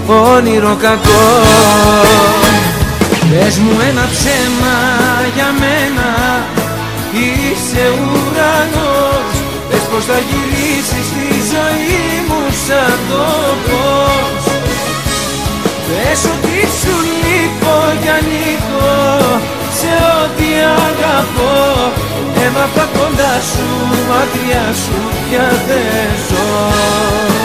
Όνειρο 0.06 0.76
κακό. 0.80 1.24
Πες 3.30 3.58
μου 3.58 3.70
ένα 3.90 4.08
ψέμα 4.10 4.76
για 5.34 5.54
μένα 5.58 6.42
Είσαι 7.12 7.92
ουρανός 7.98 8.21
Πες 10.06 10.10
πως 10.10 10.16
θα 10.16 10.22
γυρίσεις 10.30 11.06
στη 11.06 11.28
ζωή 11.52 12.02
μου 12.28 12.42
σαν 12.66 12.98
το 13.08 13.26
πώς 13.66 14.44
Πες 15.86 16.24
ότι 16.32 16.58
σου 16.78 16.94
λείπω 17.20 17.74
κι 18.02 18.08
ανήκω 18.08 18.94
σε 19.78 19.92
ό,τι 20.22 20.48
αγαπώ. 20.86 21.56
Έμαθα 22.44 22.88
κοντά 22.98 23.34
σου, 23.50 23.68
μακριά 24.08 24.66
σου 24.82 24.98
πια 25.28 25.48
δεν 25.66 26.10
ζω 26.28 27.41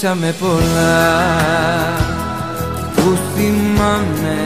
Ζήσαμε 0.00 0.34
πολλά. 0.40 0.98
Που 2.94 3.18
θυμάμαι 3.34 4.38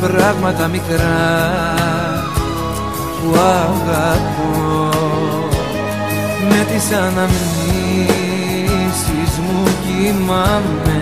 πράγματα 0.00 0.66
μικρά 0.66 1.44
που 3.20 3.34
αγαπώ. 3.34 4.90
Με 6.48 6.66
τις 6.72 6.92
αναμνήσεις 6.96 7.32
μου 9.38 9.64
κοιμάμαι. 9.84 11.00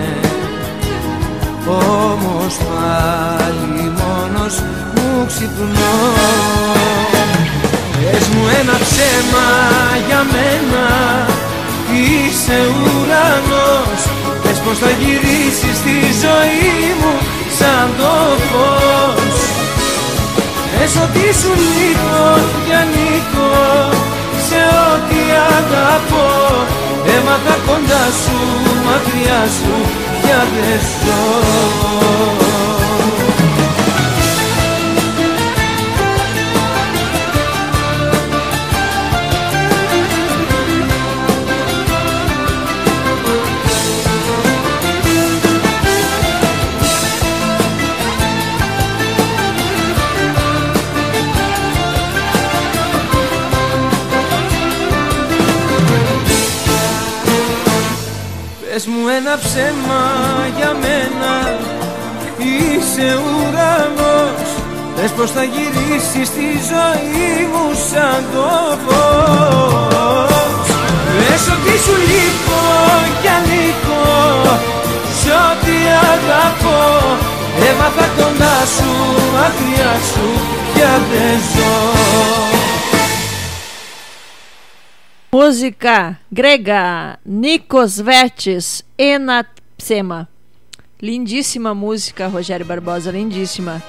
Όμως 1.67 2.57
πάλι 2.57 3.91
μόνος 3.97 4.55
μου 4.95 5.25
ξυπνώ. 5.27 5.97
Πες 8.11 8.27
μου 8.27 8.43
ένα 8.61 8.73
ψέμα 8.83 9.47
για 10.07 10.25
μένα 10.31 10.85
Είσαι 12.03 12.59
ουρανός. 12.79 14.01
Πες 14.43 14.57
πως 14.63 14.77
θα 14.77 14.91
γυρίσεις 14.99 15.75
στη 15.81 15.97
ζωή 16.23 16.77
μου 16.99 17.13
σαν 17.57 17.87
το 17.97 18.13
φως. 18.49 19.37
Πες 20.71 20.93
ότι 21.03 21.25
σου 21.39 21.51
λείπω 21.73 22.25
κι 22.65 22.73
ανήκω 22.81 23.55
σε 24.47 24.61
ό,τι 24.89 25.21
αγαπώ. 25.57 26.31
Έμαθα 27.15 27.55
κοντά 27.67 28.05
σου, 28.21 28.37
μακριά 28.85 29.41
σου, 29.57 29.73
πια 30.21 30.39
δεν 30.53 30.79
ζω 31.01 32.74
Πες 58.75 58.85
μου 58.85 59.07
ένα 59.19 59.35
ψέμα 59.43 60.03
για 60.57 60.71
μένα. 60.83 61.33
Είσαι 62.49 63.07
ουρανός. 63.25 64.47
Πες 64.95 65.11
πως 65.11 65.31
θα 65.31 65.43
γυρίσεις 65.43 66.27
στη 66.27 66.47
ζωή 66.71 67.47
μου 67.51 67.65
σαν 67.89 68.23
το 68.33 68.49
φως. 68.85 70.67
Πες 71.17 71.43
ότι 71.55 71.75
σου 71.83 71.95
λείπω 72.09 72.61
κι 73.21 73.29
ανήκω 73.37 74.05
Σ' 75.19 75.29
ό,τι 75.47 75.75
αγαπώ. 76.13 76.83
Έμαθα 77.69 78.07
κοντά 78.17 78.57
σου, 78.75 78.91
μακριά 79.33 79.93
σου 80.11 80.27
πια 80.73 80.93
δεν 81.11 81.39
ζω 81.53 82.54
Música 85.37 86.17
grega, 86.31 87.19
Nikos 87.25 87.99
Vertes, 87.99 88.85
Enapsema. 88.97 90.29
Lindíssima 91.01 91.75
música, 91.75 92.27
Rogério 92.27 92.65
Barbosa, 92.65 93.11
lindíssima. 93.11 93.83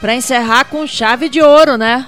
Para 0.00 0.14
encerrar 0.14 0.66
com 0.66 0.86
chave 0.86 1.28
de 1.28 1.42
ouro, 1.42 1.76
né? 1.76 2.06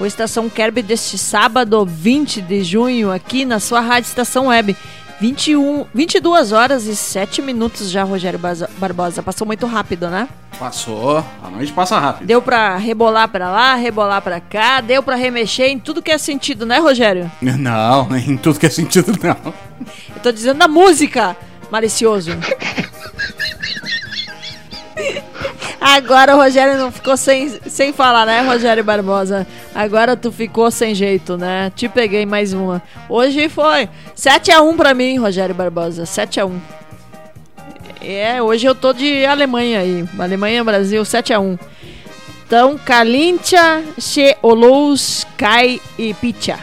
O 0.00 0.06
Estação 0.06 0.48
Kerb 0.48 0.80
deste 0.80 1.18
sábado, 1.18 1.84
20 1.84 2.40
de 2.40 2.64
junho, 2.64 3.12
aqui 3.12 3.44
na 3.44 3.60
sua 3.60 3.80
rádio 3.80 4.08
Estação 4.08 4.46
Web. 4.46 4.74
21, 5.22 5.86
22 5.94 6.50
horas 6.50 6.86
e 6.86 6.96
7 6.96 7.40
minutos 7.42 7.88
já, 7.88 8.02
Rogério 8.02 8.40
Barbosa. 8.76 9.22
Passou 9.22 9.46
muito 9.46 9.66
rápido, 9.68 10.10
né? 10.10 10.28
Passou. 10.58 11.24
A 11.40 11.48
noite 11.48 11.72
passa 11.72 11.96
rápido. 11.96 12.26
Deu 12.26 12.42
pra 12.42 12.76
rebolar 12.76 13.28
pra 13.28 13.48
lá, 13.48 13.76
rebolar 13.76 14.20
pra 14.20 14.40
cá, 14.40 14.80
deu 14.80 15.00
pra 15.00 15.14
remexer 15.14 15.68
em 15.68 15.78
tudo 15.78 16.02
que 16.02 16.10
é 16.10 16.18
sentido, 16.18 16.66
né, 16.66 16.78
Rogério? 16.80 17.30
Não, 17.40 18.08
em 18.16 18.36
tudo 18.36 18.58
que 18.58 18.66
é 18.66 18.68
sentido, 18.70 19.16
não. 19.22 19.54
Eu 20.12 20.20
tô 20.20 20.32
dizendo 20.32 20.58
da 20.58 20.66
música, 20.66 21.36
malicioso. 21.70 22.32
Agora 25.84 26.36
o 26.36 26.38
Rogério 26.38 26.78
não 26.78 26.92
ficou 26.92 27.16
sem, 27.16 27.48
sem 27.66 27.92
falar, 27.92 28.24
né, 28.24 28.40
Rogério 28.42 28.84
Barbosa? 28.84 29.44
Agora 29.74 30.16
tu 30.16 30.30
ficou 30.30 30.70
sem 30.70 30.94
jeito, 30.94 31.36
né? 31.36 31.72
Te 31.74 31.88
peguei 31.88 32.24
mais 32.24 32.52
uma. 32.52 32.80
Hoje 33.08 33.48
foi 33.48 33.88
7x1 34.16 34.76
pra 34.76 34.94
mim, 34.94 35.18
Rogério 35.18 35.52
Barbosa. 35.52 36.04
7x1. 36.04 36.52
É, 38.00 38.40
hoje 38.40 38.64
eu 38.64 38.76
tô 38.76 38.92
de 38.92 39.26
Alemanha 39.26 39.80
aí. 39.80 40.04
Alemanha, 40.16 40.62
Brasil, 40.62 41.02
7x1. 41.02 41.58
Então, 42.46 42.78
Kalincha, 42.78 43.82
She, 43.98 44.36
Olous, 44.40 45.26
Kai 45.36 45.80
e 45.98 46.14
Picha. 46.14 46.60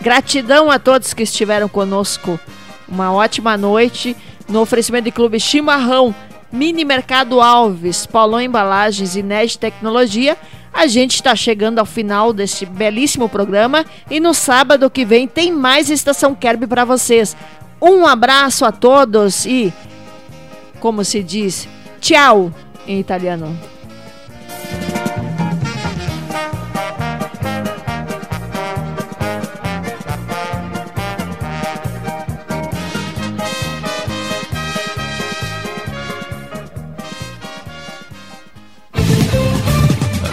Gratidão 0.00 0.70
a 0.70 0.78
todos 0.78 1.12
que 1.12 1.24
estiveram 1.24 1.68
conosco. 1.68 2.40
Uma 2.88 3.12
ótima 3.12 3.56
noite 3.56 4.16
no 4.48 4.60
oferecimento 4.60 5.04
de 5.04 5.10
Clube 5.10 5.38
Chimarrão, 5.38 6.14
Mini 6.52 6.84
Mercado 6.84 7.40
Alves, 7.40 8.04
Paulão 8.04 8.40
Embalagens 8.40 9.16
e 9.16 9.22
Ned 9.22 9.58
Tecnologia. 9.58 10.36
A 10.72 10.86
gente 10.86 11.14
está 11.14 11.34
chegando 11.34 11.78
ao 11.78 11.86
final 11.86 12.32
deste 12.32 12.66
belíssimo 12.66 13.28
programa 13.28 13.84
e 14.10 14.20
no 14.20 14.34
sábado 14.34 14.90
que 14.90 15.04
vem 15.04 15.26
tem 15.26 15.50
mais 15.50 15.90
Estação 15.90 16.34
Kerb 16.34 16.66
para 16.66 16.84
vocês. 16.84 17.36
Um 17.80 18.06
abraço 18.06 18.64
a 18.64 18.72
todos 18.72 19.46
e, 19.46 19.72
como 20.78 21.04
se 21.04 21.22
diz, 21.22 21.66
tchau 22.00 22.52
em 22.86 23.00
italiano. 23.00 23.58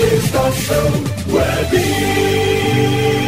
Estação 0.00 1.04
Web. 1.28 3.23